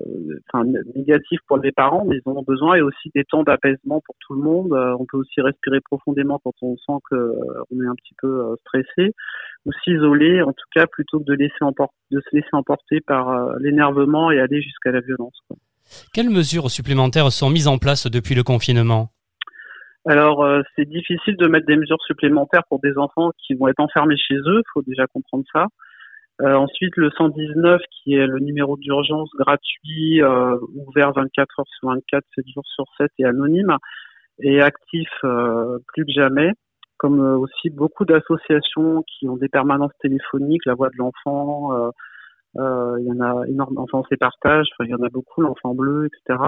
enfin, 0.52 0.66
négative 0.96 1.40
pour 1.48 1.58
les 1.58 1.72
parents, 1.72 2.06
mais 2.06 2.18
ils 2.18 2.30
en 2.30 2.38
ont 2.38 2.44
besoin 2.44 2.76
et 2.76 2.82
aussi 2.82 3.12
des 3.14 3.24
temps 3.24 3.44
d'apaisement 3.44 4.02
pour 4.04 4.16
tout 4.20 4.34
le 4.34 4.42
monde. 4.42 4.74
Euh, 4.74 4.96
on 5.00 5.06
peut 5.06 5.18
aussi 5.18 5.42
respirer 5.42 5.80
profondément 5.82 6.40
quand 6.44 6.54
on 6.62 6.76
sent 6.78 7.00
que 7.10 7.34
on 7.72 7.84
est 7.84 7.88
un 7.88 7.96
petit 7.96 8.16
peu 8.20 8.56
stressé 8.62 9.14
ou 9.66 9.72
s'isoler, 9.84 10.42
en 10.42 10.54
tout 10.54 10.68
cas, 10.74 10.88
plutôt 10.88 11.20
que 11.20 11.26
de, 11.26 11.34
laisser 11.34 11.60
de 12.12 12.22
se 12.22 12.36
laisser 12.36 12.50
emporter 12.54 13.02
par 13.02 13.58
l'énervement 13.60 14.32
et 14.32 14.40
aller 14.40 14.62
jusqu'à 14.62 14.92
la 14.92 15.02
violence. 15.02 15.38
Quoi. 15.48 15.58
Quelles 16.14 16.30
mesures 16.30 16.72
supplémentaires 16.72 17.32
sont 17.32 17.50
mises 17.50 17.68
en 17.68 17.78
place 17.78 18.08
depuis 18.08 18.36
le 18.36 18.44
confinement? 18.44 19.10
Alors, 20.10 20.44
euh, 20.44 20.64
c'est 20.76 20.90
difficile 20.90 21.38
de 21.38 21.46
mettre 21.46 21.68
des 21.68 21.78
mesures 21.78 22.02
supplémentaires 22.02 22.64
pour 22.68 22.80
des 22.80 22.98
enfants 22.98 23.30
qui 23.38 23.54
vont 23.54 23.68
être 23.68 23.80
enfermés 23.80 24.18
chez 24.18 24.38
eux. 24.38 24.62
Il 24.66 24.72
faut 24.74 24.82
déjà 24.82 25.06
comprendre 25.06 25.44
ça. 25.54 25.68
Euh, 26.42 26.56
ensuite, 26.56 26.98
le 26.98 27.12
119, 27.12 27.80
qui 27.92 28.16
est 28.16 28.26
le 28.26 28.40
numéro 28.40 28.76
d'urgence 28.76 29.30
gratuit, 29.38 30.24
euh, 30.24 30.58
ouvert 30.74 31.12
24 31.14 31.60
heures 31.60 31.68
sur 31.80 31.90
24, 31.90 32.24
7 32.34 32.46
jours 32.52 32.66
sur 32.66 32.86
7 32.98 33.12
et 33.20 33.26
anonyme, 33.26 33.78
est 34.40 34.62
actif 34.62 35.10
plus 35.22 36.06
que 36.06 36.12
jamais. 36.12 36.54
Comme 36.98 37.20
aussi 37.20 37.70
beaucoup 37.70 38.06
d'associations 38.06 39.04
qui 39.04 39.30
ont 39.30 39.38
des 39.38 39.48
permanences 39.48 39.94
téléphoniques, 40.02 40.66
la 40.66 40.74
voix 40.74 40.90
de 40.90 40.98
l'enfant, 40.98 41.92
il 42.56 43.06
y 43.06 43.12
en 43.12 43.22
a 43.22 43.48
énormément, 43.48 43.84
enfin, 43.84 44.02
on 44.12 44.18
partages, 44.18 44.70
il 44.80 44.90
y 44.90 44.96
en 44.96 45.04
a 45.04 45.10
beaucoup, 45.10 45.42
l'enfant 45.42 45.76
bleu, 45.76 46.08
etc. 46.08 46.40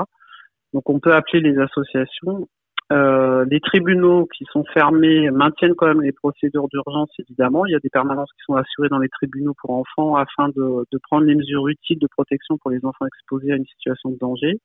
Donc, 0.73 0.89
on 0.89 0.99
peut 0.99 1.13
appeler 1.13 1.41
les 1.41 1.59
associations 1.59 2.47
euh, 2.91 3.45
les 3.49 3.61
tribunaux 3.61 4.27
qui 4.35 4.45
sont 4.51 4.65
fermés 4.73 5.31
maintiennent 5.31 5.75
quand 5.75 5.87
même 5.87 6.01
les 6.01 6.11
procédures 6.11 6.67
d'urgence, 6.67 7.09
évidemment. 7.19 7.65
Il 7.65 7.71
y 7.71 7.75
a 7.75 7.79
des 7.79 7.89
permanences 7.89 8.31
qui 8.33 8.43
sont 8.45 8.55
assurées 8.55 8.89
dans 8.89 8.99
les 8.99 9.07
tribunaux 9.07 9.53
pour 9.61 9.71
enfants 9.71 10.15
afin 10.17 10.49
de, 10.49 10.85
de, 10.91 10.99
prendre 11.01 11.25
les 11.25 11.35
mesures 11.35 11.67
utiles 11.69 11.99
de 11.99 12.07
protection 12.07 12.57
pour 12.57 12.69
les 12.69 12.83
enfants 12.83 13.05
exposés 13.05 13.53
à 13.53 13.55
une 13.55 13.65
situation 13.65 14.09
de 14.09 14.17
danger. 14.17 14.59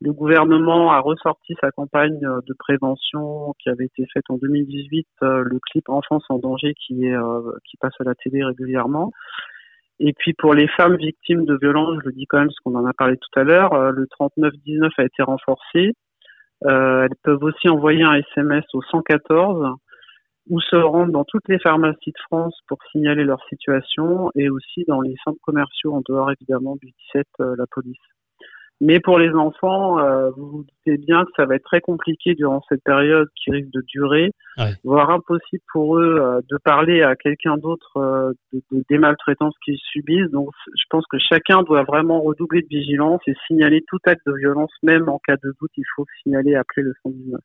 Le 0.00 0.12
gouvernement 0.12 0.92
a 0.92 1.00
ressorti 1.00 1.56
sa 1.60 1.72
campagne 1.72 2.20
de 2.20 2.54
prévention 2.56 3.54
qui 3.58 3.68
avait 3.68 3.86
été 3.86 4.06
faite 4.14 4.24
en 4.28 4.36
2018, 4.36 5.08
euh, 5.22 5.42
le 5.44 5.58
clip 5.58 5.88
Enfance 5.88 6.24
en 6.28 6.38
danger 6.38 6.74
qui 6.74 7.06
est 7.06 7.16
euh, 7.16 7.50
qui 7.68 7.76
passe 7.78 7.94
à 7.98 8.04
la 8.04 8.14
télé 8.14 8.44
régulièrement. 8.44 9.10
Et 9.98 10.12
puis 10.12 10.34
pour 10.34 10.54
les 10.54 10.68
femmes 10.68 10.96
victimes 10.96 11.44
de 11.44 11.58
violences, 11.60 11.98
je 12.02 12.10
le 12.10 12.12
dis 12.12 12.26
quand 12.26 12.38
même 12.38 12.46
parce 12.46 12.60
qu'on 12.60 12.76
en 12.76 12.86
a 12.86 12.92
parlé 12.92 13.16
tout 13.16 13.40
à 13.40 13.42
l'heure, 13.42 13.90
le 13.90 14.06
3919 14.06 14.92
a 14.96 15.04
été 15.04 15.24
renforcé. 15.24 15.94
Euh, 16.64 17.04
elles 17.04 17.16
peuvent 17.22 17.42
aussi 17.42 17.68
envoyer 17.68 18.02
un 18.02 18.14
SMS 18.14 18.64
au 18.74 18.82
114 18.82 19.76
ou 20.50 20.60
se 20.60 20.76
rendre 20.76 21.12
dans 21.12 21.24
toutes 21.24 21.46
les 21.48 21.58
pharmacies 21.58 22.10
de 22.10 22.20
France 22.26 22.58
pour 22.66 22.78
signaler 22.90 23.24
leur 23.24 23.42
situation 23.48 24.30
et 24.34 24.48
aussi 24.48 24.84
dans 24.88 25.00
les 25.00 25.14
centres 25.24 25.40
commerciaux 25.42 25.94
en 25.94 26.02
dehors 26.08 26.30
évidemment 26.32 26.76
du 26.76 26.90
17 27.14 27.26
euh, 27.40 27.54
la 27.56 27.66
police. 27.70 27.98
Mais 28.80 29.00
pour 29.00 29.18
les 29.18 29.30
enfants, 29.30 29.98
euh, 29.98 30.30
vous 30.36 30.46
vous 30.48 30.64
doutez 30.64 30.98
bien 30.98 31.24
que 31.24 31.30
ça 31.36 31.46
va 31.46 31.56
être 31.56 31.64
très 31.64 31.80
compliqué 31.80 32.34
durant 32.34 32.62
cette 32.68 32.82
période 32.84 33.26
qui 33.34 33.50
risque 33.50 33.70
de 33.72 33.82
durer, 33.88 34.30
voire 34.84 35.10
impossible 35.10 35.62
pour 35.72 35.98
eux 35.98 36.18
euh, 36.20 36.40
de 36.48 36.58
parler 36.64 37.02
à 37.02 37.16
quelqu'un 37.16 37.56
d'autre 37.56 37.96
euh, 37.96 38.32
des 38.88 38.98
maltraitances 38.98 39.54
qu'ils 39.64 39.78
subissent. 39.90 40.30
Donc, 40.30 40.50
je 40.66 40.84
pense 40.90 41.04
que 41.10 41.18
chacun 41.18 41.62
doit 41.62 41.82
vraiment 41.82 42.20
redoubler 42.20 42.62
de 42.62 42.68
vigilance 42.68 43.20
et 43.26 43.34
signaler 43.48 43.82
tout 43.88 43.98
acte 44.06 44.24
de 44.26 44.34
violence, 44.34 44.70
même 44.84 45.08
en 45.08 45.18
cas 45.26 45.36
de 45.42 45.52
doute, 45.60 45.72
il 45.76 45.84
faut 45.96 46.04
signaler, 46.22 46.54
appeler 46.54 46.84
le 46.84 46.92
119. 47.02 47.40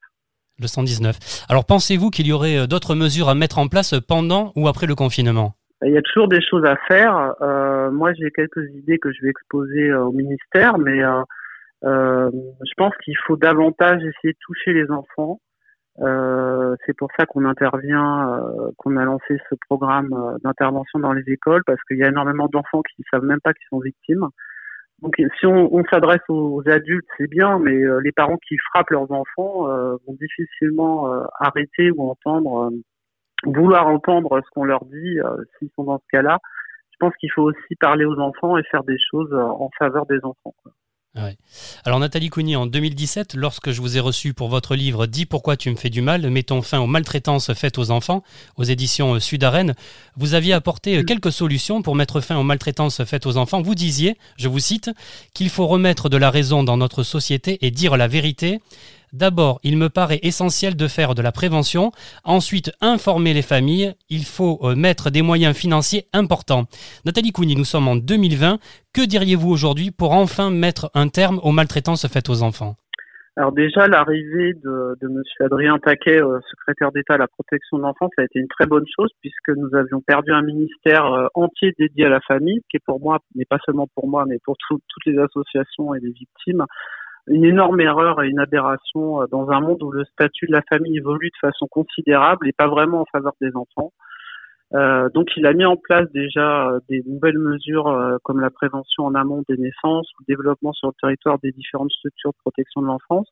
Le 0.60 0.68
119. 0.68 1.46
Alors, 1.50 1.66
pensez-vous 1.66 2.12
qu'il 2.12 2.28
y 2.28 2.32
aurait 2.32 2.68
d'autres 2.68 2.94
mesures 2.94 3.28
à 3.28 3.34
mettre 3.34 3.58
en 3.58 3.68
place 3.68 3.96
pendant 4.08 4.54
ou 4.56 4.68
après 4.68 4.86
le 4.86 4.94
confinement? 4.94 5.56
Il 5.86 5.92
y 5.92 5.98
a 5.98 6.02
toujours 6.02 6.28
des 6.28 6.42
choses 6.42 6.66
à 6.66 6.76
faire. 6.88 7.36
Euh, 7.42 7.92
moi, 7.92 8.14
j'ai 8.14 8.32
quelques 8.32 8.70
idées 8.74 9.00
que 9.00 9.12
je 9.12 9.22
vais 9.22 9.30
exposer 9.30 9.90
euh, 9.90 10.06
au 10.06 10.12
ministère, 10.12 10.78
mais 10.78 11.04
euh, 11.04 11.22
euh, 11.84 12.32
je 12.32 12.74
pense 12.78 12.94
qu'il 13.04 13.18
faut 13.26 13.36
davantage 13.36 14.02
essayer 14.04 14.34
de 14.34 14.38
toucher 14.42 14.74
les 14.74 14.90
enfants. 14.92 15.40
c'est 16.86 16.98
pour 16.98 17.10
ça 17.18 17.26
qu'on 17.26 17.46
intervient, 17.46 18.42
qu'on 18.78 18.98
a 18.98 19.06
lancé 19.06 19.38
ce 19.50 19.56
programme 19.70 20.10
d'intervention 20.44 21.00
dans 21.00 21.14
les 21.14 21.30
écoles, 21.32 21.64
parce 21.66 21.82
qu'il 21.88 21.98
y 21.98 22.04
a 22.04 22.10
énormément 22.10 22.48
d'enfants 22.48 22.82
qui 22.82 23.02
ne 23.02 23.06
savent 23.12 23.28
même 23.28 23.42
pas 23.42 23.54
qu'ils 23.54 23.68
sont 23.70 23.80
victimes. 23.80 24.28
Donc, 25.02 25.16
si 25.40 25.46
on 25.46 25.84
s'adresse 25.92 26.24
aux, 26.30 26.64
adultes, 26.68 27.08
c'est 27.18 27.30
bien, 27.30 27.60
mais 27.60 27.78
les 28.02 28.12
parents 28.14 28.40
qui 28.48 28.56
frappent 28.70 28.90
leurs 28.90 29.12
enfants 29.12 29.68
vont 30.06 30.18
difficilement 30.20 31.12
arrêter 31.40 31.92
ou 31.92 32.10
entendre 32.10 32.72
vouloir 33.46 33.88
entendre 33.88 34.42
ce 34.44 34.50
qu'on 34.52 34.64
leur 34.64 34.86
dit 34.86 35.20
euh, 35.20 35.38
s'ils 35.58 35.70
sont 35.76 35.84
dans 35.84 35.98
ce 35.98 36.08
cas-là. 36.12 36.40
Je 36.92 36.98
pense 37.00 37.14
qu'il 37.18 37.32
faut 37.32 37.44
aussi 37.44 37.76
parler 37.80 38.06
aux 38.06 38.20
enfants 38.20 38.58
et 38.58 38.64
faire 38.64 38.84
des 38.84 38.98
choses 39.12 39.32
euh, 39.34 39.42
en 39.42 39.70
faveur 39.78 40.06
des 40.06 40.20
enfants. 40.24 40.54
Alors 41.86 42.00
Nathalie 42.00 42.30
Cougny, 42.30 42.56
en 42.56 42.66
2017, 42.66 43.36
lorsque 43.36 43.70
je 43.70 43.82
vous 43.82 43.98
ai 43.98 44.00
reçu 44.00 44.34
pour 44.34 44.50
votre 44.50 44.76
livre 44.76 45.06
Dis 45.06 45.28
pourquoi 45.28 45.56
tu 45.56 45.70
me 45.70 45.76
fais 45.76 45.92
du 45.92 46.02
mal, 46.02 46.28
mettons 46.32 46.64
fin 46.64 46.80
aux 46.80 46.88
maltraitances 46.88 47.54
faites 47.54 47.78
aux 47.78 47.92
enfants, 47.92 48.24
aux 48.58 48.64
éditions 48.64 49.20
Sud 49.20 49.44
Arène, 49.44 49.76
vous 50.16 50.34
aviez 50.34 50.54
apporté 50.54 50.98
mm. 50.98 51.06
quelques 51.06 51.32
solutions 51.32 51.84
pour 51.84 51.94
mettre 51.94 52.20
fin 52.20 52.38
aux 52.38 52.44
maltraitances 52.44 53.04
faites 53.04 53.28
aux 53.28 53.38
enfants. 53.38 53.62
Vous 53.62 53.76
disiez, 53.76 54.18
je 54.38 54.48
vous 54.48 54.58
cite, 54.58 54.90
qu'il 55.36 55.50
faut 55.50 55.68
remettre 55.68 56.10
de 56.10 56.18
la 56.18 56.32
raison 56.32 56.64
dans 56.64 56.78
notre 56.78 57.04
société 57.04 57.60
et 57.62 57.70
dire 57.70 57.96
la 57.96 58.08
vérité. 58.08 58.60
D'abord, 59.14 59.60
il 59.62 59.78
me 59.78 59.90
paraît 59.90 60.20
essentiel 60.24 60.76
de 60.76 60.88
faire 60.88 61.14
de 61.14 61.22
la 61.22 61.32
prévention. 61.32 61.92
Ensuite, 62.24 62.72
informer 62.82 63.36
les 63.36 63.44
familles. 63.44 63.94
Il 64.10 64.26
faut 64.26 64.60
euh, 64.64 64.76
mettre 64.76 65.12
des 65.12 65.22
moyens 65.22 65.56
financiers 65.56 66.08
importants. 66.14 66.66
Nathalie 67.06 67.32
Cougny, 67.32 67.56
nous 67.56 67.64
sommes 67.64 67.88
en 67.88 67.96
2020. 67.96 68.58
Que 68.92 69.06
diriez-vous 69.06 69.52
aujourd'hui 69.52 69.92
pour 69.92 70.14
enfin 70.14 70.50
mettre 70.50 70.90
un 70.96 71.10
terme 71.10 71.40
aux 71.44 71.52
maltraitances 71.52 72.08
faites 72.08 72.28
aux 72.28 72.42
enfants? 72.42 72.76
Alors 73.36 73.52
déjà, 73.52 73.88
l'arrivée 73.88 74.54
de, 74.54 74.96
de 75.00 75.08
M. 75.08 75.22
Adrien 75.42 75.78
Taquet, 75.78 76.22
euh, 76.22 76.40
secrétaire 76.50 76.92
d'État 76.92 77.14
à 77.14 77.18
la 77.18 77.28
protection 77.28 77.78
de 77.78 77.84
l'enfance, 77.84 78.12
a 78.18 78.24
été 78.24 78.40
une 78.40 78.48
très 78.48 78.66
bonne 78.66 78.86
chose 78.96 79.10
puisque 79.22 79.50
nous 79.56 79.76
avions 79.76 80.02
perdu 80.02 80.32
un 80.32 80.44
ministère 80.44 81.06
euh, 81.06 81.28
entier 81.36 81.74
dédié 81.78 82.06
à 82.06 82.10
la 82.10 82.22
famille, 82.22 82.62
qui 82.70 82.78
est 82.78 82.84
pour 82.86 83.00
moi, 83.00 83.20
mais 83.36 83.46
pas 83.46 83.58
seulement 83.66 83.88
pour 83.96 84.08
moi, 84.08 84.26
mais 84.28 84.38
pour 84.44 84.56
toutes 84.68 84.84
les 85.06 85.18
associations 85.20 85.94
et 85.96 86.00
les 86.00 86.12
victimes, 86.12 86.66
une 87.28 87.46
énorme 87.46 87.80
erreur 87.82 88.22
et 88.22 88.28
une 88.28 88.40
aberration 88.40 89.22
euh, 89.22 89.26
dans 89.32 89.50
un 89.50 89.62
monde 89.62 89.82
où 89.84 89.92
le 89.92 90.04
statut 90.06 90.48
de 90.48 90.52
la 90.54 90.62
famille 90.70 90.98
évolue 90.98 91.30
de 91.30 91.48
façon 91.48 91.68
considérable 91.68 92.48
et 92.48 92.54
pas 92.54 92.68
vraiment 92.68 93.02
en 93.02 93.06
faveur 93.12 93.34
des 93.42 93.56
enfants. 93.56 93.92
Euh, 94.76 95.08
donc 95.14 95.28
il 95.38 95.46
a 95.46 95.54
mis 95.54 95.66
en 95.66 95.78
place 95.78 96.10
déjà 96.14 96.70
euh, 96.70 96.80
des 96.90 97.04
nouvelles 97.06 97.38
mesures 97.38 97.88
euh, 97.88 98.18
comme 98.24 98.40
la 98.40 98.50
prévention 98.50 99.06
en 99.06 99.14
amont 99.14 99.44
des 99.48 99.58
naissances 99.58 100.10
le 100.20 100.26
développement 100.28 100.74
sur 100.74 100.88
le 100.88 100.94
territoire 101.00 101.38
des 101.44 101.52
différentes 101.52 101.92
structures 101.92 102.32
de 102.32 102.38
protection 102.44 102.82
de 102.82 102.88
l'enfance. 102.88 103.28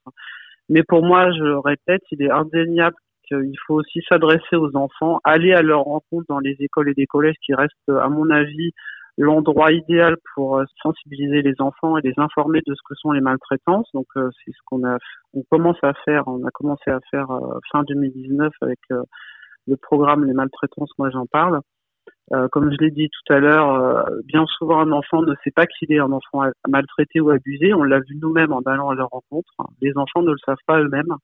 Mais 0.69 0.84
pour 0.84 1.04
moi, 1.04 1.32
je 1.32 1.58
répète, 1.63 2.04
il 2.12 2.21
est 2.21 2.30
indéniable 2.30 2.95
qu'il 3.27 3.58
faut 3.65 3.75
aussi 3.75 4.01
s'adresser 4.08 4.56
aux 4.56 4.75
enfants, 4.75 5.19
aller 5.23 5.54
à 5.54 5.63
leur 5.63 5.82
rencontre 5.82 6.25
dans 6.30 6.39
les 6.39 6.56
écoles 6.60 6.89
et 6.89 6.93
les 6.95 7.08
collèges 7.08 7.36
qui 7.43 7.56
restent, 7.56 7.89
à 7.89 8.08
mon 8.08 8.30
avis, 8.30 8.71
l'endroit 9.22 9.72
idéal 9.72 10.18
pour 10.34 10.58
euh, 10.58 10.66
sensibiliser 10.82 11.42
les 11.42 11.54
enfants 11.60 11.98
et 11.98 12.02
les 12.02 12.14
informer 12.18 12.62
de 12.66 12.74
ce 12.74 12.82
que 12.88 12.96
sont 12.96 13.12
les 13.12 13.22
maltraitances. 13.22 13.88
Donc 13.94 14.08
euh, 14.18 14.30
c'est 14.44 14.52
ce 14.52 14.58
qu'on 14.66 14.84
a, 14.84 14.98
on 15.34 15.44
commence 15.50 15.78
à 15.84 15.94
faire. 16.06 16.28
On 16.28 16.44
a 16.46 16.52
commencé 16.52 16.90
à 16.90 17.00
faire 17.12 17.30
euh, 17.32 17.60
fin 17.72 17.84
2019 17.84 18.52
avec 18.62 18.80
le 19.68 19.78
programme 19.78 20.26
Les 20.26 20.34
maltraitances. 20.34 20.92
Moi 20.98 21.10
j'en 21.12 21.26
parle. 21.28 21.62
comme 22.52 22.72
je 22.72 22.78
l'ai 22.84 22.92
dit 22.92 23.10
tout 23.10 23.34
à 23.34 23.40
l'heure, 23.40 24.06
bien 24.26 24.46
souvent 24.58 24.80
un 24.80 24.92
enfant 24.92 25.22
ne 25.22 25.36
sait 25.44 25.52
pas 25.52 25.68
qu'il 25.68 25.92
est 25.94 26.00
un 26.00 26.12
enfant 26.12 26.44
maltraité 26.68 27.20
ou 27.22 27.30
abusé. 27.30 27.74
On 27.74 27.84
l'a 27.84 28.00
vu 28.00 28.18
nous-mêmes 28.22 28.54
en 28.54 28.62
allant 28.62 28.90
à 28.90 28.96
leur 28.96 29.10
rencontre. 29.10 29.52
Les 29.82 29.96
enfants 29.98 30.24
ne 30.24 30.32
le 30.32 30.38
savent 30.46 30.66
pas 30.66 30.82
eux-mêmes. 30.82 31.16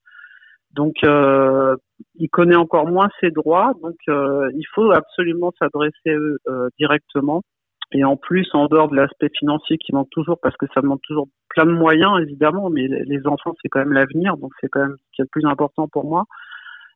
Donc, 0.73 0.95
il 1.03 2.29
connaît 2.29 2.55
encore 2.55 2.87
moins 2.87 3.09
ses 3.19 3.31
droits. 3.31 3.73
Donc, 3.81 3.95
il 4.07 4.65
faut 4.73 4.91
absolument 4.91 5.51
s'adresser 5.59 6.11
à 6.11 6.15
eux 6.15 6.39
directement 6.77 7.41
et 7.91 8.03
en 8.03 8.17
plus, 8.17 8.47
en 8.53 8.67
dehors 8.67 8.89
de 8.89 8.95
l'aspect 8.95 9.29
financier 9.37 9.77
qui 9.77 9.93
manque 9.93 10.09
toujours, 10.09 10.39
parce 10.41 10.57
que 10.57 10.65
ça 10.73 10.81
demande 10.81 11.01
toujours 11.03 11.27
plein 11.49 11.65
de 11.65 11.71
moyens, 11.71 12.19
évidemment, 12.21 12.69
mais 12.69 12.87
les 12.87 13.25
enfants, 13.27 13.53
c'est 13.61 13.69
quand 13.69 13.79
même 13.79 13.93
l'avenir, 13.93 14.37
donc 14.37 14.51
c'est 14.59 14.67
quand 14.67 14.81
même 14.81 14.95
ce 14.97 15.15
qui 15.15 15.21
est 15.21 15.25
le 15.25 15.29
plus 15.31 15.45
important 15.45 15.87
pour 15.87 16.05
moi. 16.05 16.25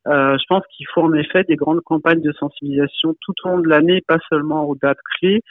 Euh, 0.07 0.37
je 0.37 0.43
pense 0.49 0.63
qu'il 0.75 0.87
faut 0.93 1.01
en 1.01 1.13
effet 1.13 1.43
des 1.43 1.55
grandes 1.55 1.81
campagnes 1.81 2.21
de 2.21 2.33
sensibilisation 2.33 3.15
tout 3.21 3.33
au 3.45 3.49
long 3.49 3.59
de 3.59 3.69
l'année, 3.69 4.01
pas 4.05 4.17
seulement 4.29 4.65
aux 4.65 4.75
dates 4.75 4.97
clés. 5.17 5.41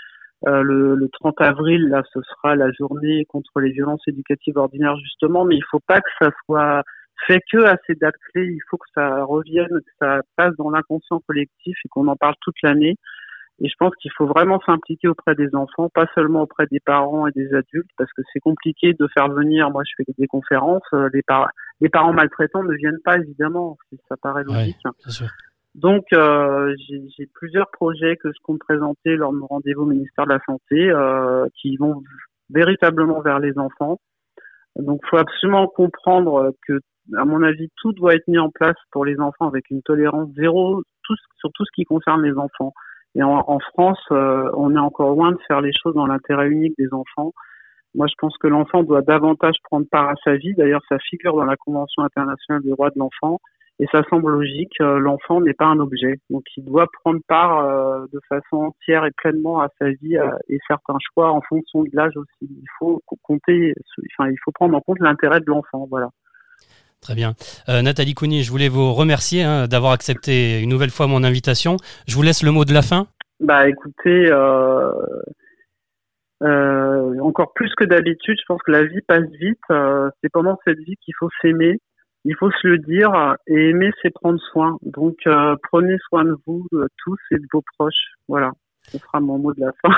Euh, 0.48 0.62
le, 0.62 0.94
le 0.94 1.08
30 1.08 1.40
avril, 1.40 1.88
là, 1.88 2.02
ce 2.12 2.20
sera 2.22 2.56
la 2.56 2.70
journée 2.72 3.24
contre 3.26 3.60
les 3.60 3.70
violences 3.70 4.02
éducatives 4.08 4.56
ordinaires, 4.56 4.96
justement, 4.96 5.44
mais 5.44 5.56
il 5.56 5.64
faut 5.70 5.80
pas 5.86 6.00
que 6.00 6.10
ça 6.20 6.30
soit 6.44 6.82
fait 7.26 7.40
que 7.52 7.64
à 7.64 7.76
ces 7.86 7.94
dates 7.94 8.14
clés. 8.32 8.46
Il 8.46 8.62
faut 8.68 8.76
que 8.76 8.88
ça 8.94 9.24
revienne, 9.24 9.68
que 9.68 9.92
ça 9.98 10.20
passe 10.36 10.54
dans 10.56 10.70
l'inconscient 10.70 11.20
collectif 11.26 11.76
et 11.84 11.88
qu'on 11.88 12.08
en 12.08 12.16
parle 12.16 12.34
toute 12.40 12.56
l'année. 12.62 12.96
Et 13.62 13.68
je 13.68 13.74
pense 13.78 13.94
qu'il 13.96 14.10
faut 14.16 14.26
vraiment 14.26 14.58
s'impliquer 14.64 15.08
auprès 15.08 15.34
des 15.34 15.54
enfants, 15.54 15.90
pas 15.90 16.06
seulement 16.14 16.42
auprès 16.42 16.66
des 16.70 16.80
parents 16.80 17.26
et 17.26 17.32
des 17.32 17.52
adultes, 17.54 17.90
parce 17.98 18.10
que 18.14 18.22
c'est 18.32 18.40
compliqué 18.40 18.94
de 18.94 19.06
faire 19.12 19.28
venir. 19.28 19.70
Moi, 19.70 19.82
je 19.86 19.92
fais 19.98 20.10
des 20.16 20.26
conférences. 20.26 20.82
euh, 20.94 21.10
Les, 21.12 21.22
par- 21.22 21.50
les 21.80 21.90
parents 21.90 22.12
maltraitants 22.14 22.62
ne 22.62 22.74
viennent 22.74 23.00
pas, 23.04 23.18
évidemment. 23.18 23.76
si 23.90 23.98
Ça 24.08 24.16
paraît 24.16 24.44
Ouais, 24.46 24.54
logique. 24.54 24.78
bien 24.82 25.10
sûr. 25.12 25.26
Donc, 25.74 26.04
euh, 26.14 26.74
j'ai 26.88 27.26
plusieurs 27.34 27.70
projets 27.70 28.16
que 28.16 28.28
je 28.32 28.38
compte 28.42 28.58
présenter 28.60 29.14
lors 29.16 29.32
de 29.32 29.38
mon 29.38 29.46
rendez-vous 29.46 29.82
au 29.82 29.86
ministère 29.86 30.24
de 30.24 30.32
la 30.32 30.40
Santé, 30.46 30.90
euh, 30.90 31.46
qui 31.60 31.76
vont 31.76 32.02
véritablement 32.48 33.20
vers 33.20 33.38
les 33.38 33.56
enfants. 33.58 33.98
Donc, 34.76 35.00
faut 35.08 35.18
absolument 35.18 35.68
comprendre 35.68 36.52
que, 36.66 36.80
à 37.16 37.24
mon 37.24 37.42
avis, 37.42 37.68
tout 37.76 37.92
doit 37.92 38.14
être 38.14 38.26
mis 38.26 38.38
en 38.38 38.50
place 38.50 38.76
pour 38.90 39.04
les 39.04 39.20
enfants 39.20 39.48
avec 39.48 39.68
une 39.70 39.82
tolérance 39.82 40.30
zéro 40.34 40.82
tout, 41.04 41.14
sur 41.38 41.50
tout 41.52 41.64
ce 41.64 41.70
qui 41.74 41.84
concerne 41.84 42.22
les 42.22 42.36
enfants. 42.36 42.72
Et 43.16 43.22
en, 43.22 43.58
France, 43.72 44.00
euh, 44.12 44.50
on 44.54 44.74
est 44.76 44.78
encore 44.78 45.10
loin 45.10 45.32
de 45.32 45.38
faire 45.48 45.60
les 45.60 45.72
choses 45.72 45.94
dans 45.94 46.06
l'intérêt 46.06 46.48
unique 46.48 46.74
des 46.78 46.92
enfants. 46.92 47.32
Moi, 47.94 48.06
je 48.06 48.14
pense 48.18 48.36
que 48.38 48.46
l'enfant 48.46 48.84
doit 48.84 49.02
davantage 49.02 49.56
prendre 49.64 49.86
part 49.90 50.08
à 50.10 50.14
sa 50.22 50.36
vie. 50.36 50.54
D'ailleurs, 50.54 50.82
ça 50.88 50.96
figure 50.98 51.34
dans 51.34 51.44
la 51.44 51.56
Convention 51.56 52.04
internationale 52.04 52.62
des 52.62 52.70
droits 52.70 52.90
de 52.90 52.98
l'enfant. 52.98 53.40
Et 53.80 53.86
ça 53.90 54.02
semble 54.10 54.30
logique. 54.30 54.80
Euh, 54.80 54.98
L'enfant 54.98 55.40
n'est 55.40 55.54
pas 55.54 55.66
un 55.66 55.80
objet. 55.80 56.18
Donc, 56.28 56.44
il 56.56 56.64
doit 56.64 56.86
prendre 57.02 57.18
part 57.26 57.58
euh, 57.64 58.06
de 58.12 58.20
façon 58.28 58.56
entière 58.66 59.04
et 59.06 59.10
pleinement 59.16 59.60
à 59.60 59.68
sa 59.80 59.88
vie 59.88 60.16
et 60.48 60.58
certains 60.68 60.98
choix 61.12 61.32
en 61.32 61.40
fonction 61.40 61.82
de 61.82 61.90
l'âge 61.94 62.16
aussi. 62.16 62.30
Il 62.42 62.68
faut 62.78 63.00
co- 63.06 63.18
compter, 63.22 63.74
enfin, 64.18 64.30
il 64.30 64.36
faut 64.44 64.52
prendre 64.52 64.76
en 64.76 64.80
compte 64.80 65.00
l'intérêt 65.00 65.40
de 65.40 65.46
l'enfant. 65.46 65.86
Voilà. 65.90 66.10
Très 67.00 67.14
bien. 67.14 67.34
Euh, 67.68 67.80
Nathalie 67.80 68.14
Cougny, 68.14 68.42
je 68.42 68.50
voulais 68.50 68.68
vous 68.68 68.92
remercier 68.92 69.42
hein, 69.42 69.66
d'avoir 69.66 69.92
accepté 69.92 70.60
une 70.60 70.68
nouvelle 70.68 70.90
fois 70.90 71.06
mon 71.06 71.24
invitation. 71.24 71.76
Je 72.06 72.14
vous 72.14 72.22
laisse 72.22 72.42
le 72.42 72.50
mot 72.50 72.66
de 72.66 72.74
la 72.74 72.82
fin. 72.82 73.06
Bah 73.40 73.68
écoutez, 73.68 74.30
euh, 74.30 74.92
euh, 76.42 77.18
encore 77.20 77.54
plus 77.54 77.72
que 77.74 77.84
d'habitude, 77.84 78.36
je 78.38 78.44
pense 78.46 78.60
que 78.62 78.70
la 78.70 78.84
vie 78.84 79.00
passe 79.08 79.24
vite. 79.40 79.58
C'est 80.22 80.30
pendant 80.30 80.58
cette 80.66 80.78
vie 80.80 80.96
qu'il 81.02 81.14
faut 81.18 81.30
s'aimer, 81.40 81.78
il 82.26 82.36
faut 82.36 82.50
se 82.50 82.66
le 82.66 82.76
dire 82.76 83.10
et 83.46 83.70
aimer, 83.70 83.90
c'est 84.02 84.10
prendre 84.10 84.38
soin. 84.52 84.76
Donc 84.82 85.16
prenez 85.72 85.96
soin 86.10 86.24
de 86.24 86.36
vous 86.46 86.66
tous 86.98 87.18
et 87.30 87.36
de 87.36 87.46
vos 87.50 87.62
proches. 87.78 88.12
Voilà, 88.28 88.50
ce 88.88 88.98
sera 88.98 89.20
mon 89.20 89.38
mot 89.38 89.54
de 89.54 89.60
la 89.60 89.72
fin. 89.80 89.96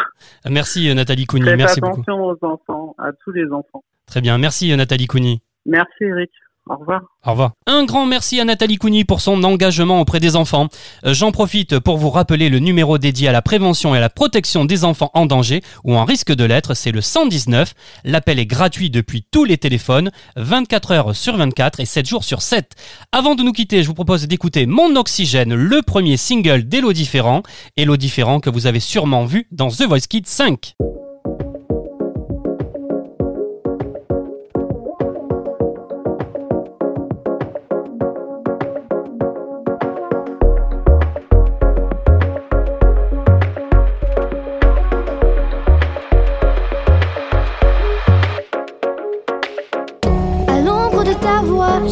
Merci 0.48 0.94
Nathalie. 0.94 1.26
Faites 1.28 1.56
Merci 1.56 1.80
beaucoup. 1.80 2.02
attention 2.02 2.26
aux 2.26 2.38
enfants, 2.42 2.94
à 2.98 3.10
tous 3.24 3.32
les 3.32 3.50
enfants. 3.50 3.82
Très 4.06 4.20
bien. 4.20 4.38
Merci 4.38 4.76
Nathalie 4.76 5.08
Cougny. 5.08 5.42
Merci 5.66 6.04
Eric. 6.04 6.30
Au 6.70 6.76
revoir. 6.76 7.00
Au 7.26 7.30
revoir. 7.32 7.52
Un 7.66 7.84
grand 7.84 8.06
merci 8.06 8.38
à 8.38 8.44
Nathalie 8.44 8.76
Cougny 8.76 9.04
pour 9.04 9.20
son 9.20 9.42
engagement 9.42 10.00
auprès 10.00 10.20
des 10.20 10.36
enfants. 10.36 10.68
Euh, 11.04 11.12
J'en 11.12 11.32
profite 11.32 11.80
pour 11.80 11.98
vous 11.98 12.08
rappeler 12.10 12.48
le 12.48 12.60
numéro 12.60 12.98
dédié 12.98 13.26
à 13.28 13.32
la 13.32 13.42
prévention 13.42 13.94
et 13.94 13.98
à 13.98 14.00
la 14.00 14.08
protection 14.08 14.64
des 14.64 14.84
enfants 14.84 15.10
en 15.14 15.26
danger 15.26 15.60
ou 15.82 15.96
en 15.96 16.04
risque 16.04 16.32
de 16.32 16.44
l'être, 16.44 16.74
c'est 16.74 16.92
le 16.92 17.00
119. 17.00 17.74
L'appel 18.04 18.38
est 18.38 18.46
gratuit 18.46 18.90
depuis 18.90 19.24
tous 19.28 19.44
les 19.44 19.58
téléphones, 19.58 20.12
24 20.36 20.90
heures 20.92 21.16
sur 21.16 21.36
24 21.36 21.80
et 21.80 21.84
7 21.84 22.06
jours 22.06 22.22
sur 22.22 22.42
7. 22.42 22.76
Avant 23.10 23.34
de 23.34 23.42
nous 23.42 23.52
quitter, 23.52 23.82
je 23.82 23.88
vous 23.88 23.94
propose 23.94 24.28
d'écouter 24.28 24.66
Mon 24.66 24.94
Oxygène, 24.94 25.54
le 25.54 25.82
premier 25.82 26.16
single 26.16 26.62
d'Elodie 26.62 27.06
Ferrand. 27.06 27.42
Elodie 27.76 28.08
Ferrand 28.08 28.38
que 28.38 28.50
vous 28.50 28.68
avez 28.68 28.80
sûrement 28.80 29.24
vu 29.24 29.48
dans 29.50 29.68
The 29.68 29.82
Voice 29.82 30.06
Kids 30.08 30.22
5. 30.26 30.76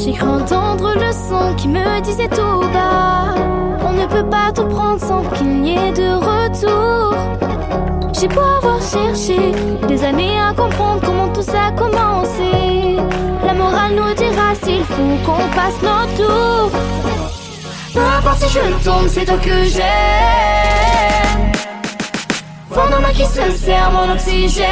J'ai 0.05 0.13
cru 0.13 0.29
entendre 0.29 0.95
le 0.95 1.13
son 1.13 1.55
qui 1.57 1.69
me 1.69 2.01
disait 2.01 2.29
tout 2.29 2.61
bas. 2.73 3.35
On 3.85 3.93
ne 3.93 4.07
peut 4.07 4.29
pas 4.29 4.51
tout 4.53 4.67
prendre 4.67 5.01
sans 5.01 5.23
qu'il 5.35 5.61
n'y 5.61 5.77
ait 5.77 5.93
de 5.93 6.11
retour. 6.15 7.15
J'ai 8.19 8.29
beau 8.29 8.41
avoir 8.41 8.81
cherché 8.81 9.53
des 9.89 10.05
années 10.05 10.39
à 10.41 10.55
comprendre 10.55 11.01
comment 11.05 11.29
tout 11.29 11.43
ça 11.43 11.67
a 11.67 11.73
commencé. 11.73 12.97
La 13.45 13.55
morale 13.55 13.95
nous 13.95 14.15
dira 14.15 14.55
s'il 14.63 14.85
faut 14.85 15.17
qu'on 15.25 15.49
passe 15.55 15.83
notre 15.83 16.15
tour. 16.17 16.71
Peu 17.93 18.01
importe 18.01 18.39
si 18.39 18.49
je 18.55 18.85
tombe, 18.85 19.09
c'est 19.09 19.25
toi 19.25 19.39
que 19.39 19.65
j'aime. 19.65 21.53
Vent 22.71 22.89
dans 22.91 23.01
ma 23.01 23.11
qui 23.11 23.25
se 23.25 23.51
sert 23.51 23.91
mon 23.93 24.13
oxygène. 24.13 24.71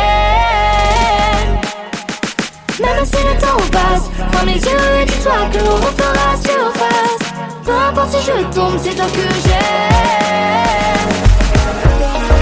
Même 2.80 3.04
si 3.04 3.16
le 3.16 3.34
temps 3.40 3.56
passe, 3.72 4.08
ferme 4.30 4.46
les 4.46 4.54
yeux 4.54 5.00
et 5.02 5.04
dis-toi 5.04 5.32
que 5.52 5.58
l'on 5.58 5.74
refera 5.74 6.36
surface. 6.36 7.32
Peu 7.64 7.72
importe 7.72 8.10
si 8.12 8.18
je 8.24 8.44
tombe, 8.54 8.78
c'est 8.80 8.94
toi 8.94 9.06
que 9.06 9.20
j'aime. 9.44 11.08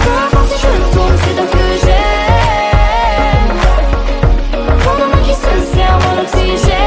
Peu 0.05 0.11
importe 0.27 0.49
si 0.53 0.59
je 0.61 0.69
tombe, 0.95 1.17
c'est 1.25 1.35
toi 1.37 1.47
que 1.53 1.65
j'aime. 1.83 3.57
Prends 4.81 4.99
ma 4.99 5.07
main 5.07 5.23
qui 5.25 5.35
se 5.35 5.75
sert 5.75 5.99
mon 6.05 6.15
oxygène. 6.23 6.86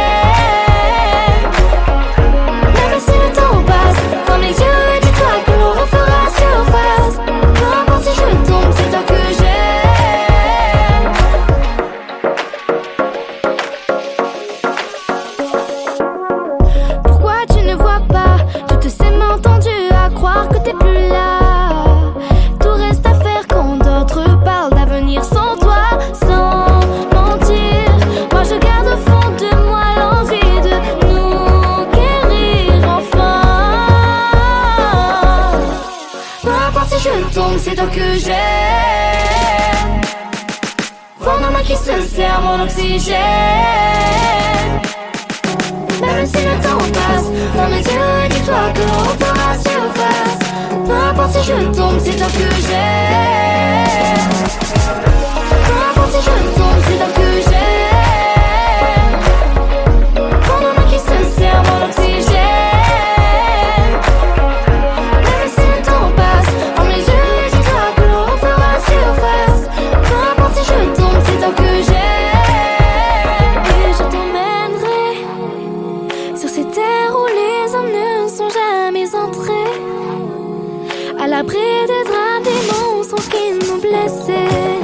L'abri 81.39 81.55
des 81.87 82.03
drames, 82.03 82.43
des 82.43 82.63
monstres 82.67 83.29
qui 83.29 83.53
nous 83.53 83.79
blessaient 83.79 84.81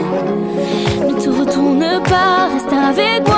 Ne 1.06 1.14
te 1.22 1.30
retourne 1.30 2.02
pas, 2.08 2.48
reste 2.48 2.72
avec 2.72 3.28
moi 3.28 3.35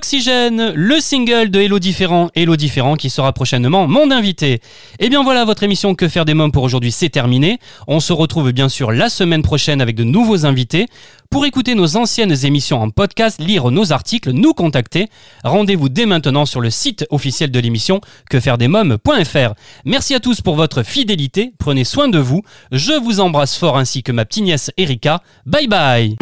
Mon 0.00 0.02
Oxygène, 0.02 0.72
le 0.74 0.98
single 0.98 1.50
de 1.50 1.60
Hello 1.60 1.78
Différent, 1.78 2.30
Hello 2.34 2.56
Différent 2.56 2.96
qui 2.96 3.10
sera 3.10 3.34
prochainement 3.34 3.86
mon 3.86 4.10
invité. 4.10 4.62
Et 4.98 5.10
bien 5.10 5.22
voilà, 5.22 5.44
votre 5.44 5.62
émission 5.62 5.94
Que 5.94 6.08
faire 6.08 6.24
des 6.24 6.32
mômes 6.32 6.52
pour 6.52 6.62
aujourd'hui, 6.62 6.90
c'est 6.90 7.10
terminé. 7.10 7.58
On 7.86 8.00
se 8.00 8.14
retrouve 8.14 8.50
bien 8.52 8.70
sûr 8.70 8.92
la 8.92 9.10
semaine 9.10 9.42
prochaine 9.42 9.82
avec 9.82 9.96
de 9.96 10.02
nouveaux 10.02 10.46
invités. 10.46 10.86
Pour 11.28 11.44
écouter 11.44 11.74
nos 11.74 11.98
anciennes 11.98 12.34
émissions 12.46 12.80
en 12.80 12.88
podcast, 12.88 13.38
lire 13.42 13.70
nos 13.70 13.92
articles, 13.92 14.30
nous 14.30 14.54
contacter, 14.54 15.10
rendez-vous 15.44 15.90
dès 15.90 16.06
maintenant 16.06 16.46
sur 16.46 16.62
le 16.62 16.70
site 16.70 17.04
officiel 17.10 17.50
de 17.50 17.60
l'émission 17.60 18.00
quefairedesmoms.fr. 18.30 19.52
Merci 19.84 20.14
à 20.14 20.20
tous 20.20 20.40
pour 20.40 20.56
votre 20.56 20.82
fidélité, 20.82 21.52
prenez 21.58 21.84
soin 21.84 22.08
de 22.08 22.18
vous, 22.18 22.40
je 22.72 22.98
vous 22.98 23.20
embrasse 23.20 23.58
fort 23.58 23.76
ainsi 23.76 24.02
que 24.02 24.12
ma 24.12 24.24
petite 24.24 24.44
nièce 24.44 24.70
Erika. 24.78 25.22
Bye 25.44 25.68
bye 25.68 26.16